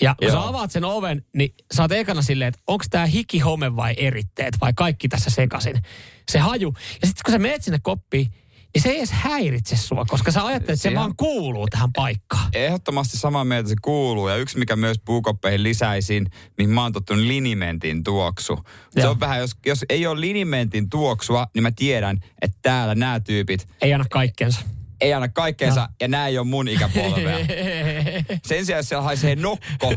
Ja 0.00 0.14
kun 0.18 0.28
Joo. 0.28 0.36
sä 0.42 0.48
avaat 0.48 0.70
sen 0.70 0.84
oven, 0.84 1.24
niin 1.36 1.54
sä 1.74 1.82
oot 1.82 1.92
ekana 1.92 2.22
silleen, 2.22 2.48
että 2.48 2.60
onko 2.66 2.84
tämä 2.90 3.06
hiki, 3.06 3.38
home 3.38 3.76
vai 3.76 3.94
eritteet 3.96 4.54
vai 4.60 4.72
kaikki 4.76 5.08
tässä 5.08 5.30
sekasin. 5.30 5.82
Se 6.30 6.38
haju. 6.38 6.74
Ja 7.02 7.06
sitten 7.06 7.22
kun 7.24 7.32
sä 7.32 7.38
menet 7.38 7.62
sinne 7.64 7.78
koppiin, 7.82 8.26
niin 8.74 8.82
se 8.82 8.88
ei 8.90 8.98
edes 8.98 9.10
häiritse 9.12 9.76
sua, 9.76 10.04
koska 10.04 10.30
sä 10.32 10.46
ajattelet, 10.46 10.70
että 10.70 10.76
se 10.76 10.82
Sehän- 10.82 11.00
vaan 11.00 11.16
kuuluu 11.16 11.66
tähän 11.70 11.92
paikkaan. 11.92 12.48
Ehdottomasti 12.52 13.16
samaa 13.18 13.44
mieltä 13.44 13.68
se 13.68 13.74
kuuluu. 13.82 14.28
Ja 14.28 14.36
yksi, 14.36 14.58
mikä 14.58 14.76
myös 14.76 14.96
puukoppeihin 15.04 15.62
lisäisin, 15.62 16.26
mihin 16.58 16.70
mä 16.70 16.82
oon 16.82 16.92
tottunut 16.92 17.24
linimentin 17.24 18.04
tuoksu. 18.04 18.58
Se 18.90 19.00
Joo. 19.00 19.10
on 19.10 19.20
vähän, 19.20 19.38
jos, 19.38 19.50
jos 19.66 19.84
ei 19.88 20.06
ole 20.06 20.20
linimentin 20.20 20.90
tuoksua, 20.90 21.46
niin 21.54 21.62
mä 21.62 21.70
tiedän, 21.76 22.20
että 22.42 22.58
täällä 22.62 22.94
nämä 22.94 23.20
tyypit 23.20 23.66
Ei 23.82 23.94
anna 23.94 24.06
kaikkensa. 24.10 24.60
Ei 25.04 25.12
anna 25.14 25.28
kaikkeensa 25.28 25.88
ja 26.00 26.08
nämä 26.08 26.26
ei 26.26 26.38
ole 26.38 26.46
mun 26.46 26.68
ikäpolvea. 26.68 27.38
Sen 28.46 28.66
sijaan, 28.66 28.78
jos 28.78 28.88
siellä 28.88 29.02
haisee 29.04 29.36
nokko 29.36 29.94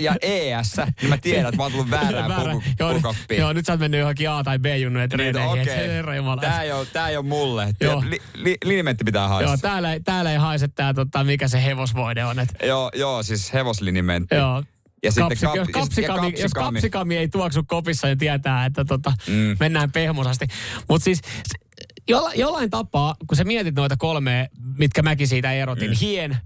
ja 0.00 0.14
ES, 0.22 0.76
niin 1.00 1.08
mä 1.08 1.18
tiedän, 1.18 1.44
että 1.46 1.56
mä 1.56 1.62
oon 1.62 1.72
tullut 1.72 1.90
väärään 1.90 2.28
Väärä. 2.28 2.52
puku, 2.52 2.62
joo, 2.78 3.14
joo, 3.38 3.52
nyt 3.52 3.66
sä 3.66 3.72
oot 3.72 3.80
mennyt 3.80 4.00
johonkin 4.00 4.30
A- 4.30 4.44
tai 4.44 4.58
B-junnujen 4.58 5.08
Niin, 5.08 5.16
treeneihin. 5.16 5.50
okei. 5.50 6.00
Okay. 6.00 6.40
Tää 6.40 6.62
ei 6.62 6.72
ole, 6.72 6.86
tää 6.86 7.08
ei 7.08 7.16
ole 7.16 7.26
mulle. 7.26 7.68
Joo. 7.80 8.02
Li, 8.08 8.18
li, 8.34 8.56
linimentti 8.64 9.04
pitää 9.04 9.28
haistaa. 9.28 9.52
Joo, 9.52 9.56
täällä, 9.62 9.92
ei- 9.92 10.00
täällä 10.00 10.32
ei 10.32 10.38
haise 10.38 10.68
tää, 10.68 10.94
tota, 10.94 11.24
mikä 11.24 11.48
se 11.48 11.64
hevosvoide 11.64 12.24
on. 12.24 12.38
Et, 12.38 12.48
Joo, 12.66 12.90
joo, 12.94 13.22
siis 13.22 13.52
hevoslinimentti. 13.52 14.34
joo. 14.34 14.62
Ja 15.04 15.12
sitten 15.12 15.28
Kapsi, 15.28 15.46
kap- 15.46 15.56
jos, 15.56 15.68
ja 15.68 15.72
kapsikami, 15.72 16.26
jos 16.26 16.32
kapsikami. 16.32 16.74
kapsikami 16.74 17.16
ei 17.16 17.28
tuoksu 17.28 17.62
kopissa, 17.66 18.06
niin 18.06 18.18
tietää, 18.18 18.64
että 18.66 18.84
tota, 18.84 19.12
Mm. 19.28 19.56
mennään 19.60 19.92
pehmosasti. 19.92 20.46
Mutta 20.88 21.04
siis 21.04 21.20
jolla, 22.08 22.34
jollain 22.34 22.70
tapaa, 22.70 23.14
kun 23.26 23.36
sä 23.36 23.44
mietit 23.44 23.74
noita 23.74 23.96
kolmea, 23.96 24.46
mitkä 24.78 25.02
mäkin 25.02 25.28
siitä 25.28 25.52
erotin, 25.52 25.90
mm. 25.90 25.96
hien, 26.00 26.36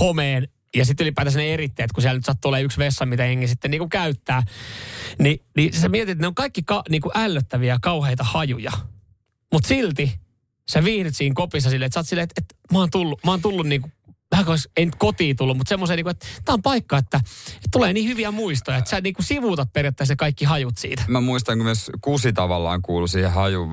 homeen 0.00 0.48
ja 0.74 0.84
sitten 0.84 1.04
ylipäätänsä 1.04 1.38
ne 1.38 1.54
eritteet, 1.54 1.92
kun 1.92 2.02
siellä 2.02 2.18
nyt 2.18 2.24
sattuu 2.24 2.48
olemaan 2.48 2.64
yksi 2.64 2.78
vessa, 2.78 3.06
mitä 3.06 3.24
jengi 3.24 3.48
sitten 3.48 3.70
niinku 3.70 3.88
käyttää, 3.88 4.42
niin, 5.18 5.40
niin 5.56 5.72
sä 5.72 5.88
mietit, 5.88 6.08
että 6.08 6.22
ne 6.22 6.26
on 6.26 6.34
kaikki 6.34 6.62
ka, 6.62 6.82
niinku 6.88 7.10
ällöttäviä, 7.14 7.78
kauheita 7.82 8.24
hajuja. 8.24 8.72
Mutta 9.52 9.68
silti 9.68 10.20
sä 10.70 10.84
viihdyt 10.84 11.16
siinä 11.16 11.34
kopissa 11.34 11.70
silleen, 11.70 11.86
että 11.86 11.94
sä 11.94 12.00
oot 12.00 12.08
silleen, 12.08 12.24
että, 12.24 12.40
että 12.40 12.54
mä 12.72 12.78
oon 12.78 12.90
tullut, 12.90 13.24
mä 13.24 13.30
oon 13.30 13.42
tullut 13.42 13.66
niinku, 13.66 13.90
vähän 14.30 14.44
kuin 14.44 14.58
en 14.76 14.90
kotiin 14.98 15.36
tullut, 15.36 15.56
mutta 15.56 15.68
semmoiseen, 15.68 15.96
niinku, 15.96 16.10
että 16.10 16.26
tämä 16.44 16.54
on 16.54 16.62
paikka, 16.62 16.98
että, 16.98 17.16
että 17.54 17.68
tulee 17.72 17.92
niin 17.92 18.08
hyviä 18.08 18.30
muistoja, 18.30 18.78
että 18.78 18.90
sä 18.90 19.00
niinku 19.00 19.22
sivuutat 19.22 19.72
periaatteessa 19.72 20.16
kaikki 20.16 20.44
hajut 20.44 20.78
siitä. 20.78 21.02
Mä 21.08 21.20
muistan, 21.20 21.58
kun 21.58 21.64
myös 21.64 21.90
kusi 22.00 22.32
tavallaan 22.32 22.82
kuului 22.82 23.08
siihen 23.08 23.32
haju 23.32 23.68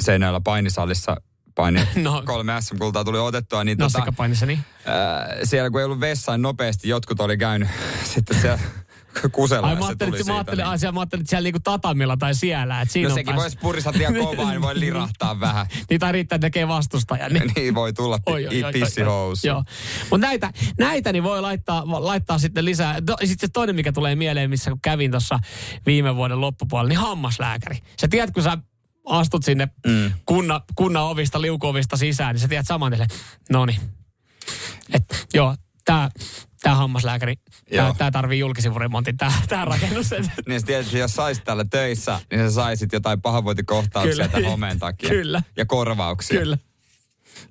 seinällä 0.00 0.40
painisalissa 0.40 1.16
paini 1.54 1.80
No. 2.02 2.22
kolme 2.26 2.52
SM-kultaa 2.60 3.04
tuli 3.04 3.18
otettua, 3.18 3.64
niin 3.64 3.78
tota, 3.78 3.98
Nassikapainissa, 3.98 4.46
niin. 4.46 4.58
ää, 4.86 5.28
siellä 5.44 5.70
kun 5.70 5.80
ei 5.80 5.84
ollut 5.84 6.00
vessain 6.00 6.42
nopeasti, 6.42 6.88
jotkut 6.88 7.20
oli 7.20 7.38
käynyt 7.38 7.68
sitten 8.14 8.40
siellä 8.40 8.58
kusella 9.32 9.68
Ai 9.68 9.76
mä 9.76 9.86
ajattelin, 9.86 10.14
että, 10.14 10.26
mä 10.32 10.34
ajattelin, 10.34 10.64
niin. 10.68 10.78
siellä- 10.78 10.92
mä 10.92 11.00
ajattelin, 11.00 11.20
että 11.22 11.30
siellä 11.30 11.46
niinku 11.46 11.60
tatamilla 11.64 12.16
tai 12.16 12.34
siellä. 12.34 12.80
Että 12.80 12.92
siinä 12.92 13.08
No 13.08 13.14
sekin 13.14 13.34
pääs- 13.34 13.40
voisi 13.42 13.58
purista 13.58 13.92
liian 13.96 14.14
kovaa, 14.14 14.50
niin 14.50 14.62
voi 14.62 14.80
lirahtaa 14.80 15.40
vähän. 15.40 15.66
Niin 15.90 16.00
tai 16.00 16.12
riittää, 16.12 16.36
että 16.36 16.44
tekee 16.44 16.68
vastustaja. 16.68 17.28
Niin. 17.28 17.52
niin 17.56 17.74
voi 17.74 17.92
tulla 17.92 18.18
Oi, 18.26 18.46
oi, 18.46 18.56
oi, 18.56 18.64
oi, 18.64 18.72
pissihousu. 18.72 19.46
Joo. 19.46 19.64
Mutta 20.10 20.26
näitä, 20.26 20.52
näitä 20.78 21.12
niin 21.12 21.22
voi 21.22 21.40
laittaa, 21.40 21.82
laittaa 21.86 22.38
sitten 22.38 22.64
lisää. 22.64 22.94
Sitten 23.24 23.48
se 23.48 23.48
toinen, 23.52 23.76
mikä 23.76 23.92
tulee 23.92 24.16
mieleen, 24.16 24.50
missä 24.50 24.70
kun 24.70 24.80
kävin 24.82 25.10
tuossa 25.10 25.38
viime 25.86 26.16
vuoden 26.16 26.40
loppupuolella, 26.40 26.88
niin 26.88 26.98
hammaslääkäri. 26.98 27.78
Sä 28.00 28.08
tiedät, 28.08 28.30
kun 28.30 28.42
sä 28.42 28.58
astut 29.08 29.44
sinne 29.44 29.68
mm. 29.86 30.12
kunna, 30.26 30.60
kunnan 30.74 31.02
ovista, 31.02 31.40
liukuovista 31.40 31.96
sisään, 31.96 32.34
niin 32.34 32.40
sä 32.40 32.48
tiedät 32.48 32.66
saman 32.66 32.92
teille, 32.92 33.06
no 33.50 33.66
niin. 33.66 33.80
Et, 34.92 35.26
joo, 35.34 35.56
tää, 35.84 36.10
tää 36.62 36.74
hammaslääkäri, 36.74 37.34
tää 37.98 38.10
tarvii 38.10 38.38
julkisivuremontin, 38.38 39.16
tää, 39.16 39.32
tää 39.48 39.64
rakennus. 39.64 40.10
Niin 40.48 40.56
että 40.56 40.72
jos 40.98 41.14
saisit 41.14 41.44
täällä 41.44 41.64
töissä, 41.70 42.20
niin 42.30 42.40
sä 42.40 42.50
saisit 42.54 42.92
jotain 42.92 43.22
pahoinvointikohtauksia 43.22 44.12
Kyllä. 44.12 44.28
tämän 44.28 44.50
homeen 44.50 44.78
takia. 44.78 45.08
Kyllä. 45.08 45.42
Ja 45.56 45.66
korvauksia. 45.66 46.40
Kyllä. 46.40 46.58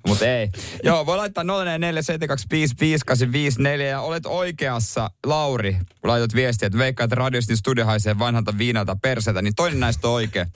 Mutta 0.06 0.26
ei. 0.26 0.48
Joo, 0.82 1.06
voi 1.06 1.16
laittaa 1.16 1.44
0447255854 1.44 3.80
ja 3.80 4.00
olet 4.00 4.26
oikeassa, 4.26 5.10
Lauri, 5.26 5.72
kun 5.72 6.10
laitat 6.10 6.34
viestiä, 6.34 6.66
että 6.66 6.78
veikkaa, 6.78 7.04
että 7.04 7.16
radiostin 7.16 7.56
studio 7.56 7.84
haisee 7.84 8.18
vanhalta 8.18 8.58
viinalta 8.58 8.96
persetä, 9.02 9.42
niin 9.42 9.54
toinen 9.54 9.80
näistä 9.80 10.08
on 10.08 10.14
oikein. 10.14 10.46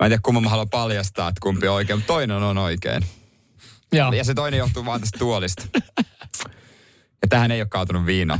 Mä 0.00 0.06
en 0.06 0.10
tiedä, 0.10 0.20
kumman 0.24 0.42
mä 0.42 0.50
haluan 0.50 0.70
paljastaa, 0.70 1.28
että 1.28 1.40
kumpi 1.42 1.68
on 1.68 1.74
oikein, 1.74 1.98
mutta 1.98 2.12
toinen 2.12 2.36
on 2.36 2.58
oikein. 2.58 3.02
Joo. 3.92 4.12
Ja 4.12 4.24
se 4.24 4.34
toinen 4.34 4.58
johtuu 4.58 4.84
vaan 4.84 5.00
tästä 5.00 5.18
tuolista. 5.18 5.68
Ja 7.22 7.28
tähän 7.28 7.50
ei 7.50 7.60
ole 7.60 7.68
kaatunut 7.68 8.06
viina. 8.06 8.38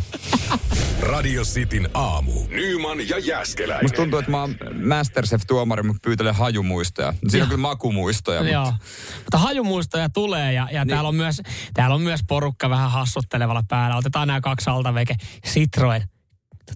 Radio 1.01 1.43
Cityn 1.45 1.91
aamu. 1.95 2.33
Nyman 2.49 3.09
ja 3.09 3.19
Jäskeläinen. 3.19 3.85
Musta 3.85 3.97
tuntuu, 3.97 4.19
että 4.19 4.31
mä 4.31 4.41
oon 4.41 4.57
Masterchef-tuomari, 4.85 5.83
mutta 5.83 6.01
pyytelen 6.05 6.35
hajumuistoja. 6.35 7.15
Siinä 7.29 7.45
on 7.45 7.49
kyllä 7.49 7.61
makumuistoja. 7.61 8.51
Joo. 8.51 8.65
Mutta 8.65 8.85
Mutta 9.19 9.39
hajumuistoja 9.39 10.09
tulee 10.09 10.53
ja, 10.53 10.69
ja 10.73 10.85
niin. 10.85 10.95
täällä, 10.95 11.09
on 11.09 11.15
myös, 11.15 11.41
täällä 11.75 11.95
on 11.95 12.03
myös 12.03 12.21
porukka 12.29 12.71
vähän 12.71 12.91
hassuttelevalla 12.91 13.63
päällä. 13.69 13.97
Otetaan 13.97 14.29
nämä 14.29 14.41
kaksi 14.41 14.71
altaveke. 14.71 15.15
Citroen. 15.47 16.03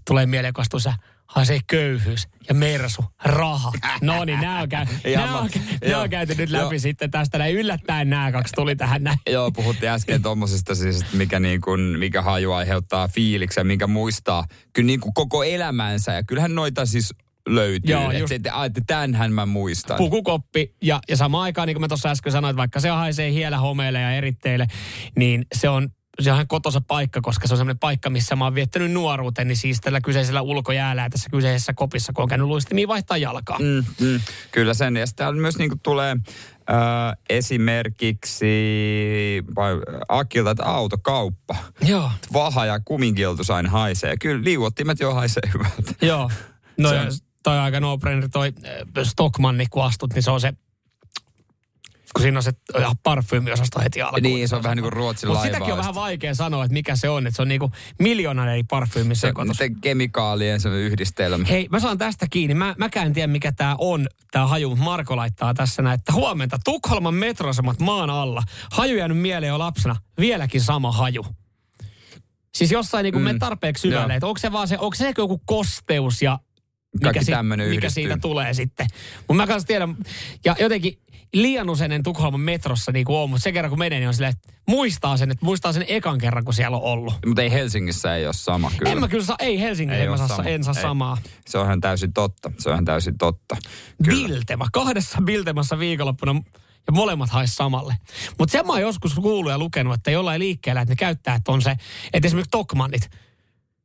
Tulee 0.07 0.27
mieleen, 0.27 0.55
kun 0.55 0.63
astuu 0.63 0.81
se 1.45 1.61
köyhyys 1.67 2.29
ja 2.49 2.55
mersu, 2.55 3.05
raha. 3.25 3.73
No 4.03 4.25
niin, 4.25 4.41
nämä 4.41 4.61
on, 4.61 4.69
käy, 4.69 4.87
nämä 5.17 5.39
on, 5.39 5.51
nämä 5.85 6.03
on 6.03 6.11
käyty 6.11 6.35
nyt 6.35 6.51
läpi 6.51 6.75
Joo. 6.75 6.79
sitten 6.79 7.11
tästä. 7.11 7.39
Näin 7.39 7.55
yllättäen 7.55 8.11
nämä 8.11 8.33
kaksi 8.33 8.53
tuli 8.55 8.77
tähän 8.77 9.05
näin. 9.05 9.19
Joo, 9.31 9.51
puhuttiin 9.51 9.93
äsken 9.93 10.23
tuommoisesta 10.23 10.75
siis, 10.75 11.13
mikä, 11.13 11.41
niin 11.41 11.61
kuin, 11.61 11.81
mikä 11.81 12.23
haju 12.23 12.53
aiheuttaa 12.53 13.09
fiiliksen, 13.09 13.67
minkä 13.67 13.87
muistaa 13.87 14.45
kyllä 14.73 14.87
niin 14.87 15.01
kuin 15.01 15.15
koko 15.15 15.45
elämänsä. 15.45 16.13
Ja 16.13 16.23
kyllähän 16.23 16.55
noita 16.55 16.87
siis 16.87 17.15
löytyy. 17.49 17.91
Joo, 17.95 18.11
että 18.11 18.19
just- 18.19 18.33
että, 18.33 18.65
että 18.65 18.81
tämänhän 18.87 19.33
mä 19.33 19.47
muistan. 19.47 19.97
pukukoppi 19.97 20.75
ja, 20.83 21.01
ja 21.09 21.17
samaan 21.17 21.43
aikaan, 21.45 21.67
niin 21.67 21.75
kuin 21.75 21.81
mä 21.81 21.89
tuossa 21.89 22.11
äsken 22.11 22.33
sanoin, 22.33 22.51
että 22.51 22.59
vaikka 22.59 22.81
se 22.81 22.89
haisee 22.89 23.33
hiellä 23.33 23.59
homeille 23.59 24.01
ja 24.01 24.13
eritteille, 24.13 24.67
niin 25.17 25.47
se 25.55 25.69
on 25.69 25.89
se 26.21 26.31
on 26.31 26.35
ihan 26.37 26.47
kotosa 26.49 26.81
paikka, 26.81 27.21
koska 27.21 27.47
se 27.47 27.55
on 27.55 27.59
semmoinen 27.59 27.79
paikka, 27.79 28.11
missä 28.11 28.37
mä 28.37 28.45
oon 28.45 28.55
viettänyt 28.55 28.93
nuoruuteni 28.93 29.57
siis 29.57 29.81
tällä 29.81 30.01
kyseisellä 30.01 30.43
ulkojäällä 30.43 31.11
tässä 31.11 31.31
kyseisessä 31.31 31.73
kopissa, 31.73 32.13
kun 32.13 32.23
on 32.23 32.29
käynyt 32.29 32.47
luistimia 32.47 32.89
vaihtaa 32.89 33.17
jalkaa. 33.17 33.59
Mm. 33.59 33.85
Mm, 34.07 34.21
kyllä 34.51 34.75
sen. 34.75 34.97
Ja 34.97 35.07
sitten 35.07 35.25
täällä 35.25 35.41
myös 35.41 35.59
niin 35.59 35.71
kuin 35.71 35.81
tulee 35.81 36.17
äh, 36.71 37.17
esimerkiksi 37.31 38.47
vai, 39.57 39.73
Akilta, 40.09 40.51
että 40.51 40.65
autokauppa. 40.65 41.57
Joo. 41.81 42.11
Vaha 42.33 42.67
ja 42.67 42.81
kuminkiltus 42.85 43.51
aina 43.51 43.71
haisee. 43.71 44.17
Kyllä 44.21 44.45
liuottimet 44.45 45.01
jo 45.01 45.15
haisee 45.15 45.43
hyvältä. 45.55 45.95
Joo. 46.07 46.31
No 46.79 46.89
Se 46.89 46.95
ja 46.95 47.03
on- 47.03 47.09
toi 47.43 47.59
aika 47.59 47.81
no 47.81 47.99
toi 48.33 48.53
äh, 48.67 49.05
Stockmanni, 49.05 49.67
kun 49.71 49.85
astut, 49.85 50.15
niin 50.15 50.23
se 50.23 50.31
on 50.31 50.41
se, 50.41 50.53
kun 52.15 52.23
siinä 52.23 52.39
on 52.39 52.43
se 52.43 52.53
parfyymiosasto 53.03 53.81
heti 53.81 54.03
alkuun. 54.03 54.23
Niin, 54.23 54.49
se 54.49 54.57
on 54.57 54.63
vähän 54.63 54.77
niin 54.77 54.83
kuin 54.83 54.93
Ruotsin 54.93 55.29
Mutta 55.29 55.43
sitäkin 55.43 55.73
on 55.73 55.79
vähän 55.79 55.95
vaikea 55.95 56.35
sanoa, 56.35 56.65
että 56.65 56.73
mikä 56.73 56.97
se 56.97 57.09
on. 57.09 57.27
Että 57.27 57.37
se 57.37 57.43
on 57.43 57.49
niinku 57.49 57.71
miljoonan 57.99 58.49
eri 58.49 58.59
se 58.59 58.61
on 58.61 58.67
parfyymisekoitus. 58.69 59.59
niiden 59.59 59.81
kemikaalien 59.81 60.61
se 60.61 60.69
yhdistelmä. 60.69 61.45
Hei, 61.45 61.69
mä 61.71 61.81
saan 61.81 61.99
tästä 61.99 62.27
kiinni. 62.31 62.55
Mä, 62.55 62.75
mäkään 62.79 63.07
en 63.07 63.13
tiedä, 63.13 63.27
mikä 63.27 63.53
tämä 63.53 63.77
on, 63.79 64.09
tämä 64.31 64.47
haju, 64.47 64.77
Marko 64.77 65.17
laittaa 65.17 65.55
tässä 65.55 65.83
näin, 65.83 65.99
että 65.99 66.13
huomenta 66.13 66.59
Tukholman 66.65 67.15
metroasemat 67.15 67.81
maan 67.81 68.11
alla. 68.11 68.43
Haju 68.73 68.97
jäänyt 68.97 69.19
mieleen 69.19 69.49
jo 69.49 69.59
lapsena. 69.59 69.97
Vieläkin 70.19 70.61
sama 70.61 70.93
haju. 70.93 71.27
Siis 72.55 72.73
jossain 72.73 73.05
niin 73.05 73.13
kuin 73.13 73.23
mm. 73.23 73.33
me 73.33 73.39
tarpeeksi 73.39 73.81
syvälle, 73.81 74.15
että 74.15 74.27
onko 74.27 74.39
se 74.39 74.53
vaan 74.53 74.69
se, 74.69 74.79
onko 74.79 74.95
se 74.95 75.13
joku 75.19 75.43
kosteus 75.47 76.23
ja 76.23 76.39
mikä, 77.05 77.23
si- 77.23 77.33
mikä 77.43 77.65
yhdistyy. 77.65 77.91
siitä 77.91 78.19
tulee 78.23 78.55
sitten. 78.55 78.87
Mutta 79.19 79.35
mä 79.35 79.47
kanssa 79.47 79.67
tiedän, 79.67 79.97
ja 80.45 80.57
jotenkin 80.61 80.99
liian 81.35 81.71
usein 81.71 81.93
en 81.93 82.03
Tukholman 82.03 82.41
metrossa 82.41 82.93
niin 82.93 83.05
kuin 83.05 83.17
on, 83.17 83.31
mutta 83.31 83.45
se 83.45 83.53
kerran 83.53 83.71
kun 83.71 83.79
menee, 83.79 83.99
niin 83.99 84.09
on 84.09 84.15
silleen, 84.15 84.33
että 84.33 84.53
muistaa 84.69 85.17
sen, 85.17 85.31
että 85.31 85.45
muistaa 85.45 85.73
sen 85.73 85.85
ekan 85.89 86.19
kerran, 86.19 86.45
kun 86.45 86.55
siellä 86.55 86.77
on 86.77 86.83
ollut. 86.83 87.15
Mutta 87.27 87.43
ei 87.43 87.51
Helsingissä 87.51 88.17
ei 88.17 88.27
ole 88.27 88.33
sama 88.33 88.71
kyllä. 88.79 88.93
En 88.93 89.01
mä 89.01 89.09
kyllä 89.09 89.25
saa, 89.25 89.37
ei 89.39 89.61
Helsingissä 89.61 89.99
Ei 89.99 90.05
en, 90.05 90.11
mä 90.11 90.17
saa, 90.17 90.29
sama. 90.29 90.49
en 90.49 90.65
saa 90.65 90.75
Ei. 90.77 90.83
samaa. 90.83 91.19
Se 91.47 91.59
on 91.59 91.65
ihan 91.67 91.81
täysin 91.81 92.13
totta. 92.13 92.53
Se 92.59 92.69
on 92.69 92.75
ihan 92.75 92.85
täysin 92.85 93.19
totta. 93.19 93.57
Kyllä. 94.05 94.29
Biltema. 94.29 94.67
Kahdessa 94.73 95.19
Biltemassa 95.23 95.79
viikonloppuna 95.79 96.43
ja 96.87 96.93
molemmat 96.93 97.31
haisi 97.31 97.55
samalle. 97.55 97.97
Mutta 98.39 98.53
sen 98.53 98.67
mä 98.67 98.73
oon 98.73 98.83
joskus 98.83 99.15
kuullut 99.15 99.53
ja 99.53 99.59
lukenut, 99.59 99.95
että 99.95 100.11
jollain 100.11 100.39
liikkeellä, 100.39 100.81
että 100.81 100.93
ne 100.93 100.97
käyttää, 100.97 101.35
että 101.35 101.53
on 101.53 101.63
se, 101.63 101.77
että 102.13 102.27
esimerkiksi 102.27 102.51
Tokmannit. 102.51 103.11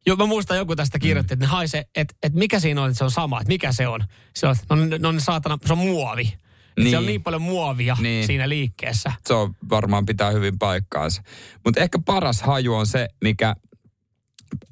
Jo, 0.06 0.16
mä 0.16 0.26
muistan 0.26 0.58
joku 0.58 0.76
tästä 0.76 1.00
kirjoitti, 1.00 1.34
että 1.34 1.46
ne 1.46 1.50
haisee, 1.50 1.86
että, 1.96 2.16
että 2.24 2.40
mikä 2.40 2.60
siinä 2.60 2.82
on, 2.82 2.90
että 2.90 2.98
se 2.98 3.04
on 3.04 3.12
sama, 3.12 3.42
että 3.42 3.48
mikä 3.48 3.72
se 3.72 3.88
on. 3.88 4.04
Se 4.36 4.48
on, 4.48 4.56
no, 4.70 4.98
no 5.00 5.12
ne 5.12 5.20
saatana, 5.20 5.58
se 5.66 5.74
on 5.74 5.80
muovi. 5.80 6.34
Niin. 6.78 6.84
Niin. 6.84 6.92
Se 6.92 6.98
on 6.98 7.06
niin 7.06 7.24
paljon 7.24 7.42
muovia 7.42 7.94
niin. 7.96 8.04
Niin. 8.04 8.28
siinä 8.28 8.50
liikkeessä. 8.50 9.12
Se 9.26 9.34
on 9.34 9.56
varmaan 9.70 10.06
pitää 10.06 10.32
hyvin 10.32 10.60
paikkaansa. 10.60 11.22
Mutta 11.66 11.82
ehkä 11.82 12.00
paras 12.06 12.42
haju 12.42 12.74
on 12.74 12.88
se, 12.88 13.08
mikä 13.24 13.56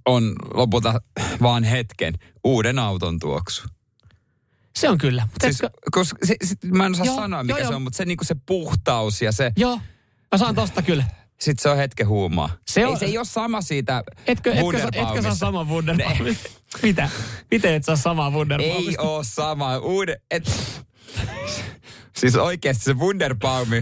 on 0.05 0.35
lopulta 0.53 1.01
vaan 1.41 1.63
hetken 1.63 2.13
uuden 2.43 2.79
auton 2.79 3.19
tuoksu. 3.19 3.63
Se 4.75 4.89
on 4.89 4.97
kyllä. 4.97 5.27
Siis, 5.41 5.55
etkö, 5.63 5.77
koska 5.91 6.17
se, 6.25 6.35
se, 6.43 6.55
mä 6.65 6.85
en 6.85 6.91
osaa 6.91 7.05
Joo, 7.05 7.15
sanoa, 7.15 7.43
mikä 7.43 7.59
joo, 7.59 7.67
se 7.69 7.75
on, 7.75 7.81
mutta 7.81 7.97
se, 7.97 8.05
niinku 8.05 8.23
se 8.23 8.35
puhtaus 8.45 9.21
ja 9.21 9.31
se, 9.31 9.51
joo, 9.57 9.79
mä 10.31 10.37
saan 10.37 10.55
tosta 10.55 10.81
kyllä. 10.81 11.03
sit 11.39 11.59
se 11.59 11.69
on 11.69 11.77
hetken 11.77 12.07
huumaa. 12.07 12.49
Se 12.67 12.85
on- 12.85 12.93
ei, 12.93 12.99
se 12.99 13.05
ei 13.05 13.17
ole 13.17 13.25
sama 13.25 13.61
siitä 13.61 14.03
Etkö, 14.07 14.23
etkö, 14.27 14.49
etkö 14.51 14.63
Wunderbaumista. 14.63 15.21
saa 15.21 15.35
saman 15.35 15.67
Wunderbaumista? 15.67 16.49
Mitä? 16.83 17.09
Miten 17.51 17.73
et 17.73 17.85
saa 17.85 17.95
samaa 17.95 18.27
Ei 18.27 18.33
Wunderbaumista? 18.33 19.01
oo 19.01 19.23
sama. 19.23 19.77
Uuden, 19.77 20.15
et, 20.31 20.51
siis 22.17 22.35
oikeasti 22.35 22.83
se 22.83 22.93
Wunderbaumi. 22.93 23.77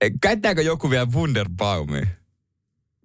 eh, 0.00 0.10
Käyttääkö 0.22 0.62
joku 0.62 0.90
vielä 0.90 1.06
Wunderbaumia? 1.06 2.06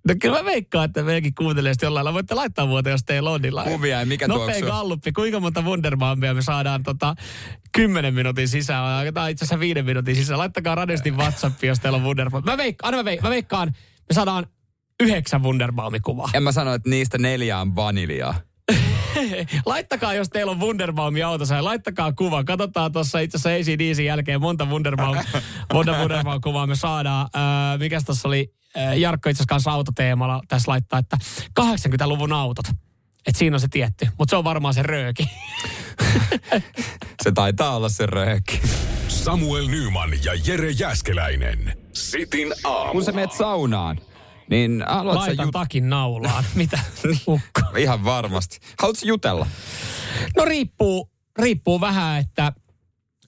No 0.08 0.16
kyllä 0.22 0.38
mä 0.38 0.46
veikkaan, 0.46 0.86
että 0.86 1.04
meidänkin 1.04 1.36
kuuntelee 1.36 1.74
sitä 1.74 1.86
jollain 1.86 2.04
lailla. 2.06 2.14
Voitte 2.16 2.36
laittaa 2.36 2.68
vuoteen, 2.68 2.91
jos 2.91 3.04
teillä 3.04 3.30
on. 3.32 3.41
Niin 3.41 3.54
Kuvia 3.64 4.00
ja 4.00 4.06
mikä 4.06 4.28
Nopea 4.28 4.46
tuoksuu? 4.46 4.68
galluppi. 4.70 5.12
Kuinka 5.12 5.39
monta 5.39 5.62
Wunderbaumia 5.62 6.34
me 6.34 6.41
saadaan 6.41 6.84
tota, 6.84 7.16
10 7.72 8.14
minuutin 8.14 8.48
sisään? 8.48 9.14
Tai 9.14 9.32
itse 9.32 9.46
asiassa 9.46 9.60
viiden 9.60 9.86
minuutin 9.86 10.16
sisään. 10.16 10.38
Laittakaa 10.39 10.76
radistin 10.76 11.18
WhatsApp, 11.18 11.64
jos 11.64 11.80
teillä 11.80 11.96
on 11.96 12.04
Wunderbaum. 12.04 12.44
Mä, 12.46 12.56
veik- 12.56 12.91
mä, 12.91 13.04
veik- 13.04 13.22
mä 13.22 13.30
veikkaan, 13.30 13.68
me 14.10 14.14
saadaan 14.14 14.48
yhdeksän 15.00 15.44
Wunderbaumikuvaa. 15.44 16.30
En 16.34 16.44
mä 16.44 16.52
sano, 16.52 16.74
että 16.74 16.89
niistä 16.89 17.18
neljä 17.18 17.60
on 17.60 17.76
vaniljaa. 17.76 18.36
Laittakaa, 19.66 20.14
jos 20.14 20.30
teillä 20.30 20.51
on 20.51 20.59
Wunderbaumi 20.59 21.24
autossa, 21.24 21.55
ja 21.55 21.64
laittakaa 21.64 22.14
kuva. 22.14 22.43
Katsotaan 22.43 22.91
tuossa 22.91 23.20
itse 23.20 23.38
asiassa 23.38 23.72
ACDC 23.72 23.99
jälkeen 24.03 24.41
monta 24.41 24.66
Wunderbaum, 24.66 25.18
monta 25.74 25.91
Wunderbaum-kuvaa 25.91 26.68
me 26.68 26.76
saadaan. 26.76 27.30
Öö, 27.36 27.78
mikäs 27.78 28.03
tuossa 28.03 28.28
oli? 28.28 28.53
Jarkko 28.97 29.30
itse 29.30 29.38
asiassa 29.38 29.49
kanssa 29.53 29.72
autoteemalla 29.72 30.41
tässä 30.47 30.72
laittaa, 30.72 30.99
että 30.99 31.18
80-luvun 31.59 32.34
autot. 32.34 32.66
Et 33.28 33.36
siinä 33.36 33.55
on 33.55 33.59
se 33.59 33.68
tietty, 33.68 34.07
mutta 34.18 34.30
se 34.30 34.36
on 34.36 34.43
varmaan 34.43 34.74
se 34.74 34.84
rööki. 34.84 35.30
Se 37.24 37.32
taitaa 37.32 37.76
olla 37.76 37.89
se 37.89 38.05
rööki. 38.05 38.61
Samuel 39.07 39.68
Nyman 39.68 40.09
ja 40.24 40.34
Jere 40.47 40.72
Jäskeläinen. 40.72 41.78
Sitin 41.93 42.53
aamu. 42.64 42.91
Kun 42.91 43.03
sä 43.03 43.11
meet 43.11 43.32
saunaan, 43.32 43.99
niin 44.50 44.84
haluat 44.88 45.16
sä 45.16 45.20
Laitan 45.28 45.48
jut- 45.48 45.52
takin 45.52 45.89
naulaan. 45.89 46.44
Mitä? 46.56 46.80
Ukko. 47.28 47.62
Ihan 47.78 48.06
varmasti. 48.06 48.58
Haluatko 48.80 49.02
jutella? 49.06 49.48
No 50.38 50.46
riippuu, 50.46 51.10
riippuu 51.39 51.82
vähän, 51.82 52.20
että... 52.20 52.52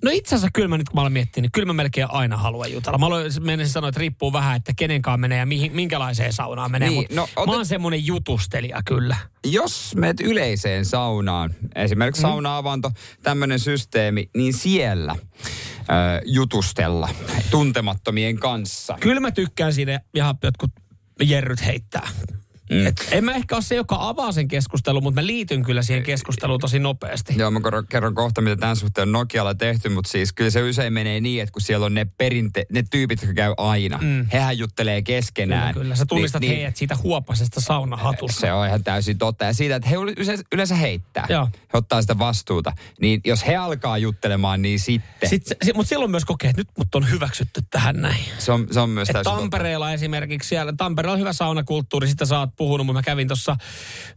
No 0.03 0.11
itse 0.13 0.35
asiassa 0.35 0.49
kyllä 0.53 0.67
mä 0.67 0.77
nyt 0.77 0.89
kun 0.89 0.97
mä 0.97 1.01
olen 1.01 1.13
miettinyt, 1.13 1.43
niin 1.43 1.51
kyllä 1.51 1.65
mä 1.65 1.73
melkein 1.73 2.11
aina 2.11 2.37
haluan 2.37 2.71
jutella. 2.71 2.97
Mä 2.97 3.05
mennä 3.39 3.67
sanoa, 3.67 3.89
että 3.89 3.99
riippuu 3.99 4.33
vähän, 4.33 4.55
että 4.57 4.73
kenenkaan 4.77 5.19
menee 5.19 5.37
ja 5.39 5.45
mihin, 5.45 5.75
minkälaiseen 5.75 6.33
saunaan 6.33 6.71
menee. 6.71 6.89
Niin, 6.89 7.07
no, 7.15 7.21
Mä 7.35 7.41
otet- 7.41 7.55
oon 7.55 7.65
semmonen 7.65 8.05
jutustelija 8.05 8.81
kyllä. 8.85 9.15
Jos 9.45 9.95
meet 9.95 10.19
yleiseen 10.19 10.85
saunaan, 10.85 11.55
esimerkiksi 11.75 12.21
Mm. 12.21 12.27
sauna-avanto, 12.29 12.91
tämmöinen 13.23 13.59
systeemi, 13.59 14.29
niin 14.37 14.53
siellä 14.53 15.15
jutustella 16.25 17.09
tuntemattomien 17.51 18.37
kanssa. 18.39 18.97
Kyllä 18.99 19.19
mä 19.21 19.31
tykkään 19.31 19.73
siinä 19.73 19.99
ihan 20.15 20.35
jotkut 20.43 20.71
jerryt 21.23 21.65
heittää. 21.65 22.07
Mm. 22.71 22.87
Et 22.87 23.07
en 23.11 23.23
mä 23.25 23.31
ehkä 23.35 23.55
ole 23.55 23.63
se, 23.63 23.75
joka 23.75 23.95
avaa 23.99 24.31
sen 24.31 24.47
keskustelun, 24.47 25.03
mutta 25.03 25.21
mä 25.21 25.27
liityn 25.27 25.63
kyllä 25.63 25.81
siihen 25.81 26.03
keskusteluun 26.03 26.59
tosi 26.59 26.79
nopeasti. 26.79 27.33
Joo, 27.37 27.51
mä 27.51 27.59
kerron- 27.89 28.15
kohta, 28.15 28.41
mitä 28.41 28.55
tämän 28.55 28.75
suhteen 28.75 29.07
on 29.07 29.11
Nokialla 29.11 29.55
tehty, 29.55 29.89
mutta 29.89 30.11
siis 30.11 30.33
kyllä 30.33 30.49
se 30.49 30.63
usein 30.63 30.93
menee 30.93 31.21
niin, 31.21 31.41
että 31.41 31.53
kun 31.53 31.61
siellä 31.61 31.85
on 31.85 31.93
ne, 31.93 32.03
perinte- 32.23 32.65
ne 32.71 32.83
tyypit, 32.91 33.21
jotka 33.21 33.33
käy 33.33 33.53
aina, 33.57 33.97
mm. 34.01 34.25
hehän 34.33 34.57
juttelee 34.57 35.01
Kyllä, 35.01 35.17
keskenään. 35.17 35.73
kyllä. 35.73 35.95
Sä 35.95 36.05
tunnistat 36.05 36.41
Niin- 36.41 36.55
heidät 36.55 36.75
siitä 36.75 36.95
huopasesta 37.03 37.61
saunahatusta. 37.61 38.39
Se 38.39 38.53
on 38.53 38.67
ihan 38.67 38.83
täysin 38.83 39.17
totta. 39.17 39.45
Ja 39.45 39.53
siitä, 39.53 39.75
että 39.75 39.89
he 39.89 39.95
yleensä, 40.51 40.75
heittää. 40.75 41.25
Joo. 41.29 41.49
He 41.73 41.77
ottaa 41.77 42.01
sitä 42.01 42.17
vastuuta. 42.17 42.73
Niin 43.01 43.21
jos 43.25 43.47
he 43.47 43.55
alkaa 43.55 43.97
juttelemaan, 43.97 44.61
niin 44.61 44.79
sitten. 44.79 45.29
Sitten, 45.29 45.57
se- 45.63 45.73
mutta 45.73 45.89
silloin 45.89 46.11
myös 46.11 46.25
kokee, 46.25 46.49
että 46.49 46.61
nyt 46.61 46.69
mut 46.77 46.95
on 46.95 47.09
hyväksytty 47.11 47.61
tähän 47.69 48.01
näin. 48.01 48.25
Se 48.39 48.51
on, 48.51 48.67
se 48.71 48.79
on 48.79 48.89
myös 48.89 49.09
Et 49.09 49.13
täysin 49.13 49.23
totta. 49.23 49.39
Tampereella 49.39 49.93
esimerkiksi, 49.93 50.49
siellä 50.49 50.73
Tampereella 50.77 51.13
on 51.13 51.19
hyvä 51.19 51.33
saunakulttuuri, 51.33 52.07
sitä 52.07 52.25
oot 52.39 52.54
puhunut, 52.57 52.85
mutta 52.85 52.99
mä 52.99 53.03
kävin 53.03 53.27
tuossa 53.27 53.55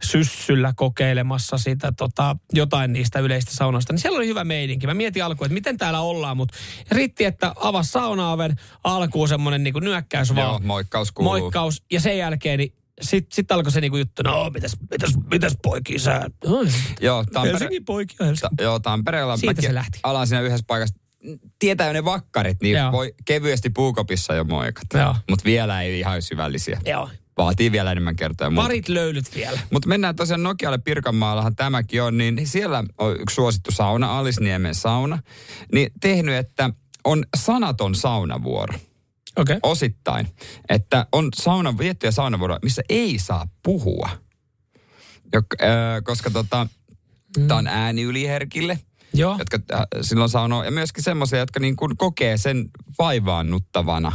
syssyllä 0.03 0.73
kokeilemassa 0.75 1.57
sitä 1.57 1.93
tota, 1.97 2.35
jotain 2.53 2.93
niistä 2.93 3.19
yleistä 3.19 3.51
saunoista, 3.53 3.93
niin 3.93 3.99
siellä 3.99 4.17
oli 4.17 4.27
hyvä 4.27 4.43
meininki. 4.43 4.87
Mä 4.87 4.93
mietin 4.93 5.23
alkuun, 5.23 5.45
että 5.45 5.53
miten 5.53 5.77
täällä 5.77 5.99
ollaan, 5.99 6.37
mutta 6.37 6.57
riitti, 6.91 7.25
että 7.25 7.53
avas 7.55 7.91
saunaaven 7.91 8.55
alkuun 8.83 9.27
semmoinen 9.27 9.63
niin 9.63 9.73
nyökkäys 9.81 10.35
vaan. 10.35 10.47
Joo, 10.47 10.59
moikkaus 10.63 11.11
kuuluu. 11.11 11.31
Moikkaus, 11.31 11.83
ja 11.91 11.99
sen 11.99 12.17
jälkeen 12.17 12.57
niin 12.59 12.73
sitten 13.01 13.35
sit 13.35 13.51
alkoi 13.51 13.71
se 13.71 13.81
niinku 13.81 13.97
juttu, 13.97 14.21
no 14.23 14.49
mitäs, 14.49 14.77
mitäs, 14.91 15.13
mitäs 15.31 15.57
poikia 15.63 15.99
sä? 15.99 16.29
No, 16.45 16.57
Joo, 17.01 17.23
Tampere, 17.23 17.51
Helsingin 17.51 17.85
poikia, 17.85 18.25
Helsingin 18.25 18.57
ta, 18.57 18.63
joo, 18.63 18.79
Tampereella 18.79 19.37
Siitä 19.37 19.61
se 19.61 19.73
lähti. 19.73 19.99
alan 20.03 20.27
siinä 20.27 20.41
yhdessä 20.41 20.65
paikassa 20.67 20.95
tietää 21.59 21.87
jo 21.87 21.93
ne 21.93 22.05
vakkarit, 22.05 22.61
niin 22.61 22.77
Joo. 22.77 22.91
voi 22.91 23.13
kevyesti 23.25 23.69
puukopissa 23.69 24.33
jo 24.33 24.43
moikata. 24.43 25.15
Mutta 25.29 25.45
vielä 25.45 25.81
ei 25.81 25.99
ihan 25.99 26.21
syvällisiä. 26.21 26.81
Joo. 26.85 27.09
Vaatii 27.39 27.71
vielä 27.71 27.91
enemmän 27.91 28.15
kertoja. 28.15 28.51
Parit 28.55 28.89
löylyt 28.89 29.35
vielä. 29.35 29.59
Mutta 29.71 29.89
mennään 29.89 30.15
tosiaan 30.15 30.43
Nokialle 30.43 30.77
Pirkanmaallahan 30.77 31.55
tämäkin 31.55 32.03
on, 32.03 32.17
niin 32.17 32.47
siellä 32.47 32.83
on 32.97 33.21
yksi 33.21 33.33
suosittu 33.33 33.71
sauna, 33.71 34.19
Alisniemen 34.19 34.75
sauna, 34.75 35.19
niin 35.73 35.91
tehnyt, 36.01 36.35
että 36.35 36.69
on 37.03 37.23
sanaton 37.37 37.95
saunavuoro 37.95 38.73
Okei. 39.39 39.57
Okay. 39.57 39.71
osittain. 39.71 40.27
Että 40.69 41.05
on 41.11 41.29
sauna, 41.35 41.77
viettyjä 41.77 42.11
saunavuoroja, 42.11 42.59
missä 42.63 42.81
ei 42.89 43.19
saa 43.19 43.47
puhua. 43.63 44.09
Jok, 45.33 45.45
äh, 45.61 45.67
koska 46.03 46.29
tota, 46.29 46.67
mm. 47.37 47.47
tämä 47.47 47.57
on 47.57 47.67
ääni 47.67 48.01
yliherkille, 48.01 48.79
Joo. 49.13 49.35
jotka 49.39 49.59
äh, 49.73 49.81
silloin 50.01 50.29
saunoo, 50.29 50.63
ja 50.63 50.71
myöskin 50.71 51.03
semmoisia, 51.03 51.39
jotka 51.39 51.59
niin 51.59 51.75
kuin 51.75 51.97
kokee 51.97 52.37
sen 52.37 52.69
vaivaannuttavana. 52.99 54.11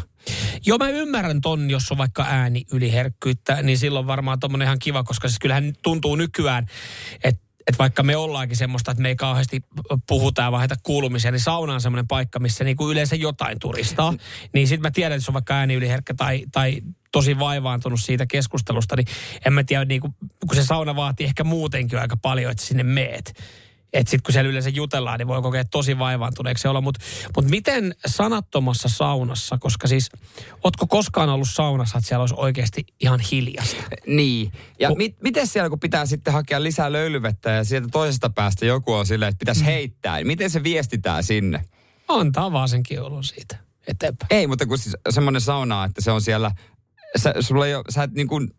Joo, 0.67 0.79
mä 0.79 0.89
ymmärrän 0.89 1.41
ton, 1.41 1.71
jos 1.71 1.93
on 1.93 1.99
vaikka 1.99 2.27
ääni 2.29 2.65
yliherkkyyttä, 2.73 3.63
niin 3.63 3.79
silloin 3.79 4.07
varmaan 4.07 4.41
tommonen 4.41 4.67
ihan 4.67 4.79
kiva, 4.79 5.05
koska 5.05 5.29
siis 5.29 5.39
kyllähän 5.39 5.73
tuntuu 5.83 6.17
nykyään, 6.17 6.67
että 7.25 7.45
että 7.67 7.79
vaikka 7.79 8.03
me 8.03 8.17
ollaankin 8.17 8.57
semmoista, 8.57 8.91
että 8.91 9.03
me 9.03 9.09
ei 9.09 9.17
kauheasti 9.17 9.63
puhuta 10.09 10.43
ja 10.43 10.53
vaihda 10.53 10.77
kuulumisia, 10.83 11.31
niin 11.31 11.41
sauna 11.41 11.75
on 11.75 11.81
semmoinen 11.81 12.09
paikka, 12.09 12.39
missä 12.39 12.65
niinku 12.65 12.91
yleensä 12.91 13.17
jotain 13.17 13.59
turistaa. 13.59 14.15
Niin 14.53 14.69
sitten 14.69 14.83
mä 14.83 14.91
tiedän, 14.91 15.17
että 15.17 15.25
se 15.25 15.31
on 15.31 15.35
vaikka 15.35 15.55
ääni 15.55 15.75
yliherkkä 15.75 16.15
tai, 16.15 16.45
tai 16.53 16.83
tosi 17.13 17.39
vaivaantunut 17.39 18.01
siitä 18.01 18.27
keskustelusta, 18.27 18.97
niin 18.97 19.07
en 19.47 19.53
mä 19.53 19.65
tiedä, 19.65 19.85
niinku, 19.85 20.15
kun 20.47 20.57
se 20.57 20.65
sauna 20.65 20.97
vaatii 20.97 21.27
ehkä 21.27 21.45
muutenkin 21.45 21.99
aika 21.99 22.17
paljon, 22.17 22.51
että 22.51 22.65
sinne 22.65 22.83
meet. 22.83 23.35
Että 23.95 24.11
sitten 24.11 24.23
kun 24.23 24.33
siellä 24.33 24.51
yleensä 24.51 24.71
jutellaan, 24.71 25.19
niin 25.19 25.27
voi 25.27 25.43
kokea 25.43 25.65
tosi 25.65 25.99
vaivaantuneeksi 25.99 26.69
olla. 26.69 26.81
Mutta 26.81 27.01
mut 27.37 27.51
miten 27.51 27.95
sanattomassa 28.07 28.89
saunassa, 28.89 29.59
koska 29.59 29.89
siis, 29.89 30.11
ootko 30.65 30.87
koskaan 30.87 31.29
ollut 31.29 31.49
saunassa, 31.51 31.99
että 31.99 32.09
siellä 32.09 32.23
olisi 32.23 32.35
oikeasti 32.39 32.85
ihan 33.01 33.21
hiljasta? 33.21 33.77
Niin. 34.07 34.53
Ja 34.81 34.89
Ku- 34.89 34.97
mit, 34.97 35.17
miten 35.23 35.47
siellä, 35.47 35.71
kun 35.71 35.81
pitää 35.81 36.07
sitten 36.07 36.33
hakea 36.33 36.63
lisää 36.63 36.93
löylyvettä 36.93 37.51
ja 37.51 37.65
sieltä 37.65 37.89
toisesta 37.93 38.31
päästä 38.31 38.67
joku 38.67 38.93
on 38.93 39.07
silleen, 39.07 39.29
että 39.29 39.39
pitäisi 39.39 39.65
heittää, 39.65 40.17
niin 40.17 40.27
miten 40.27 40.51
se 40.51 40.63
viestitään 40.63 41.25
sinne? 41.25 41.65
Antaa 42.09 42.53
vaan 42.53 42.69
sen 42.69 42.83
kiulun 42.83 43.25
siitä 43.25 43.57
eteenpäin. 43.87 44.27
Ei, 44.31 44.47
mutta 44.47 44.67
kun 44.67 44.79
siis 44.79 44.97
semmoinen 45.11 45.41
sauna, 45.41 45.85
että 45.85 46.01
se 46.01 46.11
on 46.11 46.23
siellä, 46.23 46.51
sä, 47.17 47.35
sulla 47.41 47.67
ei 47.67 47.75
ole, 47.75 47.85
sä 47.89 48.03
et 48.03 48.13
niin 48.13 48.29
kuin, 48.29 48.51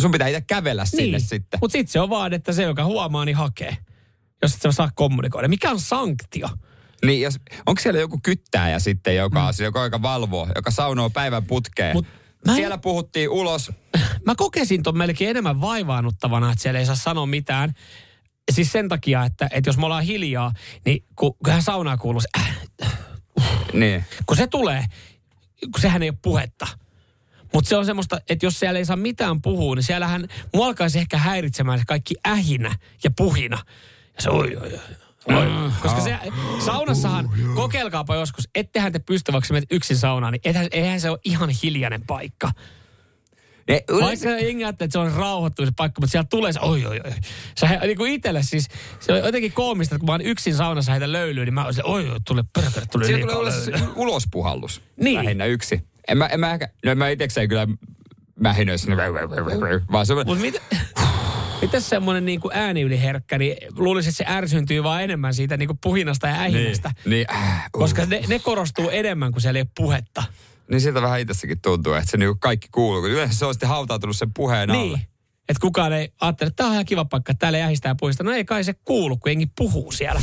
sun 0.00 0.10
pitää 0.10 0.28
itse 0.28 0.40
kävellä 0.40 0.84
sinne 0.84 1.18
sitten. 1.18 1.60
Mutta 1.60 1.72
sitten 1.72 1.92
se 1.92 2.00
on 2.00 2.10
vaan, 2.10 2.32
että 2.32 2.52
se, 2.52 2.62
joka 2.62 2.84
huomaa, 2.84 3.24
niin 3.24 3.36
hakee. 3.36 3.76
Jos 4.42 4.54
et 4.54 4.60
sä 4.62 4.72
saa 4.72 4.90
kommunikoida. 4.94 5.48
Mikä 5.48 5.70
on 5.70 5.80
sanktio? 5.80 6.48
Niin, 7.04 7.20
jos, 7.22 7.34
onko 7.66 7.82
siellä 7.82 8.00
joku 8.00 8.20
kyttäjä 8.22 8.78
sitten, 8.78 9.16
joka, 9.16 9.40
mm. 9.58 9.64
joka, 9.64 9.84
joka 9.84 10.02
valvoo, 10.02 10.48
joka 10.56 10.70
saunoo 10.70 11.10
päivän 11.10 11.44
putkeen? 11.46 11.96
Mut 11.96 12.06
mä 12.46 12.52
en- 12.52 12.56
Siellä 12.56 12.78
puhuttiin 12.78 13.28
ulos. 13.30 13.72
Mä 14.26 14.34
kokesin 14.36 14.82
ton 14.82 14.98
melkein 14.98 15.30
enemmän 15.30 15.60
vaivaannuttavana, 15.60 16.52
että 16.52 16.62
siellä 16.62 16.80
ei 16.80 16.86
saa 16.86 16.94
sanoa 16.94 17.26
mitään. 17.26 17.72
Siis 18.52 18.72
sen 18.72 18.88
takia, 18.88 19.24
että, 19.24 19.48
että 19.52 19.68
jos 19.68 19.76
me 19.76 19.84
ollaan 19.84 20.04
hiljaa, 20.04 20.52
niin 20.84 21.04
kun, 21.16 21.34
kyllähän 21.44 21.62
saunaa 21.62 21.96
kuuluu 21.96 22.20
se, 22.20 22.28
äh, 22.38 22.58
Niin. 23.72 24.04
kun 24.26 24.36
se 24.36 24.46
tulee, 24.46 24.84
kun 25.72 25.80
sehän 25.80 26.02
ei 26.02 26.08
ole 26.08 26.18
puhetta. 26.22 26.66
Mutta 27.54 27.68
se 27.68 27.76
on 27.76 27.86
semmoista, 27.86 28.20
että 28.28 28.46
jos 28.46 28.58
siellä 28.60 28.78
ei 28.78 28.84
saa 28.84 28.96
mitään 28.96 29.42
puhua, 29.42 29.74
niin 29.74 29.82
siellähän 29.82 30.28
mua 30.54 30.66
alkaisi 30.66 30.98
ehkä 30.98 31.18
häiritsemään 31.18 31.78
se 31.78 31.84
kaikki 31.86 32.14
ähinä 32.28 32.76
ja 33.04 33.10
puhina. 33.16 33.58
Ja 34.18 34.22
se 34.22 34.30
oi, 34.30 34.56
oi, 34.56 34.72
oi. 34.72 35.36
Oi. 35.36 35.46
Koska 35.82 36.00
se, 36.00 36.18
saunassahan, 36.64 37.30
kokeilkaapa 37.54 38.14
joskus, 38.14 38.48
ettehän 38.54 38.92
te 38.92 38.98
pysty, 38.98 39.32
vaikka 39.32 39.48
sä 39.48 39.54
menet 39.54 39.72
yksin 39.72 39.96
saunaan, 39.96 40.32
niin 40.32 40.40
eihän, 40.44 40.66
eihän 40.72 41.00
se 41.00 41.10
ole 41.10 41.18
ihan 41.24 41.50
hiljainen 41.62 42.02
paikka. 42.06 42.50
Ne, 43.68 43.84
Vaikka 44.00 44.28
jengi 44.28 44.64
ajattelee, 44.64 44.86
että 44.86 44.92
se 44.92 44.98
on 44.98 45.12
rauhoittunut 45.12 45.68
se 45.68 45.74
paikka, 45.76 46.00
mutta 46.00 46.10
siellä 46.10 46.26
tulee 46.30 46.52
se, 46.52 46.60
oi, 46.60 46.86
oi, 46.86 47.00
oi. 47.04 47.12
Sä 47.60 47.66
niin 47.66 47.96
kuin 47.96 48.12
itselle 48.12 48.42
siis, 48.42 48.68
se 49.00 49.12
on 49.12 49.18
jotenkin 49.18 49.52
koomista, 49.52 49.94
että 49.94 50.00
kun 50.00 50.06
mä 50.06 50.12
oon 50.12 50.20
yksin 50.20 50.54
saunassa 50.54 50.92
heitä 50.92 51.12
löylyä, 51.12 51.44
niin 51.44 51.54
mä 51.54 51.64
oon 51.64 51.74
oi, 51.82 52.10
oi, 52.10 52.20
tule 52.26 52.44
perkele, 52.52 52.86
tuli 52.92 53.06
Siinä 53.06 53.20
tulee 53.20 53.36
ulos, 53.36 53.66
löylyä. 53.66 53.88
ulospuhallus. 53.96 54.82
Niin. 54.96 55.16
Lähinnä 55.16 55.44
yksi. 55.44 55.88
En 56.08 56.18
mä, 56.18 56.26
en 56.26 56.40
mä, 56.40 56.52
ehkä, 56.52 56.68
no 56.84 56.94
mä 56.94 57.08
itekseen 57.08 57.48
kyllä 57.48 57.66
mähinöissä, 58.40 58.90
vaan 59.92 60.06
se 60.06 60.12
on, 60.14 60.26
Mutta 60.26 60.42
mit, 60.42 60.62
mitäs 61.60 61.88
semmoinen 61.88 62.24
niin 62.24 62.40
kuin 62.40 62.56
ääni 62.56 62.80
yliherkkä, 62.80 63.38
niin 63.38 63.56
luulisin, 63.76 64.10
että 64.10 64.16
se 64.16 64.36
ärsyntyy 64.36 64.82
vaan 64.82 65.02
enemmän 65.02 65.34
siitä 65.34 65.56
niin 65.56 65.66
kuin 65.66 65.78
puhinasta 65.82 66.26
ja 66.26 66.34
ähinästä. 66.34 66.90
niin, 67.04 67.10
niin, 67.10 67.26
äh, 67.36 67.64
uh. 67.66 67.80
Koska 67.80 68.06
ne, 68.06 68.22
ne 68.28 68.38
korostuu 68.38 68.90
enemmän, 68.90 69.32
kun 69.32 69.40
siellä 69.40 69.58
ei 69.58 69.62
ole 69.62 69.70
puhetta. 69.76 70.22
niin 70.70 70.80
siltä 70.80 71.02
vähän 71.02 71.20
itsessäkin 71.20 71.60
tuntuu, 71.60 71.92
että 71.92 72.10
se 72.10 72.16
niinku 72.16 72.38
kaikki 72.40 72.68
kuuluu. 72.72 73.00
kun 73.00 73.10
Yleensä 73.10 73.38
se 73.38 73.46
on 73.46 73.54
sitten 73.54 73.68
hautautunut 73.68 74.16
sen 74.16 74.32
puheen 74.34 74.70
alle. 74.70 75.00
Että 75.48 75.60
kukaan 75.60 75.92
ei 75.92 76.08
ajattele, 76.20 76.48
että 76.48 76.56
tämä 76.56 76.68
on 76.68 76.72
ihan 76.74 76.84
kiva 76.84 77.04
paikka, 77.04 77.32
että 77.32 77.40
täällä 77.40 77.64
ähistää 77.64 77.90
ja 77.90 77.94
puhista. 77.94 78.24
No 78.24 78.32
ei 78.32 78.44
kai 78.44 78.64
se 78.64 78.74
kuulu, 78.84 79.16
kun 79.16 79.30
jengi 79.30 79.46
puhuu 79.58 79.92
siellä. 79.92 80.20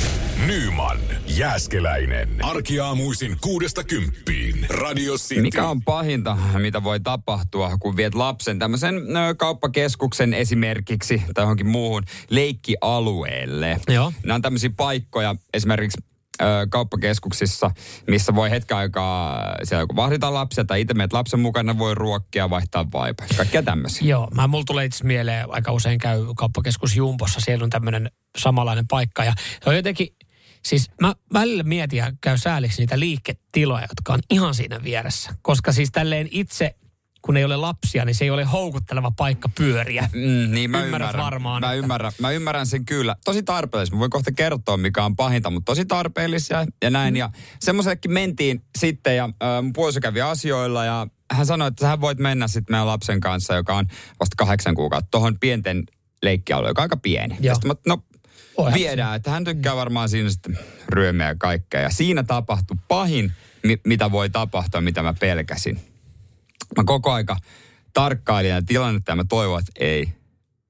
Nyman, 0.47 0.97
Jääskeläinen. 1.27 2.29
Arkiaamuisin 2.41 3.37
kuudesta 3.41 3.83
kymppiin. 3.83 4.65
Radio 4.69 5.13
City. 5.17 5.41
Mikä 5.41 5.67
on 5.67 5.81
pahinta, 5.81 6.37
mitä 6.57 6.83
voi 6.83 6.99
tapahtua, 6.99 7.77
kun 7.79 7.97
viet 7.97 8.15
lapsen 8.15 8.59
tämmöisen 8.59 8.95
kauppakeskuksen 9.37 10.33
esimerkiksi 10.33 11.23
tai 11.33 11.43
johonkin 11.43 11.67
muuhun 11.67 12.03
leikkialueelle? 12.29 13.79
Joo. 13.87 14.13
Nämä 14.23 14.35
on 14.35 14.41
tämmöisiä 14.41 14.69
paikkoja 14.77 15.35
esimerkiksi 15.53 15.97
kauppakeskuksissa, 16.69 17.71
missä 18.07 18.35
voi 18.35 18.49
hetken 18.49 18.77
aikaa, 18.77 19.41
siellä 19.63 19.81
joku 19.81 19.95
vahditaan 19.95 20.33
lapsia 20.33 20.65
tai 20.65 20.81
itse 20.81 20.93
meet 20.93 21.13
lapsen 21.13 21.39
mukana, 21.39 21.77
voi 21.77 21.95
ruokkia, 21.95 22.49
vaihtaa 22.49 22.91
vaipaa. 22.91 23.27
Kaikkea 23.37 23.63
tämmöisiä. 23.63 24.07
Joo, 24.07 24.27
mä 24.33 24.47
mulla 24.47 24.63
tulee 24.67 24.85
itse 24.85 25.03
mieleen, 25.03 25.45
aika 25.49 25.71
usein 25.71 25.99
käy 25.99 26.25
kauppakeskus 26.35 26.95
Jumbossa, 26.95 27.39
siellä 27.39 27.63
on 27.63 27.69
tämmöinen 27.69 28.11
samanlainen 28.37 28.87
paikka. 28.87 29.23
Ja 29.23 29.33
se 29.63 29.69
on 29.69 29.75
jotenkin, 29.75 30.07
siis 30.65 30.91
mä 31.01 31.13
välillä 31.33 31.63
mietin 31.63 31.97
ja 31.97 32.11
käy 32.21 32.37
sääliksi 32.37 32.81
niitä 32.81 32.99
liiketiloja, 32.99 33.87
jotka 33.89 34.13
on 34.13 34.19
ihan 34.29 34.55
siinä 34.55 34.83
vieressä. 34.83 35.35
Koska 35.41 35.71
siis 35.71 35.91
tälleen 35.91 36.27
itse, 36.31 36.75
kun 37.25 37.37
ei 37.37 37.45
ole 37.45 37.55
lapsia, 37.57 38.05
niin 38.05 38.15
se 38.15 38.25
ei 38.25 38.29
ole 38.31 38.43
houkutteleva 38.43 39.11
paikka 39.11 39.49
pyöriä. 39.49 40.09
Mm, 40.13 40.51
niin 40.53 40.71
mä 40.71 40.83
Ymmärrät 40.83 41.07
ymmärrän. 41.09 41.23
varmaan, 41.25 41.61
Mä 41.61 41.67
että- 41.67 41.77
ymmärrän, 41.77 42.11
mä 42.19 42.31
ymmärrän 42.31 42.65
sen 42.67 42.85
kyllä. 42.85 43.15
Tosi 43.25 43.43
tarpeellista. 43.43 43.95
Mä 43.95 43.99
voin 43.99 44.11
kohta 44.11 44.31
kertoa, 44.31 44.77
mikä 44.77 45.05
on 45.05 45.15
pahinta, 45.15 45.49
mutta 45.49 45.65
tosi 45.71 45.85
tarpeellisia 45.85 46.65
ja 46.83 46.89
näin. 46.89 47.13
Mm. 47.13 47.17
Ja 47.17 47.29
semmoisellekin 47.59 48.11
mentiin 48.11 48.61
sitten 48.77 49.15
ja 49.17 49.23
äh, 49.25 49.63
mun 49.63 49.73
puoliso 49.73 49.99
kävi 49.99 50.21
asioilla 50.21 50.85
ja 50.85 51.07
hän 51.31 51.45
sanoi, 51.45 51.67
että 51.67 51.87
sä 51.87 52.01
voit 52.01 52.19
mennä 52.19 52.47
sitten 52.47 52.73
meidän 52.73 52.87
lapsen 52.87 53.19
kanssa, 53.19 53.55
joka 53.55 53.75
on 53.75 53.85
vasta 54.19 54.35
kahdeksan 54.37 54.75
kuukautta, 54.75 55.07
tuohon 55.11 55.39
pienten 55.39 55.83
leikkialueen, 56.23 56.69
joka 56.69 56.81
on 56.81 56.85
aika 56.85 56.97
pieni. 56.97 57.35
Ja 57.39 57.45
Joo. 57.45 57.55
sitten 57.55 57.71
mä, 57.71 57.75
no 57.87 58.03
Oihan 58.57 58.73
viedään, 58.73 59.15
että 59.15 59.31
hän 59.31 59.43
tykkää 59.43 59.75
varmaan 59.75 60.09
siinä 60.09 60.29
sitten 60.29 60.59
ryömiä 60.89 61.27
ja 61.27 61.35
kaikkea. 61.37 61.81
Ja 61.81 61.89
siinä 61.89 62.23
tapahtui 62.23 62.77
pahin, 62.87 63.31
mi- 63.63 63.81
mitä 63.85 64.11
voi 64.11 64.29
tapahtua, 64.29 64.81
mitä 64.81 65.03
mä 65.03 65.13
pelkäsin. 65.13 65.79
Mä 66.77 66.83
koko 66.83 67.11
aika 67.11 67.37
tarkkailin 67.93 68.51
ja 68.51 68.61
tilannetta 68.61 69.11
ja 69.11 69.15
mä 69.15 69.23
toivon, 69.29 69.59
että 69.59 69.71
ei, 69.79 70.13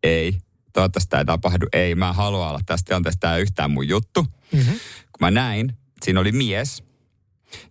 ei, 0.04 0.38
toivottavasti 0.74 1.10
tämä 1.10 1.22
ei 1.22 1.26
tapahdu, 1.26 1.66
ei, 1.74 1.96
mä 1.96 2.10
en 2.10 2.16
halua 2.16 2.50
olla 2.50 2.60
tästä 2.66 2.88
tilanteesta, 2.88 3.20
tämä 3.20 3.38
yhtään 3.38 3.72
mun 3.72 3.88
juttu. 3.88 4.22
Mm-hmm. 4.52 4.74
Kun 5.12 5.20
mä 5.20 5.32
näin, 5.32 5.78
siinä 6.04 6.20
oli 6.20 6.32
mies, 6.32 6.84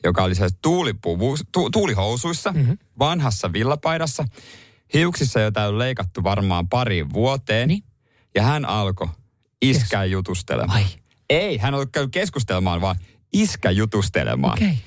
joka 0.04 0.22
oli 0.22 0.34
tuulipuvu, 0.62 1.36
tu, 1.52 1.70
tuulihousuissa, 1.70 2.52
mm-hmm. 2.52 2.78
vanhassa 2.98 3.52
villapaidassa, 3.52 4.24
hiuksissa, 4.94 5.40
joita 5.40 5.66
on 5.66 5.78
leikattu 5.78 6.24
varmaan 6.24 6.68
pariin 6.68 7.12
vuoteen. 7.12 7.68
Niin. 7.68 7.84
Ja 8.34 8.42
hän 8.42 8.64
alkoi 8.64 9.08
iskää 9.62 10.04
jutustelemaan. 10.04 10.78
Ai. 10.78 10.84
Ei, 11.30 11.58
hän 11.58 11.74
oli 11.74 11.86
käynyt 11.86 12.12
keskustelemaan, 12.12 12.80
vaan 12.80 12.96
iskä 13.32 13.70
jutustelemaan. 13.70 14.58
Okei. 14.58 14.68
Okay. 14.68 14.78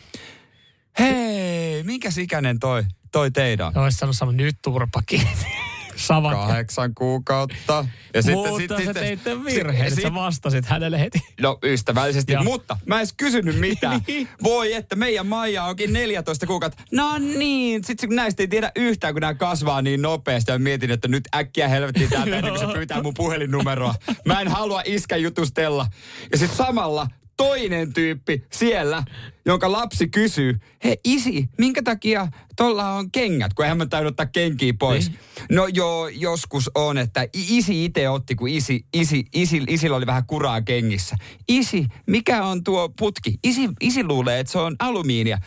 Hei, 0.99 1.83
minkäs 1.83 2.17
ikäinen 2.17 2.59
toi, 2.59 2.83
toi 3.11 3.31
teidän? 3.31 3.67
on? 3.67 3.83
Olisi 3.83 3.97
sanonut 3.97 4.15
sama, 4.15 4.31
nyt 4.31 4.55
turpa 4.63 5.01
kiinni. 5.05 5.31
Savat. 5.97 6.33
Kahdeksan 6.33 6.95
kuukautta. 6.95 7.85
Ja 8.13 8.21
Mutta 8.33 8.83
sä 8.85 8.93
teit 8.93 9.23
tämän 9.23 9.45
virheen, 9.45 9.87
että 9.87 10.01
sä 10.01 10.13
vastasit 10.13 10.65
hänelle 10.65 10.99
heti. 10.99 11.19
No 11.41 11.59
ystävällisesti, 11.63 12.33
Joo. 12.33 12.43
mutta 12.43 12.77
mä 12.85 12.95
en 12.95 12.99
edes 12.99 13.13
kysynyt 13.17 13.59
mitään. 13.59 14.01
Niin. 14.07 14.27
Voi, 14.43 14.73
että 14.73 14.95
meidän 14.95 15.27
Maija 15.27 15.63
onkin 15.63 15.93
14 15.93 16.47
kuukautta. 16.47 16.83
No 16.91 17.17
niin, 17.17 17.83
sitten 17.83 18.09
kun 18.09 18.15
näistä 18.15 18.43
ei 18.43 18.47
tiedä 18.47 18.71
yhtään, 18.75 19.13
kun 19.13 19.21
nämä 19.21 19.33
kasvaa 19.33 19.81
niin 19.81 20.01
nopeasti. 20.01 20.51
Ja 20.51 20.59
mietin, 20.59 20.91
että 20.91 21.07
nyt 21.07 21.23
äkkiä 21.35 21.67
helvettiin 21.67 22.09
täältä 22.09 22.35
ennen 22.37 22.53
kuin 22.53 22.67
se 22.67 22.73
pyytää 22.73 23.03
mun 23.03 23.13
puhelinnumeroa. 23.17 23.95
Mä 24.25 24.41
en 24.41 24.47
halua 24.47 24.81
iskä 24.85 25.17
jutustella. 25.17 25.87
Ja 26.31 26.37
sitten 26.37 26.57
samalla 26.57 27.07
toinen 27.37 27.93
tyyppi 27.93 28.45
siellä, 28.51 29.03
jonka 29.45 29.71
lapsi 29.71 30.07
kysyy, 30.07 30.59
he 30.83 30.97
isi, 31.03 31.49
minkä 31.57 31.83
takia 31.83 32.27
tuolla 32.57 32.89
on 32.89 33.11
kengät, 33.11 33.53
kun 33.53 33.65
eihän 33.65 33.77
mä 33.77 33.85
täydy 33.85 34.07
ottaa 34.07 34.25
kenkiä 34.25 34.73
pois. 34.79 35.09
Niin. 35.09 35.19
No 35.51 35.67
joo, 35.67 36.07
joskus 36.07 36.71
on, 36.75 36.97
että 36.97 37.27
isi 37.33 37.85
itse 37.85 38.09
otti, 38.09 38.35
kun 38.35 38.49
isi, 38.49 38.85
isi, 38.93 39.25
isi, 39.33 39.63
isillä 39.67 39.97
oli 39.97 40.05
vähän 40.05 40.25
kuraa 40.27 40.61
kengissä. 40.61 41.15
Isi, 41.47 41.85
mikä 42.07 42.43
on 42.43 42.63
tuo 42.63 42.89
putki? 42.89 43.33
Isi, 43.43 43.69
isi 43.81 44.03
luulee, 44.03 44.39
että 44.39 44.51
se 44.51 44.57
on 44.57 44.75
alumiinia. 44.79 45.37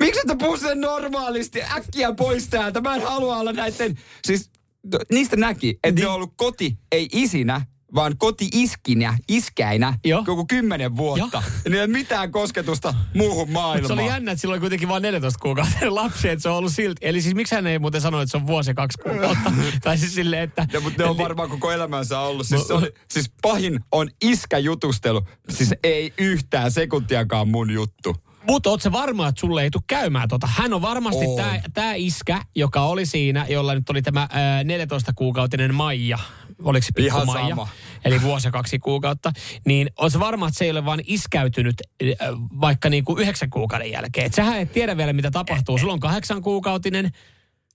Miksi 0.00 0.20
et 0.30 0.38
puhu 0.38 0.56
sen 0.56 0.80
normaalisti? 0.80 1.62
Äkkiä 1.62 2.12
pois 2.12 2.48
täältä. 2.48 2.80
Mä 2.80 2.94
en 2.94 3.02
halua 3.02 3.36
olla 3.36 3.52
näiden... 3.52 3.98
Siis 4.24 4.50
to- 4.90 4.98
niistä 5.12 5.36
näki, 5.36 5.78
että 5.84 6.00
ne 6.00 6.06
on 6.06 6.14
ollut 6.14 6.34
koti, 6.36 6.78
ei 6.92 7.08
isinä, 7.12 7.66
vaan 7.94 8.18
koti-iskinä, 8.18 9.18
iskäinä, 9.28 9.98
Joo. 10.04 10.24
koko 10.24 10.44
kymmenen 10.48 10.96
vuotta. 10.96 11.42
Ja 11.46 11.52
niillä 11.64 11.76
ei 11.76 11.84
ole 11.84 11.92
mitään 11.92 12.32
kosketusta 12.32 12.94
muuhun 13.14 13.50
maailmaan. 13.50 13.86
se 13.86 13.92
oli 13.92 14.06
jännä, 14.06 14.32
että 14.32 14.40
silloin 14.40 14.60
kuitenkin 14.60 14.88
vain 14.88 15.02
14 15.02 15.38
kuukautta 15.42 15.76
lapsi, 15.94 16.28
että 16.28 16.42
se 16.42 16.48
on 16.48 16.56
ollut 16.56 16.72
silti. 16.72 17.06
Eli 17.06 17.22
siis 17.22 17.34
miksi 17.34 17.54
hän 17.54 17.66
ei 17.66 17.78
muuten 17.78 18.00
sano, 18.00 18.20
että 18.20 18.30
se 18.30 18.36
on 18.36 18.46
vuosi 18.46 18.74
kaksi 18.74 18.98
kuukautta? 19.02 19.52
tai 19.84 19.98
siis 19.98 20.14
silleen, 20.14 20.42
että... 20.42 20.66
Ja, 20.72 20.80
mutta 20.80 21.02
ne 21.02 21.08
on 21.08 21.18
varmaan 21.18 21.50
koko 21.50 21.72
elämänsä 21.72 22.20
ollut. 22.20 22.46
Siis, 22.46 22.70
oli, 22.70 22.92
siis 23.10 23.32
pahin 23.42 23.80
on 23.92 24.10
iskäjutustelu. 24.24 25.22
Siis 25.48 25.74
ei 25.84 26.12
yhtään 26.18 26.70
sekuntiakaan 26.70 27.48
mun 27.48 27.70
juttu. 27.70 28.16
Mutta 28.46 28.70
oot 28.70 28.82
se 28.82 28.92
varma, 28.92 29.28
että 29.28 29.40
sulle 29.40 29.62
ei 29.62 29.70
tule 29.70 29.82
käymään 29.86 30.28
tota? 30.28 30.48
Hän 30.50 30.74
on 30.74 30.82
varmasti 30.82 31.24
tämä 31.36 31.60
tää 31.74 31.94
iskä, 31.94 32.42
joka 32.54 32.82
oli 32.82 33.06
siinä, 33.06 33.46
jolla 33.48 33.74
nyt 33.74 33.90
oli 33.90 34.02
tämä 34.02 34.28
ää, 34.30 34.62
14-kuukautinen 34.62 35.72
Maija. 35.72 36.18
Oliko 36.64 36.84
se 36.84 36.92
pikku 36.96 37.06
Ihan 37.06 37.26
Maija? 37.26 37.48
sama. 37.48 37.68
Eli 38.04 38.22
vuosi 38.22 38.48
ja 38.48 38.52
kaksi 38.52 38.78
kuukautta. 38.78 39.32
Niin 39.66 39.90
on 39.98 40.10
se 40.10 40.18
varma, 40.18 40.48
että 40.48 40.58
se 40.58 40.64
ei 40.64 40.70
ole 40.70 40.84
vaan 40.84 41.00
iskäytynyt 41.06 41.74
ää, 42.20 42.28
vaikka 42.60 42.90
niin 42.90 43.04
kuin 43.04 43.18
yhdeksän 43.22 43.50
kuukauden 43.50 43.90
jälkeen. 43.90 44.26
Et 44.26 44.34
sähän 44.34 44.60
et 44.60 44.72
tiedä 44.72 44.96
vielä, 44.96 45.12
mitä 45.12 45.30
tapahtuu. 45.30 45.78
Sulla 45.78 45.92
on 45.92 46.00
kahdeksan 46.00 46.42
kuukautinen. 46.42 47.10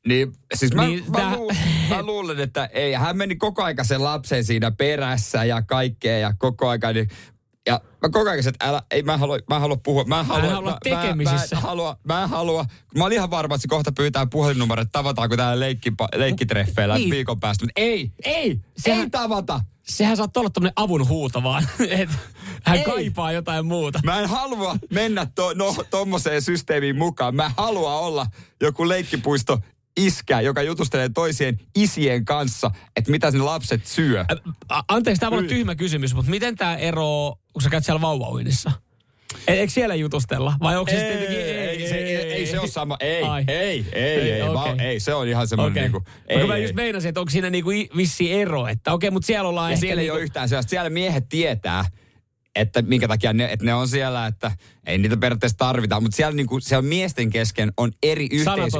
Niin, 0.07 0.33
siis 0.53 0.73
mä, 0.73 0.85
Niin, 0.85 1.03
mä, 1.11 1.17
tää- 1.17 1.37
mä 1.89 2.03
luulen, 2.03 2.39
että 2.39 2.65
ei, 2.65 2.93
hän 2.93 3.17
meni 3.17 3.35
koko 3.35 3.63
aika 3.63 3.83
sen 3.83 4.03
lapsen 4.03 4.43
siinä 4.43 4.71
perässä 4.71 5.45
ja 5.45 5.61
kaikkea 5.61 6.17
ja 6.19 6.33
koko 6.37 6.69
aika, 6.69 6.93
niin, 6.93 7.09
ja 7.67 7.81
mä 8.01 8.09
koko 8.09 8.29
ajan 8.29 8.47
että 8.47 8.65
älä, 8.69 8.81
ei 8.91 9.03
mä 9.03 9.17
halua, 9.17 9.37
mä 9.49 9.59
halua 9.59 9.77
puhua, 9.83 10.03
mä 10.03 10.19
en 10.19 10.25
halua, 10.25 10.61
mä, 10.61 10.77
tekemisissä. 10.83 11.55
Mä, 11.55 11.61
mä, 11.61 11.67
halua, 11.67 11.97
mä 12.03 12.23
en 12.23 12.29
halua, 12.29 12.65
mä 12.97 13.03
olin 13.05 13.15
ihan 13.15 13.31
varma, 13.31 13.55
että 13.55 13.61
se 13.61 13.67
kohta 13.67 13.91
pyytää 13.91 14.25
puhelinnumero, 14.25 14.81
että 14.81 14.91
tavataanko 14.91 15.37
täällä 15.37 15.59
leikki, 15.59 15.93
leikkitreffeillä 16.15 16.97
Niin. 16.97 17.09
viikon 17.09 17.39
päästä, 17.39 17.65
mutta 17.65 17.81
ei, 17.81 18.11
ei, 18.23 18.59
Sehän- 18.77 19.03
ei 19.03 19.09
tavata. 19.09 19.61
Sehän 19.83 20.17
saattaa 20.17 20.41
olla 20.41 20.49
tämmöinen 20.49 20.73
avun 20.75 21.07
huuto 21.07 21.43
vaan, 21.43 21.67
että 21.89 22.15
hän 22.63 22.77
Ei. 22.77 22.83
kaipaa 22.83 23.31
jotain 23.31 23.65
muuta. 23.65 23.99
Mä 24.03 24.19
en 24.19 24.29
halua 24.29 24.75
mennä 24.93 25.27
to, 25.35 25.53
no, 25.53 25.75
tommoseen 25.89 26.41
systeemiin 26.41 26.97
mukaan. 26.97 27.35
Mä 27.35 27.51
haluan 27.57 27.97
olla 27.97 28.25
joku 28.61 28.87
leikkipuisto 28.89 29.59
iskä, 29.97 30.41
joka 30.41 30.61
jutustelee 30.61 31.09
toisien 31.09 31.59
isien 31.75 32.25
kanssa, 32.25 32.71
että 32.95 33.11
mitä 33.11 33.31
ne 33.31 33.39
lapset 33.39 33.85
syö. 33.85 34.25
A- 34.69 34.81
Anteeksi, 34.87 35.19
tämä 35.19 35.31
voi 35.31 35.39
olla 35.39 35.49
tyhmä 35.49 35.75
kysymys, 35.75 36.13
mutta 36.15 36.31
miten 36.31 36.55
tämä 36.55 36.75
ero, 36.75 37.35
kun 37.53 37.61
sä 37.61 37.69
käyt 37.69 37.85
siellä 37.85 38.01
vauvauinnissa? 38.01 38.71
E- 39.47 39.53
Eikö 39.53 39.73
siellä 39.73 39.95
jutustella? 39.95 40.53
Vai 40.61 40.77
onko 40.77 40.91
se 40.91 40.97
tietenkin... 40.97 41.37
ei, 41.37 41.87
se, 41.89 41.95
ei, 41.95 42.15
ei 42.33 42.47
se 42.47 42.59
ole 42.59 42.67
sama. 42.67 42.97
Ei, 42.99 43.23
Ai. 43.23 43.43
ei, 43.47 43.85
ei, 43.93 44.03
ei, 44.03 44.31
ei, 44.31 44.53
vaan, 44.53 44.79
ei, 44.79 44.99
se 44.99 45.13
on 45.13 45.27
ihan 45.27 45.47
semmoinen 45.47 45.71
Okei. 45.73 45.83
niinku, 45.83 46.03
Ei, 46.27 46.37
ei, 46.37 46.47
mä 46.47 46.55
ei. 46.55 46.61
just 46.63 46.75
meinasin, 46.75 47.09
että 47.09 47.19
onko 47.19 47.29
siinä 47.29 47.49
niinku 47.49 47.69
vissi 47.97 48.33
ero, 48.33 48.67
että 48.67 48.93
okei, 48.93 49.11
mutta 49.11 49.25
siellä 49.27 49.49
ollaan 49.49 49.71
Ja 49.71 49.77
siellä 49.77 50.01
ei 50.01 50.05
niinku, 50.05 50.15
ole 50.15 50.23
yhtään 50.23 50.49
sellaista. 50.49 50.69
Siellä 50.69 50.89
miehet 50.89 51.29
tietää, 51.29 51.85
että 52.55 52.81
minkä 52.81 53.07
takia 53.07 53.33
ne, 53.33 53.51
että 53.51 53.65
ne 53.65 53.73
on 53.73 53.87
siellä, 53.87 54.27
että 54.27 54.51
ei 54.85 54.97
niitä 54.97 55.17
periaatteessa 55.17 55.57
tarvita, 55.57 55.99
mutta 55.99 56.15
siellä, 56.15 56.35
niinku, 56.35 56.59
siellä 56.59 56.81
miesten 56.81 57.29
kesken 57.29 57.73
on 57.77 57.91
eri 58.03 58.29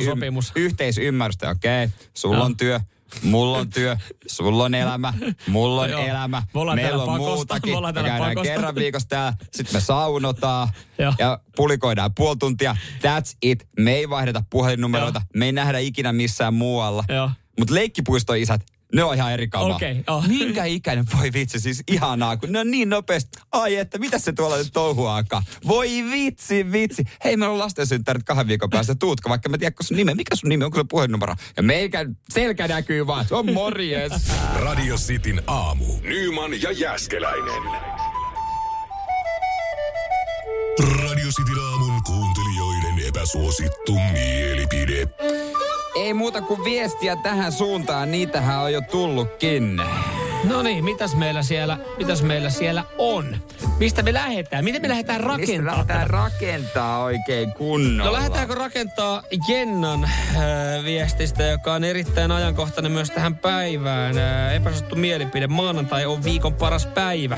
sopimus. 0.06 0.52
yhteisymmärrystä. 0.56 1.50
Okei, 1.50 1.88
sulla 2.14 2.36
Joo. 2.38 2.46
on 2.46 2.58
työ, 2.58 2.80
mulla 3.24 3.58
on 3.58 3.70
työ, 3.70 3.98
sulla 4.28 4.64
on 4.64 4.76
elämä, 4.76 5.14
mulla 5.48 5.82
on 5.82 5.90
Joo. 5.90 6.06
elämä, 6.06 6.44
Me 6.54 6.76
meillä 6.76 7.04
on 7.04 7.08
pakosta, 7.08 7.36
muutakin. 7.36 7.74
me 7.84 7.94
käydään 7.94 8.20
pakosta. 8.20 8.54
kerran 8.54 8.76
viikossa 8.76 9.10
täällä, 9.10 9.34
sitten 9.52 9.76
me 9.76 9.82
saunotaan 9.82 10.68
Joo. 10.98 11.14
ja 11.20 11.40
pulikoidaan 11.56 12.12
puoli 12.16 12.38
tuntia. 12.38 12.76
That's 12.98 13.38
it. 13.42 13.68
Me 13.80 13.94
ei 13.94 14.10
vaihdeta 14.10 14.44
puhelinnumeroita, 14.50 15.22
me 15.36 15.46
ei 15.46 15.52
nähdä 15.52 15.80
ikinä 15.80 16.14
missään 16.14 16.54
muualla. 16.54 17.04
Joo. 17.10 17.30
Mutta 17.60 17.74
leikkipuistoisät, 17.74 18.62
ne 18.96 19.04
on 19.04 19.16
ihan 19.16 19.34
eri 19.34 19.48
kamaa. 19.48 19.76
Okei, 19.76 20.04
oh. 20.08 20.28
Minkä 20.38 20.66
ikäinen, 20.66 21.06
voi 21.18 21.34
vitsi, 21.34 21.60
siis 21.60 21.84
ihanaa, 21.88 22.38
kun 22.38 22.52
ne 22.52 22.60
on 22.60 22.72
niin 22.72 22.90
nopeasti. 22.90 23.40
Ai 23.52 23.76
että, 23.76 23.98
mitä 23.98 24.20
se 24.20 24.34
tuolla 24.34 24.58
nyt 24.58 24.74
touhuaakaan? 24.74 25.44
Voi 25.68 25.90
vitsi, 26.12 26.72
vitsi. 26.72 27.04
Hei, 27.24 27.38
meillä 27.38 27.54
on 27.54 27.60
lastensynttärit 27.60 28.24
kahden 28.24 28.48
viikon 28.48 28.70
päästä. 28.70 28.96
Tuutko, 28.96 29.30
vaikka 29.30 29.50
mä 29.50 29.58
tiedän, 29.58 29.74
sun 29.82 29.98
nimi. 29.98 30.16
Mikä 30.16 30.36
sun 30.36 30.50
nimi, 30.50 30.64
onko 30.64 30.78
se 30.78 30.86
puhelinnumero? 30.90 31.36
Ja 31.58 31.64
meikä 31.64 32.06
selkä 32.30 32.68
näkyy 32.68 33.08
vaan, 33.08 33.26
se 33.28 33.36
on 33.36 33.54
morjes. 33.54 34.12
Radio 34.66 34.96
Cityn 34.96 35.42
aamu. 35.48 35.86
Nyman 36.02 36.62
ja 36.62 36.72
Jäskeläinen. 36.72 37.64
Radio 40.80 41.28
Cityn 41.38 41.64
aamun 41.64 42.04
kuuntelijoiden 42.04 43.08
epäsuosittu 43.08 43.94
mielipide. 44.14 45.08
Ei 45.96 46.14
muuta 46.14 46.42
kuin 46.42 46.64
viestiä 46.64 47.16
tähän 47.16 47.52
suuntaan, 47.52 48.12
niitähän 48.12 48.60
on 48.60 48.74
jo 48.74 48.82
tullutkin. 48.82 49.82
No 50.44 50.64
niin, 50.64 50.86
mitäs 50.86 51.16
meillä 51.16 51.44
siellä, 51.44 51.78
mitäs 51.98 52.22
meillä 52.24 52.50
siellä 52.50 52.84
on? 52.98 53.38
Mistä 53.80 54.04
me 54.04 54.14
lähdetään? 54.14 54.64
Miten 54.64 54.82
me 54.82 54.90
lähdetään 54.90 55.20
Mistä 55.22 55.28
rakentamaan? 55.38 55.78
lähdetään 55.78 56.10
rakentaa 56.10 57.04
oikein 57.04 57.54
kunnolla? 57.54 58.12
No 58.12 58.18
lähdetäänkö 58.18 58.56
rakentaa 58.56 59.24
Jennan 59.48 60.04
äh, 60.04 60.42
viestistä, 60.86 61.44
joka 61.44 61.74
on 61.74 61.84
erittäin 61.84 62.32
ajankohtainen 62.32 62.92
myös 62.92 63.12
tähän 63.12 63.38
päivään. 63.38 64.18
Äh, 64.18 64.56
epäsuosittu 64.56 64.96
mielipide. 64.96 65.48
Maanantai 65.48 66.06
on 66.06 66.24
viikon 66.24 66.54
paras 66.54 66.86
päivä. 66.86 67.38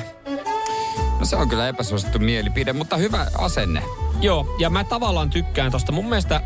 No 1.19 1.25
se 1.25 1.35
on 1.35 1.49
kyllä 1.49 1.67
epäsuosittu 1.67 2.19
mielipide, 2.19 2.73
mutta 2.73 2.97
hyvä 2.97 3.27
asenne. 3.37 3.81
Joo, 4.21 4.55
ja 4.59 4.69
mä 4.69 4.83
tavallaan 4.83 5.29
tykkään 5.29 5.71
tosta. 5.71 5.91
Mun 5.91 6.05
mielestä, 6.09 6.41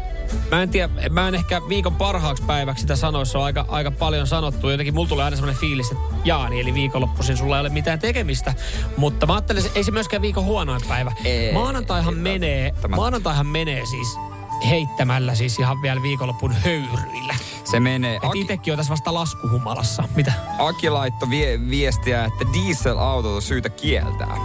mä 0.51 0.63
en 0.63 0.69
tiedä, 0.69 0.89
mä 1.09 1.27
en 1.27 1.35
ehkä 1.35 1.61
viikon 1.69 1.95
parhaaksi 1.95 2.43
päiväksi 2.43 2.81
sitä 2.81 2.95
sanoisi, 2.95 3.31
se 3.31 3.37
on 3.37 3.43
aika, 3.43 3.65
aika 3.67 3.91
paljon 3.91 4.27
sanottu. 4.27 4.69
Jotenkin 4.69 4.93
mulla 4.93 5.09
tulee 5.09 5.25
aina 5.25 5.37
semmoinen 5.37 5.61
fiilis, 5.61 5.91
että 5.91 6.03
Jaani, 6.25 6.59
eli 6.59 6.73
viikonloppuisin 6.73 7.37
sulla 7.37 7.55
ei 7.57 7.61
ole 7.61 7.69
mitään 7.69 7.99
tekemistä. 7.99 8.53
Mutta 8.97 9.25
mä 9.25 9.33
ajattelen, 9.33 9.65
että 9.65 9.79
ei 9.79 9.83
se 9.83 9.91
myöskään 9.91 10.21
viikon 10.21 10.43
huonoin 10.43 10.81
päivä. 10.87 11.11
Ei, 11.23 11.53
Maanantaihan 11.53 12.13
ei 12.13 12.19
menee, 12.19 12.63
välttämättä. 12.71 12.95
maanantaihan 12.95 13.47
menee 13.47 13.85
siis 13.85 14.17
heittämällä 14.69 15.35
siis 15.35 15.59
ihan 15.59 15.81
vielä 15.81 16.01
viikonloppun 16.01 16.51
höyryillä. 16.51 17.35
Se 17.63 17.79
menee. 17.79 18.15
Et 18.15 18.23
Aki, 18.23 18.41
itekin 18.41 18.73
on 18.73 18.77
tässä 18.77 18.91
vasta 18.91 19.13
laskuhumalassa. 19.13 20.03
Mitä? 20.15 20.33
Aki 20.59 20.89
laittoi 20.89 21.29
vie, 21.29 21.59
viestiä, 21.69 22.25
että 22.25 22.45
dieselautot 22.53 23.35
on 23.35 23.41
syytä 23.41 23.69
kieltää. 23.69 24.37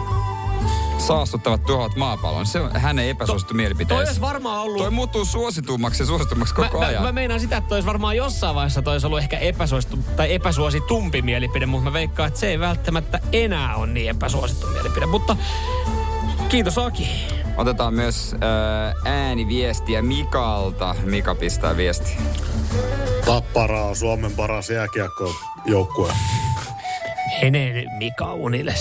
Saastuttavat 1.07 1.65
tuhoavat 1.65 1.97
maapallon. 1.97 2.47
Se 2.47 2.61
on 2.61 2.71
hänen 2.81 3.09
epäsuosittu 3.09 3.55
Toi 3.55 3.57
mielipiteensä. 3.57 4.11
olisi 4.11 4.21
varmaan 4.21 4.61
ollut... 4.61 4.79
Toi 4.79 4.91
muuttuu 4.91 5.25
suositummaksi 5.25 6.03
ja 6.03 6.07
suositummaksi 6.07 6.55
koko 6.55 6.79
mä, 6.79 6.87
ajan. 6.87 7.03
Mä, 7.03 7.09
mä 7.09 7.13
meinaan 7.13 7.41
sitä, 7.41 7.57
että 7.57 7.69
toi 7.69 7.77
olisi 7.77 7.87
varmaan 7.87 8.17
jossain 8.17 8.55
vaiheessa 8.55 8.83
toi 8.83 8.95
olisi 8.95 9.07
ollut 9.07 9.19
ehkä 9.19 9.39
epäsuosittu 9.39 9.99
tai 10.17 10.35
epäsuositumpi 10.35 11.23
mielipide, 11.23 11.67
mutta 11.67 11.85
mä 11.85 11.93
veikkaan, 11.93 12.27
että 12.27 12.41
se 12.41 12.49
ei 12.49 12.61
välttämättä 12.61 13.21
enää 13.33 13.77
ole 13.77 13.87
niin 13.87 14.11
epäsuosittu 14.11 14.67
mielipide. 14.67 15.07
Mutta 15.07 15.37
kiitos 16.49 16.79
Aki. 16.79 17.09
Otetaan 17.57 17.95
myös 17.95 18.35
äh, 18.35 19.13
ääniviestiä 19.13 20.03
Mikalta. 20.03 20.95
Mika 21.05 21.35
pistää 21.35 21.77
viesti. 21.77 22.17
Tappara 23.25 23.85
on 23.85 23.97
Suomen 23.97 24.33
paras 24.33 24.71
jääkiekkojoukkue. 24.71 26.13
Nyt 27.43 27.87
Mika 27.99 28.35
unille. 28.35 28.75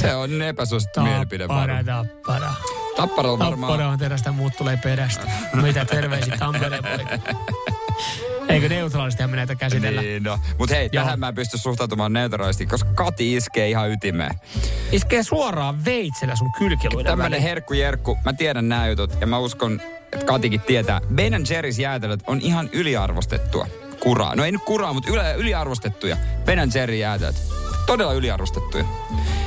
Se 0.00 0.14
on 0.14 0.42
epäsuosittu 0.42 1.00
mielipide 1.00 1.48
varmaan. 1.48 1.84
tappara. 1.84 2.52
Tappara 2.96 3.32
on 3.32 3.38
varmaan... 3.38 3.72
Tappara 3.72 3.88
on 3.88 3.98
terästä, 3.98 4.32
muut 4.32 4.52
tulee 4.58 4.78
perästä. 4.82 5.26
Mitä 5.62 5.84
terveisiä 5.84 6.36
Tampereen 6.36 6.84
poika. 6.84 7.34
Eikö 8.48 8.68
neutraalistihan 8.68 9.30
me 9.30 9.36
näitä 9.36 9.54
käsitellä? 9.54 10.02
Niin, 10.02 10.22
no. 10.22 10.38
Mut 10.58 10.70
hei, 10.70 10.88
Joo. 10.92 11.04
tähän 11.04 11.20
mä 11.20 11.28
en 11.28 11.34
pysty 11.34 11.58
suhtautumaan 11.58 12.12
neutraalisti, 12.12 12.66
koska 12.66 12.90
Kati 12.94 13.34
iskee 13.34 13.68
ihan 13.70 13.90
ytimeen. 13.90 14.34
Iskee 14.92 15.22
suoraan 15.22 15.84
veitsellä 15.84 16.36
sun 16.36 16.52
kylkiluiden 16.58 17.10
Tämmönen 17.10 17.30
väliin. 17.30 17.42
herkku 17.42 17.74
jerkku, 17.74 18.18
mä 18.24 18.32
tiedän 18.32 18.68
nämä 18.68 18.88
jutut 18.88 19.12
ja 19.20 19.26
mä 19.26 19.38
uskon, 19.38 19.80
että 20.12 20.26
Katikin 20.26 20.60
tietää. 20.60 21.00
Ben 21.14 21.32
Jerry's 21.32 21.80
jäätelöt 21.80 22.20
on 22.26 22.40
ihan 22.40 22.68
yliarvostettua 22.72 23.66
kuraa. 24.00 24.34
No 24.36 24.44
ei 24.44 24.52
nyt 24.52 24.62
kuraa, 24.64 24.92
mutta 24.92 25.10
yle, 25.10 25.34
yliarvostettuja. 25.34 26.16
Ben 26.44 26.70
Jerry 26.74 26.94
jäätelöt. 26.96 27.36
Todella 27.86 28.12
yliarvostettuja. 28.12 28.84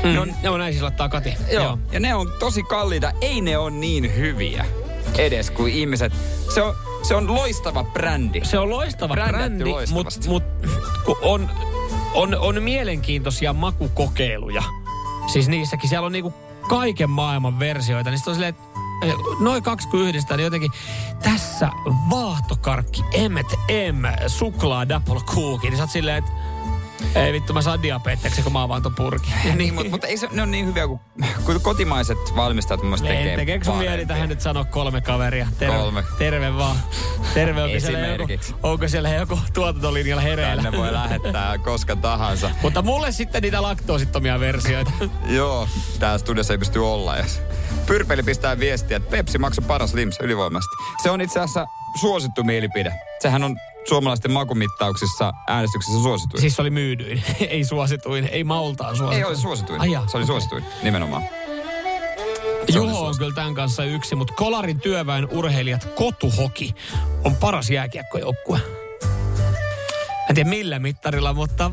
Mm. 0.04 0.10
Ne 0.14 0.20
on, 0.20 0.34
Joo, 0.44 0.58
näin 0.58 0.74
siis 0.74 0.84
laittaa 0.84 1.10
Kati. 1.10 1.34
joo. 1.52 1.80
Ja 1.92 2.00
ne 2.00 2.16
on 2.16 2.32
tosi 2.40 2.64
kalliita. 2.64 3.12
Ei 3.22 3.42
ne 3.42 3.58
on 3.58 3.80
niin 3.82 4.16
hyviä 4.16 4.66
edes 5.18 5.52
kuin 5.52 5.74
ihmiset. 5.74 6.14
Se 6.54 6.62
on, 6.62 6.76
se 7.04 7.16
on 7.16 7.36
loistava 7.36 7.84
brändi. 7.84 8.42
Se 8.44 8.60
on 8.60 8.70
loistava 8.70 9.14
Brändätty 9.14 9.64
brändi, 9.64 9.94
mutta 9.94 10.16
mut, 10.28 10.44
on, 11.22 11.50
on, 12.14 12.36
on 12.40 12.64
mielenkiintoisia 12.64 13.54
makukokeiluja 13.54 14.64
Siis 15.34 15.48
niissäkin, 15.48 15.90
siellä 15.90 16.06
on 16.06 16.12
niinku 16.12 16.34
kaiken 16.70 17.10
maailman 17.10 17.60
versioita. 17.60 18.10
Niin 18.10 18.18
sit 18.18 18.28
on 18.28 18.34
silleen, 18.34 18.56
noin 19.40 19.64
kaksi 19.64 19.88
kun 19.88 20.00
yhdistää, 20.00 20.38
niin 20.38 20.44
jotenkin 20.44 20.72
tässä 21.24 21.70
vaahtokarkki 22.10 23.02
M&M 23.30 24.28
suklaa 24.28 24.90
double 24.90 25.20
cookie. 25.20 25.70
Niin 25.70 25.78
sä 25.78 25.84
oot 25.84 25.92
silleen, 25.92 26.18
että 26.18 26.32
ei 27.16 27.34
vittu, 27.34 27.54
mä 27.54 27.62
saan 27.62 27.82
diabeteksen, 27.82 28.44
kun 28.44 28.54
mä 28.54 28.64
avaan 28.64 28.82
ton 28.82 28.96
purkin. 28.96 29.34
niin, 29.56 29.74
mutta, 29.74 29.90
mutta 29.90 30.08
ei 30.08 30.18
se, 30.18 30.28
ne 30.32 30.42
on 30.42 30.52
niin 30.52 30.66
hyviä 30.66 30.88
kuin, 30.88 31.00
kuin 31.46 31.62
kotimaiset 31.62 32.18
valmistajat 32.36 32.82
mun 32.82 32.90
mielestä 32.90 33.08
tekee. 33.08 33.24
Niin, 33.24 33.40
tekeekö 33.40 33.66
sun 33.66 33.78
mieli 33.78 34.06
tähän 34.06 34.30
nyt 34.30 34.42
sanoa 34.42 34.66
kolme 34.66 35.02
kaveria? 35.02 35.48
Terve, 35.60 35.78
Terve. 35.78 36.04
terve 36.18 36.58
vaan. 36.58 36.76
Terve, 37.34 37.64
onko 37.64 37.80
siellä, 37.80 38.08
joku, 38.08 38.28
onko 38.64 38.88
siellä 38.88 39.10
joku 39.10 39.40
tuotantolinjalla 39.54 40.22
hereillä? 40.22 40.64
Tänne 40.64 40.78
voi 40.78 40.94
lähettää 40.94 41.58
koska 41.58 41.96
tahansa. 41.96 42.52
Mutta 42.64 42.82
mulle 42.82 43.12
sitten 43.12 43.42
niitä 43.42 43.62
laktoosittomia 43.62 44.40
versioita. 44.40 44.92
Joo, 45.26 45.68
täällä 46.00 46.18
studiossa 46.18 46.54
ei 46.54 46.58
pysty 46.58 46.80
olla. 46.80 47.18
Jos. 47.18 47.42
Pyrpeli 47.86 48.24
pistää 48.24 48.60
viestiä, 48.60 48.98
että 48.98 49.10
Pepsi 49.10 49.38
maksoi 49.38 49.66
paras 49.68 49.94
limsa 49.94 50.24
ylivoimasti. 50.24 50.76
Se 51.04 51.10
on 51.10 51.22
itse 51.22 51.40
asiassa 51.40 51.68
suosittu 52.00 52.44
mielipide. 52.44 52.94
Sehän 53.20 53.44
on 53.44 53.58
suomalaisten 53.88 54.32
makumittauksissa 54.32 55.32
äänestyksessä 55.48 56.02
suosituin. 56.02 56.42
siis 56.42 56.56
se 56.56 56.62
oli 56.62 56.70
myydyin, 56.70 57.24
ei 57.50 57.64
suosituin, 57.64 58.28
ei 58.32 58.44
maultaan 58.44 58.96
suosituin. 58.96 59.18
ei 59.18 59.30
oli 59.30 59.38
suosituin. 59.38 59.82
Ai 59.82 59.92
jaa, 59.92 60.08
se 60.08 60.18
oli 60.18 60.24
okei. 60.24 60.28
suosituin, 60.34 60.64
nimenomaan. 60.84 61.24
Se 62.70 62.76
Juho 62.80 63.06
on 63.08 63.18
kyllä 63.18 63.36
tämän 63.36 63.54
kanssa 63.54 63.84
yksi, 63.84 64.16
mutta 64.16 64.34
Kolarin 64.34 64.82
työväen 64.82 65.28
urheilijat 65.32 65.86
Kotuhoki 65.96 66.76
on 67.24 67.36
paras 67.36 67.70
jääkiekkojoukkue. 67.70 68.60
En 70.30 70.36
tiedä 70.36 70.50
millä 70.50 70.80
mittarilla, 70.80 71.34
mutta 71.34 71.72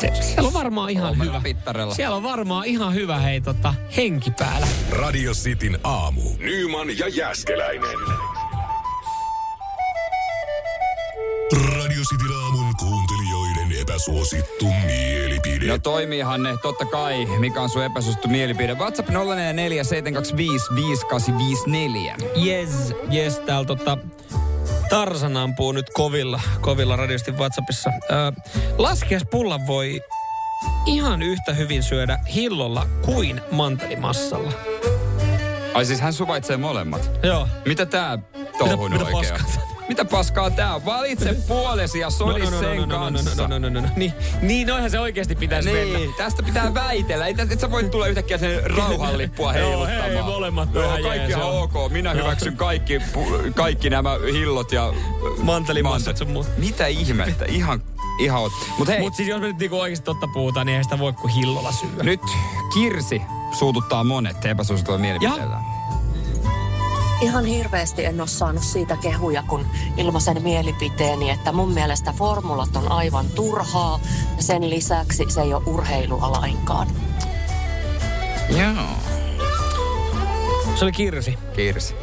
se, 0.00 0.12
siellä 0.20 0.46
on 0.46 0.52
varmaan 0.54 0.90
ihan 0.90 1.18
hyvä. 1.18 1.40
pittarilla. 1.44 1.94
Siellä 1.94 2.16
on 2.16 2.22
varmaan 2.22 2.66
ihan 2.66 2.94
hyvä 2.94 3.18
hei 3.18 3.40
tota, 3.40 3.74
henki 3.96 4.30
päällä. 4.30 4.66
Radio 4.90 5.32
Cityn 5.32 5.78
aamu. 5.84 6.22
Nyman 6.38 6.98
ja 6.98 7.08
Jäskeläinen. 7.08 8.31
Radio 12.02 12.18
Cityn 12.18 12.36
aamun 12.36 12.76
kuuntelijoiden 12.76 13.80
epäsuosittu 13.80 14.66
mielipide. 14.86 15.66
No 15.66 15.78
toimiihan 15.78 16.42
ne, 16.42 16.56
totta 16.62 16.84
kai. 16.84 17.26
Mikä 17.26 17.60
on 17.60 17.68
sun 17.68 17.84
epäsuosittu 17.84 18.28
mielipide? 18.28 18.74
WhatsApp 18.74 19.08
044 19.08 19.84
725 19.84 20.64
5854. 20.74 22.16
Yes, 22.46 22.94
yes, 23.12 23.38
täällä 23.38 23.66
tota, 23.66 23.98
Tarsan 24.90 25.36
ampuu 25.36 25.72
nyt 25.72 25.90
kovilla, 25.90 26.40
kovilla 26.60 26.96
radiosti 26.96 27.32
WhatsAppissa. 27.32 27.90
Ö, 27.90 28.32
laskiaispullan 28.78 29.66
voi 29.66 30.00
ihan 30.86 31.22
yhtä 31.22 31.54
hyvin 31.54 31.82
syödä 31.82 32.18
hillolla 32.34 32.86
kuin 33.04 33.40
mantelimassalla. 33.50 34.52
Ai 35.74 35.84
siis 35.84 36.00
hän 36.00 36.12
suvaitsee 36.12 36.56
molemmat. 36.56 37.10
Joo. 37.22 37.48
Mitä 37.64 37.86
tää 37.86 38.18
touhun 38.58 38.92
oikein? 38.92 39.71
Mitä 39.92 40.04
paskaa 40.04 40.50
tää 40.50 40.74
on? 40.74 40.84
Valitse 40.84 41.36
puolesi 41.48 41.98
ja 41.98 42.10
sodi 42.10 42.46
sen 42.46 42.88
kanssa. 42.88 43.48
no, 43.48 43.58
no, 43.58 43.58
no, 43.58 43.68
no, 43.68 43.80
no. 43.80 43.88
Niin, 43.96 44.12
niin 44.42 44.66
noinhan 44.66 44.90
se 44.90 45.00
oikeasti 45.00 45.34
pitäisi 45.34 45.72
mennä. 45.72 45.98
Niin, 45.98 46.14
tästä 46.14 46.42
pitää 46.42 46.74
väitellä. 46.74 47.26
Ei, 47.26 47.34
et 47.50 47.60
sä 47.60 47.70
voi 47.70 47.84
tulla 47.84 48.06
yhtäkkiä 48.06 48.38
sen 48.38 48.70
rauhanlippua 48.70 49.54
Joo, 49.54 49.68
heiluttamaan. 49.68 50.10
hei, 50.12 50.22
molemmat 50.22 50.74
Joo, 50.74 50.84
ihan 50.84 51.02
kaikki 51.02 51.34
on 51.34 51.40
joo. 51.40 51.62
ok. 51.62 51.92
Minä 51.92 52.12
Joo. 52.12 52.24
hyväksyn 52.24 52.56
kaikki, 52.56 53.00
kaikki 53.54 53.90
nämä 53.90 54.10
hillot 54.32 54.72
ja... 54.72 54.92
Mantelimassat 55.42 56.16
sun 56.16 56.30
muut. 56.30 56.46
Mitä 56.58 56.86
ihmettä? 56.86 57.44
Ihan, 57.44 57.82
ihan... 58.18 58.50
Mut 58.78 58.88
hei, 58.88 59.00
Mutta 59.00 59.16
siis 59.16 59.28
jos 59.28 59.40
me 59.40 59.46
nyt 59.46 59.58
niinku 59.58 59.80
oikeasti 59.80 60.04
totta 60.04 60.26
puhutaan, 60.34 60.66
niin 60.66 60.78
ei 60.78 60.84
sitä 60.84 60.98
voi 60.98 61.12
kuin 61.12 61.34
hillolla 61.34 61.72
syödä. 61.72 62.02
nyt 62.02 62.20
Kirsi 62.74 63.22
suututtaa 63.58 64.04
monet 64.04 64.44
epäsuosituilla 64.44 64.98
mielipiteillä. 65.00 65.56
Ihan 67.22 67.44
hirveästi 67.44 68.04
en 68.04 68.20
ole 68.20 68.28
saanut 68.28 68.62
siitä 68.62 68.96
kehuja, 68.96 69.42
kun 69.48 69.66
ilmaisen 69.96 70.42
mielipiteeni, 70.42 71.30
että 71.30 71.52
mun 71.52 71.72
mielestä 71.72 72.12
formulat 72.12 72.76
on 72.76 72.92
aivan 72.92 73.26
turhaa 73.34 74.00
ja 74.36 74.42
sen 74.42 74.70
lisäksi 74.70 75.24
se 75.28 75.40
ei 75.40 75.54
ole 75.54 75.62
urheilua 75.66 76.32
lainkaan. 76.32 76.88
Joo. 78.48 78.86
Se 80.74 80.84
oli 80.84 80.92
Kirsi. 80.92 81.38
Kirsi. 81.56 81.94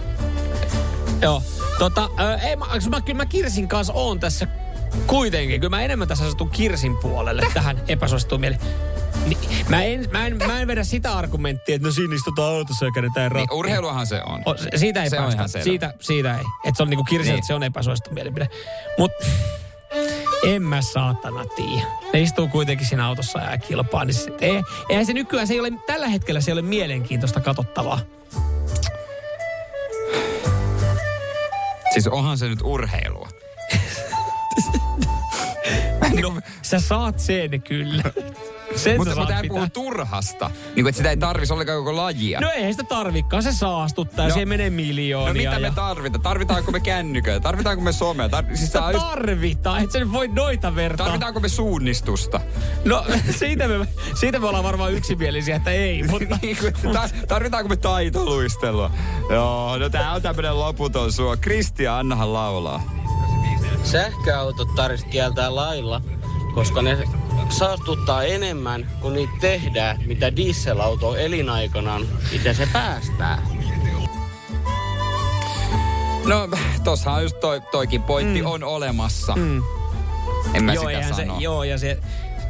Joo. 1.22 1.42
Tota, 1.80 2.10
ö, 2.20 2.36
ei, 2.36 2.56
mä, 2.56 2.66
mä, 2.90 3.02
kyllä 3.02 3.18
mä 3.18 3.26
Kirsin 3.26 3.68
kanssa 3.68 3.94
oon 3.94 4.20
tässä 4.20 4.48
kuitenkin. 5.08 5.62
Kyllä 5.62 5.76
mä 5.78 5.82
enemmän 5.84 6.08
tässä 6.08 6.26
asetun 6.26 6.50
Kirsin 6.50 6.98
puolelle 6.98 7.42
tähän 7.54 7.82
epäsuosittuun 7.88 8.42
mieleen. 8.42 8.62
Niin, 9.26 9.38
mä, 9.70 9.84
en, 9.84 10.10
mä, 10.12 10.28
en, 10.28 10.38
mä 10.48 10.62
en 10.62 10.68
vedä 10.68 10.84
sitä 10.84 11.18
argumenttia, 11.18 11.76
että 11.76 11.88
no 11.88 11.92
siinä 11.92 12.16
istutaan 12.16 12.56
autossa 12.56 12.86
ja 12.86 12.92
kädetään 12.92 13.32
Niin, 13.34 13.52
urheiluahan 13.54 14.08
se 14.08 14.22
on. 14.26 14.42
O, 14.46 14.56
siitä 14.76 15.04
ei 15.04 15.10
Se 15.10 15.20
on 15.20 15.24
päästä. 15.24 15.48
selvä. 15.48 15.64
siitä, 15.64 15.94
siitä 16.00 16.38
ei. 16.38 16.44
Että 16.66 16.78
se 16.78 16.84
on 16.84 16.90
niinku 16.90 17.04
Kirsi, 17.04 17.30
Niin. 17.30 17.38
että 17.38 17.48
se 17.48 17.54
on 17.54 17.64
epäsuosittu 17.64 18.10
mielipide. 18.14 18.50
Mut 18.98 19.12
en 20.44 20.64
mä 20.64 20.82
saatana 20.82 21.46
tiedä. 21.46 21.88
Ne 22.14 22.22
istuu 22.22 22.48
kuitenkin 22.48 22.88
siinä 22.88 23.08
autossa 23.08 23.40
ja 23.40 23.58
kilpaa. 23.58 24.06
Niin 24.06 24.14
se, 24.14 24.32
ei, 24.42 24.64
eihän 24.90 25.06
se 25.06 25.14
nykyään, 25.14 25.48
se 25.48 25.54
ei 25.54 25.60
ole, 25.60 25.72
tällä 25.88 26.08
hetkellä 26.08 26.42
se 26.42 26.52
ei 26.52 26.54
ole 26.54 26.62
mielenkiintoista 26.62 27.40
katsottavaa. 27.40 28.00
Siis 31.94 32.08
onhan 32.08 32.38
se 32.38 32.48
nyt 32.50 32.60
urheilua. 32.64 33.29
No, 36.22 36.34
sä 36.62 36.80
saat 36.80 37.20
sen 37.20 37.62
kyllä. 37.62 38.04
Sen 38.76 38.98
Mutta, 38.98 39.16
mutta 39.16 39.34
hän 39.34 39.46
puhuu 39.48 39.68
turhasta. 39.74 40.50
Niin 40.50 40.74
kuin, 40.76 40.88
että 40.88 40.98
sitä 40.98 41.10
ei 41.10 41.18
tarvisi 41.18 41.54
ollenkaan 41.54 41.78
koko 41.80 41.96
lajia. 41.96 42.40
No 42.42 42.52
ei 42.52 42.72
sitä 42.74 42.84
tarvikaan, 42.84 43.44
se 43.44 43.52
saastuttaa 43.52 44.26
ja 44.26 44.30
No. 44.30 44.34
siihen 44.34 44.48
menee 44.50 44.70
No 44.70 44.76
miljoonia. 44.76 45.34
mitä 45.34 45.54
ja... 45.54 45.60
me 45.70 45.72
tarvitaan? 45.76 46.22
Tarvitaanko 46.22 46.72
me 46.72 46.80
kännyköitä? 46.80 47.40
Tarvitaanko 47.40 47.84
me 47.84 47.92
somea? 47.92 48.28
Tar- 48.28 48.56
siis 48.58 48.76
on 48.76 48.94
just- 48.94 49.06
Tarvitaan, 49.06 49.84
et 49.84 49.92
sä 49.92 50.00
nyt 50.00 50.12
voi 50.12 50.28
noita 50.28 50.76
vertaa. 50.76 51.06
Tarvitaanko 51.06 51.40
me 51.40 51.50
suunnistusta? 51.50 52.42
No 52.86 53.06
siitä 53.40 53.68
me, 53.68 53.88
siitä 54.20 54.40
me 54.40 54.48
ollaan 54.48 54.64
varmaan 54.64 54.94
yksimielisiä, 54.94 55.56
että 55.56 55.72
ei, 55.72 56.04
mutta... 56.12 56.38
Niin 56.42 56.58
kuin, 56.58 56.74
tar- 56.96 57.26
tarvitaanko 57.28 57.70
me 57.70 57.76
taitoluistelua? 57.76 58.92
Joo, 59.30 59.78
no 59.78 59.90
tää 59.90 60.12
on 60.14 60.22
tämmönen 60.22 60.60
loputon 60.60 61.12
suo. 61.12 61.38
Kristian, 61.42 61.96
annahan 62.00 62.34
laulaa. 62.34 62.99
Sähköautot 63.84 64.76
tarvitsisi 64.76 65.12
kieltää 65.12 65.56
lailla, 65.56 66.02
koska 66.56 66.82
ne 66.82 66.98
saastuttaa 67.50 68.24
enemmän, 68.24 68.88
kun 69.02 69.14
niitä 69.14 69.34
tehdään, 69.42 69.98
mitä 70.06 70.36
dieselauto 70.36 71.16
elinaikanaan, 71.16 72.08
mitä 72.32 72.54
se 72.54 72.68
päästää. 72.74 73.42
No, 76.26 76.50
tossahan 76.84 77.24
just 77.24 77.40
toi, 77.40 77.62
toikin 77.72 78.04
pointti 78.04 78.42
mm. 78.42 78.48
on 78.48 78.64
olemassa. 78.64 79.36
Mm. 79.36 79.64
En 80.54 80.64
mä 80.64 80.74
joo, 80.74 80.90
sitä 80.90 81.16
sano. 81.16 81.36
Se, 81.36 81.44
joo, 81.44 81.64
ja 81.64 81.78
se 81.78 82.00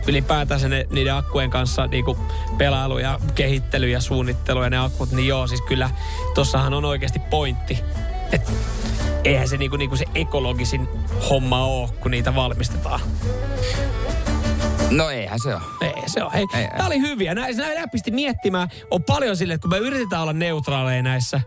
ylipäätään 0.08 0.60
se 0.60 0.70
ne, 0.70 0.88
niiden 0.90 1.16
akkujen 1.16 1.50
kanssa 1.50 1.88
niinku 1.88 2.18
pelailu 2.58 2.98
ja 2.98 3.20
kehittely 3.36 3.90
ja 3.90 4.02
suunnittelu 4.02 4.64
ja 4.64 4.70
ne 4.70 4.78
akkut, 4.78 5.12
niin 5.12 5.28
joo, 5.28 5.48
siis 5.48 5.62
kyllä 5.62 5.90
tossahan 6.36 6.74
on 6.74 6.86
oikeasti 6.86 7.20
pointti. 7.20 7.80
Et 8.32 8.52
eihän 9.24 9.48
se 9.48 9.58
niinku, 9.58 9.78
niinku 9.78 9.96
se 9.96 10.06
ekologisin 10.16 10.88
homma 11.30 11.66
ole, 11.66 11.90
kun 12.02 12.12
niitä 12.12 12.36
valmistetaan. 12.36 13.00
No 14.92 15.10
eihän 15.10 15.40
se 15.44 15.56
ole. 15.56 15.62
Ei 15.82 15.94
se 16.10 16.24
on. 16.24 16.32
Hei, 16.32 16.46
Ei, 16.54 16.62
ei. 16.62 16.68
tää 16.78 16.88
oli 16.88 17.00
hyviä. 17.00 17.36
Nää, 17.36 17.48
nää 17.76 17.88
pisti 17.92 18.12
miettimään. 18.12 18.70
On 18.92 19.04
paljon 19.04 19.38
sille, 19.38 19.54
että 19.54 19.62
kun 19.68 19.72
me 19.72 19.88
yritetään 19.88 20.22
olla 20.22 20.34
neutraaleja 20.34 21.04
näissä. 21.04 21.42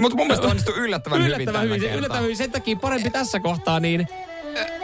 Mutta 0.00 0.16
mun 0.16 0.26
mielestä 0.26 0.46
onnistui 0.48 0.74
yllättävän, 0.76 1.18
hyvin 1.18 1.32
yllättävän 1.32 1.62
hyvin. 1.62 1.80
kertaa. 1.80 1.98
Yllättävän 1.98 2.22
hyvin. 2.22 2.36
Sen 2.36 2.50
takia 2.50 2.76
parempi 2.76 3.10
tässä 3.10 3.40
kohtaa 3.40 3.80
niin 3.80 4.08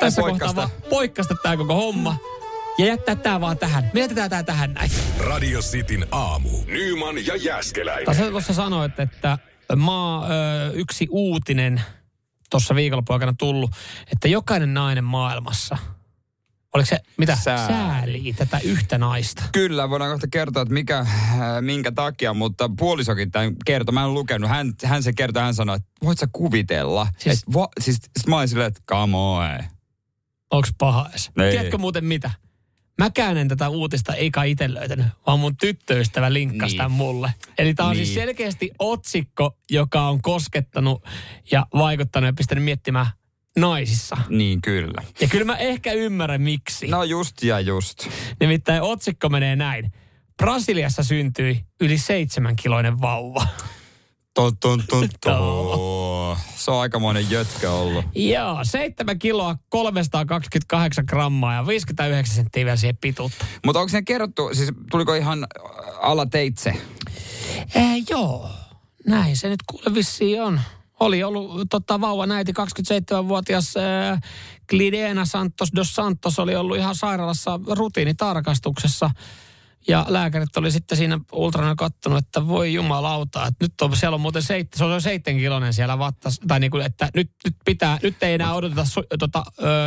tässä 0.00 0.20
kohtaa 0.20 0.30
poikkaista. 0.30 0.56
vaan 0.56 0.70
poikkasta 0.90 1.34
tää 1.42 1.56
koko 1.56 1.74
homma. 1.74 2.16
Ja 2.78 2.86
jättää 2.86 3.16
tää 3.16 3.40
vaan 3.40 3.58
tähän. 3.58 3.90
Me 3.94 4.00
jätetään 4.00 4.30
tää 4.30 4.42
tähän 4.42 4.74
näin. 4.74 4.90
Radio 5.18 5.60
Cityn 5.60 6.06
aamu. 6.10 6.48
Nyman 6.66 7.26
ja 7.26 7.36
Jäskeläinen. 7.36 8.04
Tässä 8.06 8.30
tuossa 8.30 8.52
sanoit, 8.52 9.00
että 9.00 9.38
maa, 9.76 10.26
ö, 10.26 10.72
yksi 10.72 11.06
uutinen 11.10 11.80
tuossa 12.52 12.74
viikonloppuaikana 12.74 13.34
tullut, 13.38 13.70
että 14.12 14.28
jokainen 14.28 14.74
nainen 14.74 15.04
maailmassa, 15.04 15.78
oliko 16.74 16.86
se 16.86 16.98
mitä? 17.18 17.36
Sääli. 17.36 17.66
Säälii 17.72 18.32
tätä 18.32 18.58
yhtä 18.64 18.98
naista. 18.98 19.42
Kyllä, 19.52 19.90
voidaan 19.90 20.10
kohta 20.10 20.26
kertoa, 20.30 20.62
että 20.62 20.74
mikä, 20.74 20.98
äh, 20.98 21.06
minkä 21.60 21.92
takia, 21.92 22.34
mutta 22.34 22.70
puolisokin 22.78 23.30
tämän 23.30 23.56
kertoi. 23.66 23.92
Mä 23.92 24.04
en 24.04 24.14
lukenut. 24.14 24.50
Hän, 24.50 24.72
hän 24.84 25.02
se 25.02 25.12
kertoi, 25.12 25.42
hän 25.42 25.54
sanoi, 25.54 25.76
että 25.76 25.88
voit 26.04 26.18
sä 26.18 26.28
kuvitella. 26.32 27.04
Siis- 27.04 27.22
Siis, 27.22 27.38
et, 27.48 27.54
vo, 27.54 27.68
siis 27.80 27.96
sit 27.96 28.26
mä 28.26 28.36
olin 28.36 28.48
silleen, 28.48 28.68
että 28.68 28.82
come 28.90 29.16
on. 29.16 29.58
Onks 30.50 30.70
paha 30.78 31.06
edes? 31.10 31.30
Tiedätkö 31.34 31.78
muuten 31.78 32.04
mitä? 32.04 32.30
Mäkään 32.98 33.36
en 33.36 33.48
tätä 33.48 33.68
uutista 33.68 34.14
eikä 34.14 34.42
itse 34.44 34.74
löytänyt, 34.74 35.06
vaan 35.26 35.40
mun 35.40 35.56
tyttöystävä 35.56 36.32
linkkasi 36.32 36.76
Niin. 36.78 36.90
mulle. 36.90 37.34
Eli 37.58 37.74
tää 37.74 37.86
on 37.86 37.96
siis 37.96 38.08
Niin. 38.08 38.14
selkeästi 38.20 38.70
otsikko, 38.78 39.58
joka 39.70 40.08
on 40.08 40.22
koskettanut 40.22 41.04
ja 41.50 41.66
vaikuttanut 41.74 42.26
ja 42.28 42.32
pistänyt 42.32 42.64
miettimään, 42.64 43.06
naisissa. 43.58 44.16
Niin 44.28 44.62
kyllä. 44.62 45.02
Ja 45.20 45.28
kyllä 45.28 45.44
mä 45.44 45.56
ehkä 45.56 45.92
ymmärrän 45.92 46.42
miksi. 46.42 46.86
No 46.86 47.04
just 47.04 47.42
ja 47.42 47.60
just. 47.60 48.08
Nimittäin 48.40 48.82
otsikko 48.82 49.28
menee 49.28 49.56
näin. 49.56 49.92
Brasiliassa 50.36 51.02
syntyi 51.02 51.64
yli 51.80 51.98
seitsemän 51.98 52.56
kiloinen 52.56 53.00
vauva. 53.00 53.46
Tun, 54.34 54.56
tun, 54.60 54.82
tun. 54.88 55.08
Se 56.56 56.70
on 56.70 56.80
aikamoinen 56.80 57.30
jötkä 57.30 57.70
ollut. 57.70 58.04
Joo, 58.14 58.58
7 58.62 59.18
kiloa, 59.18 59.56
328 59.68 61.04
grammaa 61.08 61.54
ja 61.54 61.66
59 61.66 62.34
senttiä 62.34 62.64
vielä 62.64 62.76
siihen 62.76 62.96
pituutta. 62.96 63.44
Mutta 63.64 63.80
onko 63.80 63.88
se 63.88 64.02
kerrottu, 64.02 64.50
siis 64.52 64.70
tuliko 64.90 65.14
ihan 65.14 65.46
ala 66.00 66.26
teitse? 66.26 66.72
Eh, 67.74 68.04
joo, 68.10 68.50
näin 69.06 69.36
se 69.36 69.48
nyt 69.48 69.60
kuule 69.66 69.94
vissiin 69.94 70.42
on. 70.42 70.60
Oli 71.00 71.22
ollut 71.22 71.66
tota, 71.70 72.00
vauva 72.00 72.26
näiti 72.26 72.52
27-vuotias 72.52 73.74
äh, 73.76 74.20
Glidena 74.68 75.24
Santos 75.24 75.68
dos 75.76 75.94
Santos 75.94 76.38
oli 76.38 76.56
ollut 76.56 76.76
ihan 76.76 76.94
sairaalassa 76.94 77.60
rutiinitarkastuksessa. 77.66 79.10
Ja 79.88 80.06
lääkärit 80.08 80.56
oli 80.56 80.70
sitten 80.70 80.98
siinä 80.98 81.20
ultrana 81.32 81.74
kattonut, 81.74 82.18
että 82.18 82.46
voi 82.48 82.74
jumalauta, 82.74 83.46
että 83.46 83.64
nyt 83.64 83.80
on, 83.80 83.96
siellä 83.96 84.14
on 84.14 84.20
muuten 84.20 84.42
seit, 84.42 84.68
se 84.74 84.84
on 84.84 85.02
seitsemän 85.02 85.40
kilonen 85.40 85.72
siellä 85.72 85.98
vattas, 85.98 86.40
tai 86.48 86.60
niin 86.60 86.70
kuin, 86.70 86.86
että 86.86 87.08
nyt, 87.14 87.30
nyt 87.44 87.56
pitää, 87.64 87.98
nyt 88.02 88.22
ei 88.22 88.34
enää 88.34 88.54
odoteta 88.54 88.84
su, 88.84 89.02
tota, 89.18 89.44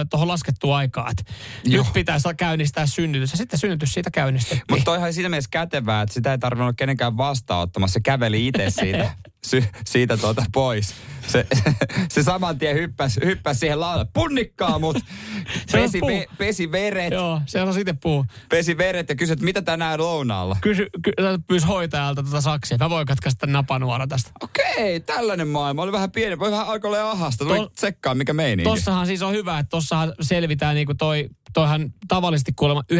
tuohon 0.09 0.27
laskettua 0.27 0.77
aikaa, 0.77 1.09
että 1.09 1.33
Joo. 1.63 1.83
nyt 1.83 1.93
pitää 1.93 2.19
saa 2.19 2.33
käynnistää 2.33 2.85
synnytys. 2.85 3.31
Ja 3.31 3.37
sitten 3.37 3.59
synnytys 3.59 3.93
siitä 3.93 4.11
käynnistettiin. 4.11 4.65
Mutta 4.69 4.85
toihan 4.85 5.13
siinä 5.13 5.29
mielessä 5.29 5.49
kätevää, 5.51 6.01
että 6.01 6.13
sitä 6.13 6.31
ei 6.31 6.37
tarvinnut 6.37 6.75
kenenkään 6.77 7.17
vastaanottamassa. 7.17 7.93
Se 7.93 7.99
käveli 7.99 8.47
itse 8.47 8.69
siitä, 8.69 9.15
sy, 9.45 9.63
siitä 9.85 10.17
tuota 10.17 10.45
pois. 10.53 10.95
Se, 11.27 11.47
se 12.13 12.23
saman 12.23 12.57
tien 12.57 12.75
hyppäsi, 12.75 13.19
hyppäsi 13.25 13.59
siihen 13.59 13.79
laudalle. 13.79 14.07
Punnikkaa 14.13 14.79
mut! 14.79 14.97
Pesi, 15.71 16.01
ve, 16.01 16.25
pesi 16.37 16.71
veret. 16.71 17.13
Joo, 17.13 17.41
se 17.45 17.61
on 17.61 17.73
sitten 17.73 17.97
puu. 17.97 18.25
Pesi 18.49 18.77
veret 18.77 19.09
ja 19.09 19.15
kysyi, 19.15 19.33
että 19.33 19.45
mitä 19.45 19.61
tänään 19.61 19.99
lounaalla? 19.99 20.57
Kysy, 20.61 20.87
ky, 21.03 21.11
pyysi 21.47 21.67
hoitajalta 21.67 22.23
tota 22.23 22.41
saksia. 22.41 22.77
Mä 22.77 22.89
voin 22.89 23.07
katkaista 23.07 23.47
napanuora 23.47 24.07
tästä. 24.07 24.31
Okei, 24.43 24.99
tällainen 24.99 25.47
maailma. 25.47 25.83
Oli 25.83 25.91
vähän 25.91 26.11
pieni, 26.11 26.39
voi 26.39 26.51
vähän 26.51 26.67
alkoi 26.67 26.87
olla 26.87 27.11
ahasta. 27.11 27.45
Tuli 27.45 27.69
tsekkaa, 27.75 28.15
mikä 28.15 28.33
meininki. 28.33 28.69
Tossahan 28.69 29.07
siis 29.07 29.21
on 29.21 29.33
hyvä, 29.33 29.59
että 29.59 29.69
tossahan 29.69 30.13
selvitään 30.21 30.75
niin 30.75 30.85
kuin 30.85 30.97
toi, 30.97 31.29
toihan 31.53 31.93
tavallisesti 32.07 32.53
kuulemma 32.55 32.83
9-12 32.93 32.95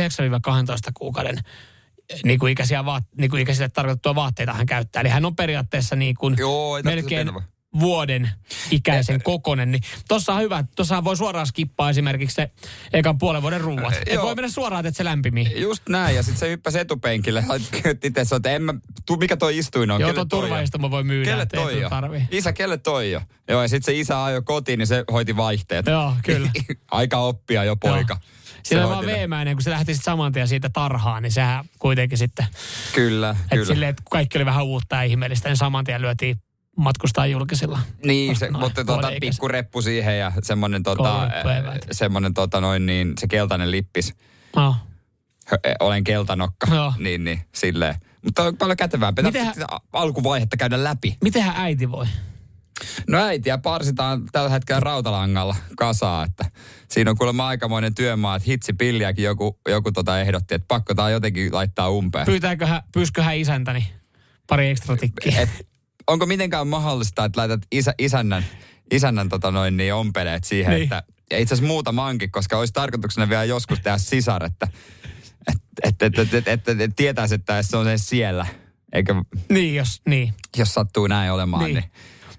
kuukauden 0.94 1.40
niin 2.24 2.40
kuin 2.40 2.52
ikäisiä 2.52 2.86
vaat, 2.86 3.04
niin 3.18 3.30
kuin 3.30 3.42
ikäisille 3.42 3.70
tarkoitettua 3.70 4.16
vaatteita 4.16 4.54
hän 4.54 4.66
käyttää. 4.66 5.02
Eli 5.02 5.10
hän 5.10 5.26
on 5.26 5.36
periaatteessa 5.36 5.96
niin 5.96 6.16
kuin 6.16 6.36
Joo, 6.40 6.80
melkein 6.84 7.32
vuoden 7.80 8.30
ikäisen 8.72 9.24
kokonen. 9.24 9.72
Niin 9.72 9.84
tossa 10.08 10.34
on 10.34 10.42
hyvä, 10.42 10.64
tossahan 10.76 11.04
voi 11.04 11.18
suoraan 11.18 11.48
skippaa 11.48 11.90
esimerkiksi 11.90 12.36
se 12.36 12.52
ekan 12.94 13.18
puolen 13.18 13.42
vuoden 13.42 13.62
ruuat. 13.62 13.94
Et 13.94 14.14
joo. 14.14 14.26
voi 14.26 14.36
mennä 14.36 14.50
suoraan, 14.50 14.86
että 14.86 14.98
se 14.98 15.04
lämpimii. 15.04 15.62
Just 15.62 15.84
näin, 15.90 16.16
ja 16.16 16.24
sitten 16.24 16.40
se 16.40 16.50
hyppäsi 16.50 16.80
etupenkille. 16.80 17.44
Itse 18.04 18.26
sanoi, 18.26 18.38
että 18.38 18.52
en 18.52 18.62
mä, 18.62 18.74
tu, 19.06 19.18
mikä 19.18 19.38
toi 19.38 19.58
istuin 19.58 19.92
on? 19.92 20.02
Joo, 20.02 20.08
Kelle 20.10 20.26
toi 20.26 20.40
on? 20.40 20.44
turvaistuma 20.44 20.92
voi 20.92 21.04
myydä, 21.04 21.30
Kelle 21.30 21.46
toi 21.46 21.86
tarvii. 21.90 22.28
Isä, 22.32 22.54
kelle 22.54 22.78
toi 22.78 23.16
on? 23.16 23.22
Joo, 23.50 23.62
ja 23.62 23.68
sitten 23.68 23.94
se 23.94 24.00
isä 24.00 24.24
ajoi 24.24 24.42
kotiin, 24.42 24.80
niin 24.80 24.88
se 24.88 25.04
hoiti 25.12 25.38
vaihteet. 25.38 25.86
Joo, 25.86 26.14
kyllä. 26.24 26.52
Aika 26.92 27.18
oppia 27.18 27.64
jo 27.64 27.76
poika. 27.76 28.18
Se 28.22 28.35
Sillä 28.66 28.84
on 28.84 28.90
vaan 28.92 29.06
veemäinen, 29.06 29.56
kun 29.56 29.64
se 29.64 29.70
lähti 29.70 29.94
sitten 29.94 30.12
saman 30.12 30.32
tien 30.32 30.48
siitä 30.48 30.70
tarhaan, 30.70 31.24
niin 31.24 31.32
sehän 31.32 31.66
kuitenkin 31.80 32.18
sitten 32.18 32.46
Kyllä, 32.96 33.30
Että 33.30 33.46
kyllä. 33.56 33.66
silleen, 33.66 33.90
että 33.90 34.04
kaikki 34.12 34.38
oli 34.38 34.46
vähän 34.46 34.66
uutta 34.66 34.96
ja 34.96 35.04
ihmeellistä, 35.04 35.50
niin 35.50 35.58
saman 35.58 35.86
tien 35.86 36.02
lyötiin 36.02 36.36
matkustaa 36.78 37.26
julkisilla. 37.28 37.80
Niin, 38.06 38.36
se, 38.36 38.46
Noin, 38.52 38.64
mutta 38.64 38.84
tota, 38.86 39.00
puoleikäiset. 39.02 39.20
pikku 39.36 39.48
reppu 39.48 39.82
siihen 39.82 40.20
ja 40.20 40.32
semmonen, 40.44 40.84
tota, 40.84 41.04
Koulureppu 41.04 41.50
eväät. 41.50 41.86
semmonen 41.92 42.34
tota, 42.34 42.62
noin, 42.62 42.86
niin, 42.86 43.14
se 43.20 43.28
keltainen 43.28 43.72
lippis. 43.72 44.14
E, 45.64 45.74
Olen 45.80 46.04
keltanokka. 46.04 46.76
Joo. 46.76 46.94
Niin, 46.98 47.24
niin, 47.24 47.42
silleen. 47.56 47.96
Mutta 48.24 48.44
on 48.44 48.58
paljon 48.58 48.78
kätevämpi. 48.78 49.22
Mitenhän- 49.22 49.54
Sitä 49.54 49.68
alkuvaihetta 49.94 50.58
käydä 50.58 50.84
läpi. 50.84 51.18
Mitenhän 51.24 51.54
äiti 51.58 51.92
voi? 51.92 52.06
No 53.08 53.18
äitiä 53.18 53.58
parsitaan 53.58 54.22
tällä 54.32 54.50
hetkellä 54.50 54.80
rautalangalla 54.80 55.56
kasaa, 55.78 56.24
että 56.24 56.46
siinä 56.92 57.12
on 57.12 57.18
kuulemma 57.18 57.48
aikamoinen 57.48 57.96
työmaa, 57.96 58.36
että 58.36 58.46
hitsi 58.48 58.74
pilliäkin 58.74 59.26
joku, 59.26 59.60
joku 59.68 59.92
tota 59.92 60.20
ehdotti, 60.22 60.56
että 60.56 60.66
pakko 60.68 60.96
tää 60.96 61.10
jotenkin 61.10 61.54
laittaa 61.54 61.90
umpeen. 61.90 62.26
Pyytääköhän, 62.26 62.82
pyysköhän 62.94 63.38
isäntäni 63.38 63.88
pari 64.48 64.70
ekstra 64.70 64.98
tikkiä? 64.98 65.42
Et, 65.42 65.68
onko 66.08 66.26
mitenkään 66.26 66.68
mahdollista, 66.68 67.26
että 67.26 67.40
laitat 67.42 67.62
isä, 67.72 67.94
isännän, 67.98 68.46
isännän 68.92 69.30
tota 69.30 69.52
noin, 69.52 69.78
niin 69.78 69.94
ompeleet 69.94 70.44
siihen, 70.44 70.72
Niin. 70.74 70.84
että 70.84 71.04
ja 71.32 71.38
itse 71.38 71.54
asiassa 71.56 71.68
muutamankin, 71.68 72.32
koska 72.32 72.58
olisi 72.58 72.74
tarkoituksena 72.74 73.30
vielä 73.30 73.44
joskus 73.44 73.80
tehdä 73.80 73.98
sisar, 73.98 74.46
että 74.46 74.68
et, 75.84 76.02
et, 76.02 76.20
et, 76.20 76.34
et, 76.34 76.48
et, 76.48 76.68
et, 76.70 76.82
et 76.82 76.96
tietäisi, 76.96 77.36
että 77.36 77.64
se 77.64 77.78
on 77.78 77.86
se 77.86 77.98
siellä, 77.98 78.46
eikä 78.94 79.16
Niin, 79.50 79.76
jos, 79.76 80.02
niin. 80.06 80.34
jos 80.58 80.74
sattuu 80.74 81.08
näin 81.08 81.32
olemaan, 81.32 81.64
niin, 81.64 81.76
niin. 81.76 81.92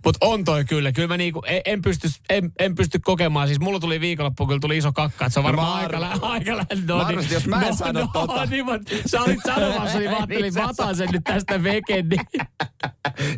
Mutta 0.07 0.27
on 0.27 0.45
toi 0.45 0.65
kyllä. 0.65 0.93
Kyllä 0.93 1.09
mä 1.09 1.17
niinku, 1.17 1.43
en, 1.47 1.61
en, 1.65 1.83
pysty, 1.83 2.09
en, 2.31 2.53
en 2.59 2.75
pysty 2.75 2.99
kokemaan. 2.99 3.47
Siis 3.49 3.61
mulla 3.61 3.81
tuli 3.81 4.01
viikonloppu, 4.01 4.47
kyllä 4.47 4.61
tuli 4.61 4.77
iso 4.77 4.93
kakka. 4.93 5.25
Että 5.27 5.35
se 5.35 5.41
on 5.41 5.45
No 5.45 5.47
varmaan 5.49 5.69
mä 5.69 5.75
aika, 5.75 6.01
lä- 6.01 6.19
aika 6.23 6.57
lä- 6.57 6.67
no, 6.87 6.97
Mä 6.97 7.07
arvasin, 7.07 7.33
jos 7.33 7.47
mä 7.47 7.61
en 7.63 7.77
sano 7.77 8.09
tota. 8.13 8.47
Niin, 8.47 8.65
mutta 8.65 8.95
sä 9.07 9.23
olit 9.23 9.39
sanomassa, 9.47 9.99
niin 9.99 10.11
mä 10.11 10.17
ajattelin, 10.17 10.43
Niin 10.43 10.49
että 10.49 10.63
mä 10.63 10.69
otan 10.69 10.97
sen 10.97 11.09
nyt 11.13 11.25
tästä 11.25 11.63
veken. 11.63 12.09
Niin, 12.09 12.21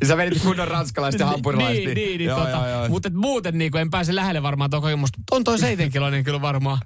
Ja 0.01 0.07
sä 0.07 0.17
vedit 0.17 0.43
kunnon 0.43 0.69
ranskalaista 0.69 1.23
ja 1.23 1.27
hampurilaista. 1.27 1.75
niin, 1.85 1.95
niin, 1.95 2.19
niin 2.19 2.29
Joo, 2.29 2.39
tota, 2.39 2.51
joo, 2.51 2.69
joo. 2.69 2.89
Mutta 2.89 3.11
muuten 3.15 3.59
niin 3.59 3.77
en 3.77 3.91
pääse 3.91 4.15
lähelle 4.15 4.43
varmaan 4.43 4.71
tuon 4.71 4.83
kokemusta. 4.83 5.19
On 5.31 5.45
toi 5.45 5.59
seitenkiloinen 5.59 6.25
kyllä 6.25 6.41
varmaan. 6.41 6.79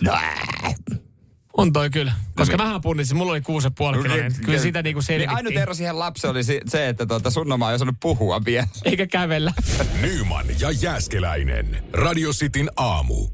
No, 0.00 0.12
On 1.56 1.72
toi 1.72 1.90
kyllä. 1.90 2.12
Koska 2.36 2.56
mähän 2.56 2.80
punnitsin, 2.80 3.16
mulla 3.16 3.32
oli 3.32 3.40
kuusi 3.40 3.66
ja 3.66 3.70
puoli 3.70 4.02
kiloinen. 4.02 4.32
Kyllä 4.44 4.58
sitä 4.58 4.82
niinku 4.82 5.00
Niin 5.08 5.20
ainut 5.20 5.36
selvittiin. 5.36 5.62
ero 5.62 5.74
siihen 5.74 5.98
lapseen 5.98 6.30
oli 6.30 6.44
se, 6.44 6.88
että 6.88 7.06
tuota, 7.06 7.30
sun 7.30 7.52
oma 7.52 7.70
ei 7.70 7.74
osannut 7.74 7.96
puhua 8.00 8.44
vielä. 8.44 8.66
Eikä 8.84 9.06
kävellä. 9.06 9.52
Nyman 10.02 10.46
ja 10.60 10.70
Jääskeläinen. 10.70 11.84
Radio 11.92 12.30
Cityn 12.32 12.70
aamu. 12.76 13.28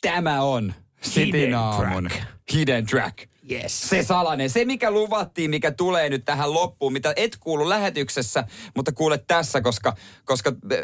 Tämä 0.00 0.42
on 0.42 0.74
Sitin 1.02 1.34
Hidden 1.34 1.54
aamun 1.54 2.04
track. 2.08 2.24
Hidden 2.52 2.86
Track. 2.86 3.18
Yes. 3.50 3.80
Se 3.88 4.02
salainen, 4.02 4.50
se 4.50 4.64
mikä 4.64 4.90
luvattiin, 4.90 5.50
mikä 5.50 5.70
tulee 5.70 6.08
nyt 6.08 6.24
tähän 6.24 6.54
loppuun, 6.54 6.92
mitä 6.92 7.12
et 7.16 7.36
kuulu 7.40 7.68
lähetyksessä, 7.68 8.44
mutta 8.76 8.92
kuule 8.92 9.18
tässä, 9.18 9.60
koska, 9.60 9.96
koska 10.24 10.52
äh, 10.72 10.78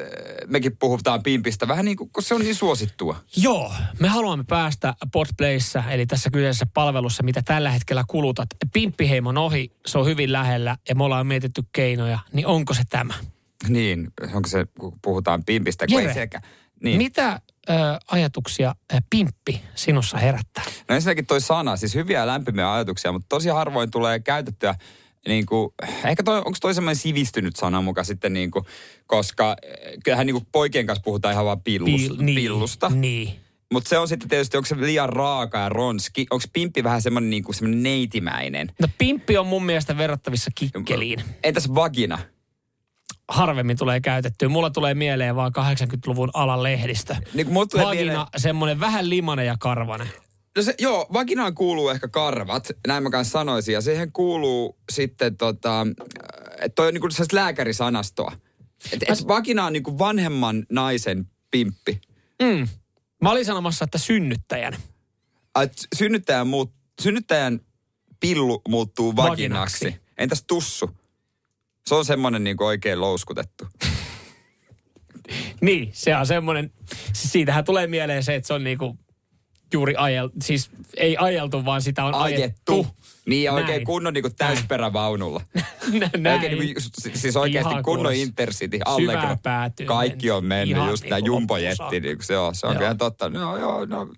mekin 0.46 0.76
puhutaan 0.76 1.22
pimpistä 1.22 1.68
vähän 1.68 1.84
niin 1.84 1.96
kuin, 1.96 2.10
kun 2.10 2.22
se 2.22 2.34
on 2.34 2.40
niin 2.40 2.54
suosittua. 2.54 3.16
Joo, 3.36 3.72
me 4.00 4.08
haluamme 4.08 4.44
päästä 4.48 4.94
Podplayssä, 5.12 5.84
eli 5.90 6.06
tässä 6.06 6.30
kyseisessä 6.30 6.66
palvelussa, 6.74 7.22
mitä 7.22 7.42
tällä 7.44 7.70
hetkellä 7.70 8.04
kulutat. 8.08 8.48
Pimppiheimon 8.72 9.38
ohi, 9.38 9.72
se 9.86 9.98
on 9.98 10.06
hyvin 10.06 10.32
lähellä 10.32 10.76
ja 10.88 10.94
me 10.94 11.04
ollaan 11.04 11.26
mietitty 11.26 11.62
keinoja, 11.72 12.18
niin 12.32 12.46
onko 12.46 12.74
se 12.74 12.82
tämä? 12.90 13.14
Niin, 13.68 14.08
onko 14.34 14.48
se, 14.48 14.66
kun 14.78 14.98
puhutaan 15.02 15.44
pimpistä, 15.44 15.86
kun 15.86 16.02
Jere, 16.02 16.20
ei. 16.20 16.40
Niin. 16.82 16.98
Mitä 16.98 17.40
ö, 17.70 17.72
ajatuksia 18.10 18.74
ö, 18.94 18.96
pimppi 19.10 19.62
sinussa 19.74 20.18
herättää? 20.18 20.64
No 20.88 20.94
ensinnäkin 20.94 21.26
toi 21.26 21.40
sana, 21.40 21.76
siis 21.76 21.94
hyviä 21.94 22.20
ja 22.20 22.26
lämpimiä 22.26 22.72
ajatuksia, 22.72 23.12
mutta 23.12 23.26
tosi 23.28 23.48
harvoin 23.48 23.90
tulee 23.90 24.20
käytettyä 24.20 24.74
niin 25.28 25.46
kuin, 25.46 25.74
ehkä 26.04 26.22
toi, 26.22 26.38
onko 26.38 26.58
toi 26.60 26.74
semmoinen 26.74 26.96
sivistynyt 26.96 27.56
sana 27.56 27.82
muka 27.82 28.04
sitten 28.04 28.32
niin 28.32 28.50
kuin, 28.50 28.64
koska 29.06 29.56
kyllähän 30.04 30.26
niin 30.26 30.34
kuin 30.34 30.46
poikien 30.52 30.86
kanssa 30.86 31.02
puhutaan 31.02 31.32
ihan 31.32 31.44
vaan 31.44 31.60
pillus, 31.60 32.00
Pil- 32.00 32.22
niin, 32.22 32.36
pillusta. 32.36 32.88
Niin. 32.88 33.40
Mutta 33.72 33.88
se 33.88 33.98
on 33.98 34.08
sitten 34.08 34.28
tietysti, 34.28 34.56
onko 34.56 34.66
se 34.66 34.76
liian 34.80 35.08
raaka 35.08 35.58
ja 35.58 35.68
ronski, 35.68 36.26
onko 36.30 36.44
pimppi 36.52 36.84
vähän 36.84 37.02
semmoinen 37.02 37.30
niin 37.30 37.44
kuin 37.44 37.54
semmoinen 37.54 37.82
neitimäinen. 37.82 38.72
No 38.80 38.88
pimppi 38.98 39.36
on 39.36 39.46
mun 39.46 39.66
mielestä 39.66 39.96
verrattavissa 39.96 40.50
kikkeliin. 40.54 41.22
Entäs 41.42 41.74
vagina? 41.74 42.18
Harvemmin 43.28 43.76
tulee 43.76 44.00
käytettyä. 44.00 44.48
Mulla 44.48 44.70
tulee 44.70 44.94
mieleen 44.94 45.36
vaan 45.36 45.52
80-luvun 45.58 46.30
alan 46.34 46.62
lehdistö. 46.62 47.16
Niin 47.34 47.46
tulee 47.70 47.86
Vagina, 47.86 48.12
mieleen- 48.12 48.26
semmoinen 48.36 48.80
vähän 48.80 49.10
limanen 49.10 49.46
ja 49.46 49.56
karvanen. 49.60 50.08
No 50.56 50.62
se, 50.62 50.74
joo, 50.78 51.06
vaginaan 51.12 51.54
kuuluu 51.54 51.88
ehkä 51.88 52.08
karvat, 52.08 52.68
näin 52.86 53.02
mä 53.02 53.10
kanssa 53.10 53.32
sanoisin. 53.32 53.72
Ja 53.72 53.80
siihen 53.80 54.12
kuuluu 54.12 54.78
sitten 54.92 55.36
tota, 55.36 55.86
että 56.60 56.74
toi 56.74 56.88
on 56.88 56.94
niinku 56.94 57.08
lääkärisanastoa. 57.32 58.32
Että 58.92 59.06
et 59.12 59.28
vagina 59.28 59.64
on 59.66 59.72
niinku 59.72 59.98
vanhemman 59.98 60.66
naisen 60.70 61.26
pimppi. 61.50 62.00
Mm. 62.42 62.68
Mä 63.22 63.30
olin 63.30 63.44
sanomassa, 63.44 63.84
että 63.84 63.98
synnyttäjän. 63.98 64.76
Et 65.62 65.72
synnyttäjän, 65.96 66.46
muut, 66.46 66.72
synnyttäjän 67.02 67.60
pillu 68.20 68.62
muuttuu 68.68 69.16
vaginaksi. 69.16 69.84
Vaginaksi. 69.84 70.06
Entäs 70.18 70.44
tussu? 70.46 70.90
Se 71.86 71.94
on 71.94 72.04
semmoinen 72.04 72.44
niinku 72.44 72.64
oikein 72.64 73.00
louskutettu. 73.00 73.66
Niin, 75.60 75.90
se 75.92 76.16
on 76.16 76.26
semmoinen, 76.26 76.72
siis 77.12 77.32
siitähän 77.32 77.64
tulee 77.64 77.86
mieleen 77.86 78.22
se, 78.22 78.34
että 78.34 78.46
se 78.46 78.54
on 78.54 78.64
niinku 78.64 78.98
juuri 79.72 79.94
ajel, 79.96 80.30
siis 80.42 80.70
ei 80.96 81.16
ajeltu, 81.16 81.64
vaan 81.64 81.82
sitä 81.82 82.04
on 82.04 82.14
ajettu. 82.14 82.72
Ajettu. 82.72 82.96
Niin 83.26 83.44
ja 83.44 83.52
oikein 83.52 83.68
Näin. 83.68 83.84
kunnon 83.84 84.12
niin 84.14 84.36
täysperävaunulla. 84.38 85.40
Näin. 86.16 86.26
Oikein, 86.42 86.58
niin, 86.58 86.74
siis 87.14 87.36
oikeasti 87.36 87.70
Ihan 87.70 87.82
kunnon 87.82 88.02
kuulosti 88.02 88.22
Intercity, 88.22 88.78
Allegro. 88.84 89.36
Kaikki 89.86 90.30
on 90.30 90.44
mennyt, 90.44 90.76
Ihan 90.76 90.90
just 90.90 91.02
niin 91.02 91.08
tämä 91.08 91.20
kuin 91.20 91.26
jumbojetti. 91.26 92.00
Niin, 92.00 92.16
se, 92.20 92.38
on, 92.38 92.54
se 92.54 92.66
on 92.66 92.72
Joo. 92.72 92.78
kyllä 92.78 92.94
totta. 92.94 93.28
No, 93.28 93.58
joo, 93.58 93.84
no, 93.84 94.08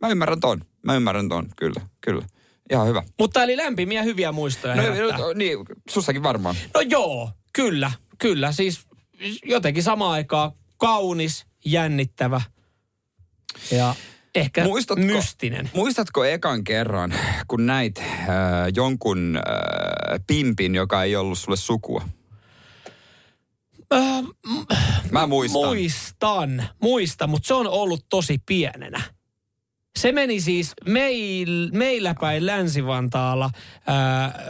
mä 0.00 0.08
ymmärrän 0.08 0.40
ton. 0.40 0.60
Mä 0.82 0.94
ymmärrän 0.94 1.28
ton, 1.28 1.48
kyllä, 1.56 1.80
kyllä. 2.00 2.26
Ihan 2.70 2.86
hyvä. 2.88 3.02
Mutta 3.18 3.42
eli 3.42 3.56
lämpimiä 3.56 4.02
hyviä 4.02 4.32
muistoja 4.32 4.74
No, 4.74 4.82
herättää. 4.82 5.18
no, 5.18 5.32
niin, 5.32 5.58
sussakin 5.90 6.22
varmaan. 6.22 6.56
No 6.74 6.80
joo, 6.80 7.30
kyllä, 7.52 7.92
kyllä. 8.18 8.52
Siis 8.52 8.80
jotenkin 9.44 9.82
samaan 9.82 10.12
aikaan 10.12 10.52
kaunis, 10.76 11.46
jännittävä 11.64 12.40
ja 13.70 13.94
ehkä 14.34 14.64
Muistatko- 14.64 15.04
mystinen. 15.04 15.70
Muistatko 15.74 16.24
ekan 16.24 16.64
kerran, 16.64 17.14
kun 17.48 17.66
näit 17.66 17.98
äh, 17.98 18.04
jonkun 18.74 19.36
äh, 19.36 20.20
pimpin, 20.26 20.74
joka 20.74 21.02
ei 21.02 21.16
ollut 21.16 21.38
sulle 21.38 21.56
sukua? 21.56 22.08
Äh, 23.94 24.24
Mä 25.10 25.26
muistan. 25.26 25.60
Muistan, 25.66 26.68
muistan, 26.82 27.30
mutta 27.30 27.46
se 27.46 27.54
on 27.54 27.66
ollut 27.66 28.06
tosi 28.08 28.38
pienenä. 28.46 29.02
Se 29.96 30.12
meni 30.12 30.40
siis 30.40 30.72
meil, 30.86 31.70
meillä 31.72 32.14
päin 32.20 32.46
Länsi-Vantaalla 32.46 33.50
ää, 33.86 34.42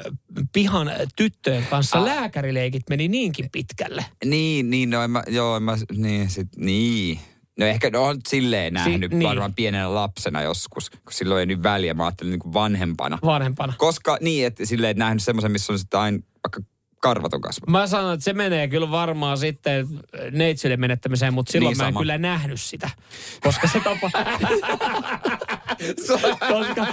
pihan 0.52 0.90
tyttöjen 1.16 1.66
kanssa. 1.70 1.98
Ah. 1.98 2.04
Lääkärileikit 2.04 2.82
meni 2.90 3.08
niinkin 3.08 3.48
pitkälle. 3.52 4.04
Niin, 4.24 4.70
niin, 4.70 4.90
no 4.90 5.02
en 5.02 5.10
mä, 5.10 5.22
joo, 5.28 5.56
en 5.56 5.62
mä, 5.62 5.76
niin, 5.96 6.30
sit, 6.30 6.48
niin. 6.56 7.18
No 7.58 7.66
ehkä 7.66 7.90
no, 7.90 8.04
on 8.04 8.16
silleen 8.28 8.74
nähnyt 8.74 9.12
niin. 9.12 9.28
varmaan 9.28 9.54
pienenä 9.54 9.94
lapsena 9.94 10.42
joskus, 10.42 10.90
kun 10.90 11.00
silloin 11.10 11.40
ei 11.40 11.46
nyt 11.46 11.62
väliä. 11.62 11.94
Mä 11.94 12.04
ajattelin 12.04 12.30
niin 12.30 12.40
kuin 12.40 12.52
vanhempana. 12.52 13.18
Vanhempana. 13.24 13.74
Koska 13.78 14.18
niin, 14.20 14.46
että 14.46 14.66
silleen 14.66 14.96
nähnyt 14.96 15.22
semmoisen, 15.22 15.52
missä 15.52 15.72
on 15.72 15.78
sitten 15.78 16.00
aina 16.00 16.18
vaikka 16.44 16.75
karvat 17.08 17.34
on 17.34 17.40
kasvanut. 17.40 17.70
Mä 17.72 17.86
sanon, 17.86 18.14
että 18.14 18.24
se 18.24 18.32
menee 18.32 18.68
kyllä 18.68 18.90
varmaan 18.90 19.38
sitten 19.38 19.88
neitsille 20.30 20.76
menettämiseen, 20.76 21.34
mutta 21.34 21.52
silloin 21.52 21.70
Niin 21.70 21.78
mä 21.78 21.86
en 21.88 21.92
sama. 21.92 22.00
kyllä 22.00 22.18
nähnyt 22.18 22.60
sitä. 22.60 22.90
Koska 23.42 23.68
se 23.68 23.80
tapa... 23.80 24.10
koska... 26.48 26.86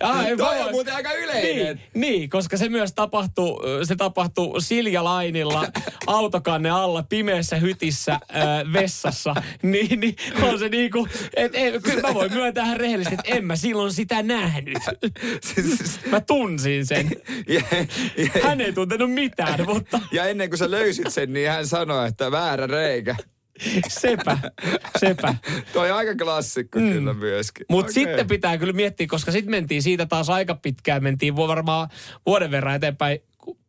Ah, 0.00 0.26
ei 0.26 0.36
Toi 0.36 0.60
on 0.60 0.70
muuten 0.70 0.94
aika 0.94 1.12
yleinen. 1.12 1.76
Niin, 1.76 1.80
niin, 1.94 2.30
koska 2.30 2.56
se 2.56 2.68
myös 2.68 2.92
tapahtuu, 2.92 3.62
se 3.84 3.96
tapahtuu 3.96 4.60
Siljalainilla 4.60 5.66
autokanne 6.06 6.70
alla 6.70 7.02
pimeässä 7.02 7.56
hytissä 7.56 8.12
äh, 8.12 8.72
vessassa. 8.72 9.34
Niin, 9.62 10.00
niin 10.00 10.16
on 10.42 10.58
se 10.58 10.68
niinku, 10.68 11.08
että 11.36 11.58
kyllä 11.82 12.08
mä 12.08 12.14
voin 12.14 12.32
myöntää 12.32 12.74
rehellisesti, 12.74 13.14
että 13.14 13.36
en 13.36 13.44
mä 13.44 13.56
silloin 13.56 13.92
sitä 13.92 14.22
nähnyt. 14.22 14.78
Mä 16.10 16.20
tunsin 16.20 16.86
sen. 16.86 17.10
Ja, 17.48 17.62
ja, 18.16 18.42
Hän 18.42 18.60
ei 18.60 18.72
tuntenut 18.72 19.12
mitään, 19.12 19.66
mutta 19.66 20.00
ja 20.12 20.24
ennen 20.24 20.48
kuin 20.48 20.58
sä 20.58 20.70
löysit 20.70 21.10
sen, 21.10 21.32
niin 21.32 21.50
hän 21.50 21.66
sanoi, 21.66 22.08
että 22.08 22.30
väärä 22.30 22.66
reikä. 22.66 23.16
Sepä, 23.88 24.38
sepä. 24.98 25.34
Toi 25.72 25.90
on 25.90 25.96
aika 25.96 26.14
klassikko 26.24 26.78
mm. 26.80 26.92
kyllä 26.92 27.14
myöskin. 27.14 27.66
Mutta 27.70 27.90
Okei. 27.90 27.94
sitten 28.04 28.26
pitää 28.26 28.58
kyllä 28.58 28.72
miettiä, 28.72 29.06
koska 29.06 29.32
sitten 29.32 29.50
mentiin 29.50 29.82
siitä 29.82 30.06
taas 30.06 30.30
aika 30.30 30.54
pitkään, 30.54 31.02
mentiin 31.02 31.36
varmaan 31.36 31.88
vuoden 32.26 32.50
verran 32.50 32.74
eteenpäin, 32.74 33.18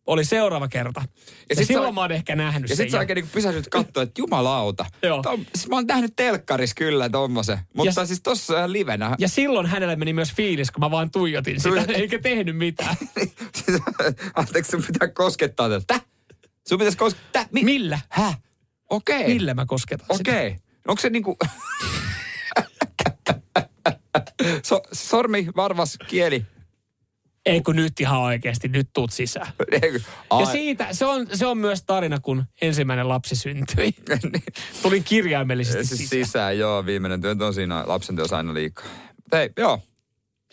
oli 0.06 0.26
seuraava 0.26 0.68
kerta. 0.68 1.02
Ja, 1.06 1.08
ja 1.50 1.56
sit 1.56 1.68
silloin 1.68 1.90
sä- 1.92 1.94
mä 1.94 2.02
oon 2.02 2.12
ehkä 2.12 2.36
nähnyt 2.36 2.70
Ja 2.70 2.76
sen. 2.76 2.86
sit 2.86 2.92
sä 2.92 2.98
jo. 2.98 3.00
oikein 3.00 3.16
niin 3.16 3.30
pysähdyt 3.34 3.68
katsoa, 3.68 4.04
että 4.04 4.22
jumalauta. 4.22 4.86
Joo. 5.04 5.22
Tom, 5.24 5.46
siis 5.56 5.68
mä 5.70 5.76
oon 5.76 5.86
nähnyt 5.88 6.14
telkkaris 6.16 6.74
kyllä 6.74 7.10
tommosen. 7.10 7.60
Mutta 7.74 8.02
Ja- 8.02 8.06
siis 8.06 8.22
tossa 8.22 8.58
ihan 8.58 8.74
livenä. 8.74 9.16
Ja 9.20 9.28
silloin 9.30 9.66
hänelle 9.66 9.96
meni 9.96 10.14
myös 10.14 10.34
fiilis, 10.34 10.72
kun 10.72 10.80
mä 10.82 10.92
vaan 10.92 11.12
tuijotin 11.12 11.60
sitä, 11.62 11.76
Tuijot- 11.76 11.96
eikä 11.96 12.20
tehnyt 12.20 12.58
mitään. 12.58 12.96
Siis, 13.66 13.82
Anteeksi, 14.36 14.72
sun 14.72 14.84
pitää 14.88 15.08
koskettaa 15.08 15.70
tätä. 15.70 16.00
Sun 16.68 16.78
pitäisi 16.78 16.98
koskettaa. 16.98 17.46
Mi- 17.52 17.64
Millä? 17.64 18.00
Häh? 18.10 18.38
Okei. 18.90 19.28
Millä 19.28 19.54
mä 19.54 19.66
kosketan 19.66 20.18
sitä? 20.18 20.32
Okei. 20.32 20.56
Onko 20.88 21.02
se 21.02 21.10
niinku... 21.10 21.38
so, 24.64 24.82
sormi, 24.92 25.48
varvas, 25.56 25.98
kieli. 26.08 26.46
Ei 27.46 27.62
kun 27.62 27.76
nyt 27.76 28.00
ihan 28.00 28.20
oikeasti, 28.20 28.68
nyt 28.68 28.90
tuut 28.94 29.12
sisään. 29.12 29.54
Ja 30.40 30.46
siitä, 30.46 30.88
se 30.92 31.06
on, 31.06 31.28
se 31.34 31.46
on 31.46 31.58
myös 31.58 31.84
tarina, 31.84 32.20
kun 32.20 32.44
ensimmäinen 32.62 33.10
lapsi 33.10 33.36
syntyi. 33.36 33.96
Tulin 34.82 35.04
kirjaimellisesti 35.04 35.86
siis 35.86 36.00
sisään. 36.00 36.26
sisään, 36.26 36.58
joo, 36.58 36.86
viimeinen 36.86 37.22
työ 37.22 37.36
on 37.40 37.54
siinä 37.54 37.84
lapsen 37.88 38.16
teos 38.16 38.34
aina 38.34 38.54
liikaa. 38.54 38.86
Hei, 39.32 39.50
joo, 39.58 39.82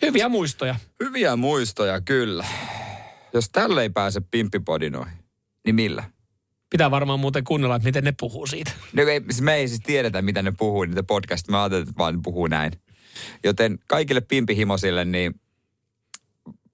Hyviä 0.02 0.28
muistoja. 0.28 0.76
hyviä 1.04 1.36
muistoja 1.36 2.00
kyllä. 2.00 2.44
Jos 3.32 3.48
tälle 3.48 3.82
ei 3.82 3.90
pääse 3.90 4.20
pimppipodinoihin, 4.20 5.18
niin 5.64 5.74
millä? 5.74 6.04
Pitää 6.70 6.90
varmaan 6.90 7.20
muuten 7.20 7.44
kuunnella, 7.44 7.76
että 7.76 7.88
miten 7.88 8.04
ne 8.04 8.14
puhuu 8.20 8.46
siitä. 8.46 8.70
No, 8.92 9.02
ei, 9.02 9.20
siis 9.20 9.40
me 9.40 9.54
ei 9.54 9.68
siis 9.68 9.80
tiedetä, 9.80 10.22
mitä 10.22 10.42
ne 10.42 10.52
puhuu, 10.58 10.84
niitä 10.84 11.02
podcast. 11.02 11.48
Mä 11.48 11.62
ajattelin, 11.62 11.88
että 11.88 11.98
vaan 11.98 12.22
puhuu 12.22 12.46
näin. 12.46 12.72
Joten 13.44 13.78
kaikille 13.88 14.20
pimpihimosille, 14.20 15.04
niin 15.04 15.40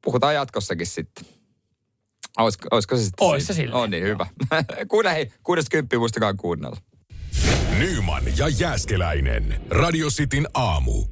puhutaan 0.04 0.34
jatkossakin 0.34 0.86
sitten. 0.86 1.24
Olisiko, 2.38 2.68
olisiko 2.70 2.96
se 2.96 3.04
sitten? 3.04 3.26
Ois 3.26 3.46
se 3.46 3.54
silleen, 3.54 3.74
On 3.76 3.90
niin, 3.90 4.04
hyvä. 4.04 4.26
Kuule 4.90 5.12
hei, 5.14 5.32
kuudesta 5.42 5.70
kymppiä 5.70 5.98
muistakaa 5.98 6.34
kuunnella. 6.34 6.76
Nyman 7.78 8.22
ja 8.36 8.48
Jääskeläinen. 8.48 9.60
Radio 9.70 10.08
Cityn 10.08 10.46
aamu. 10.54 11.04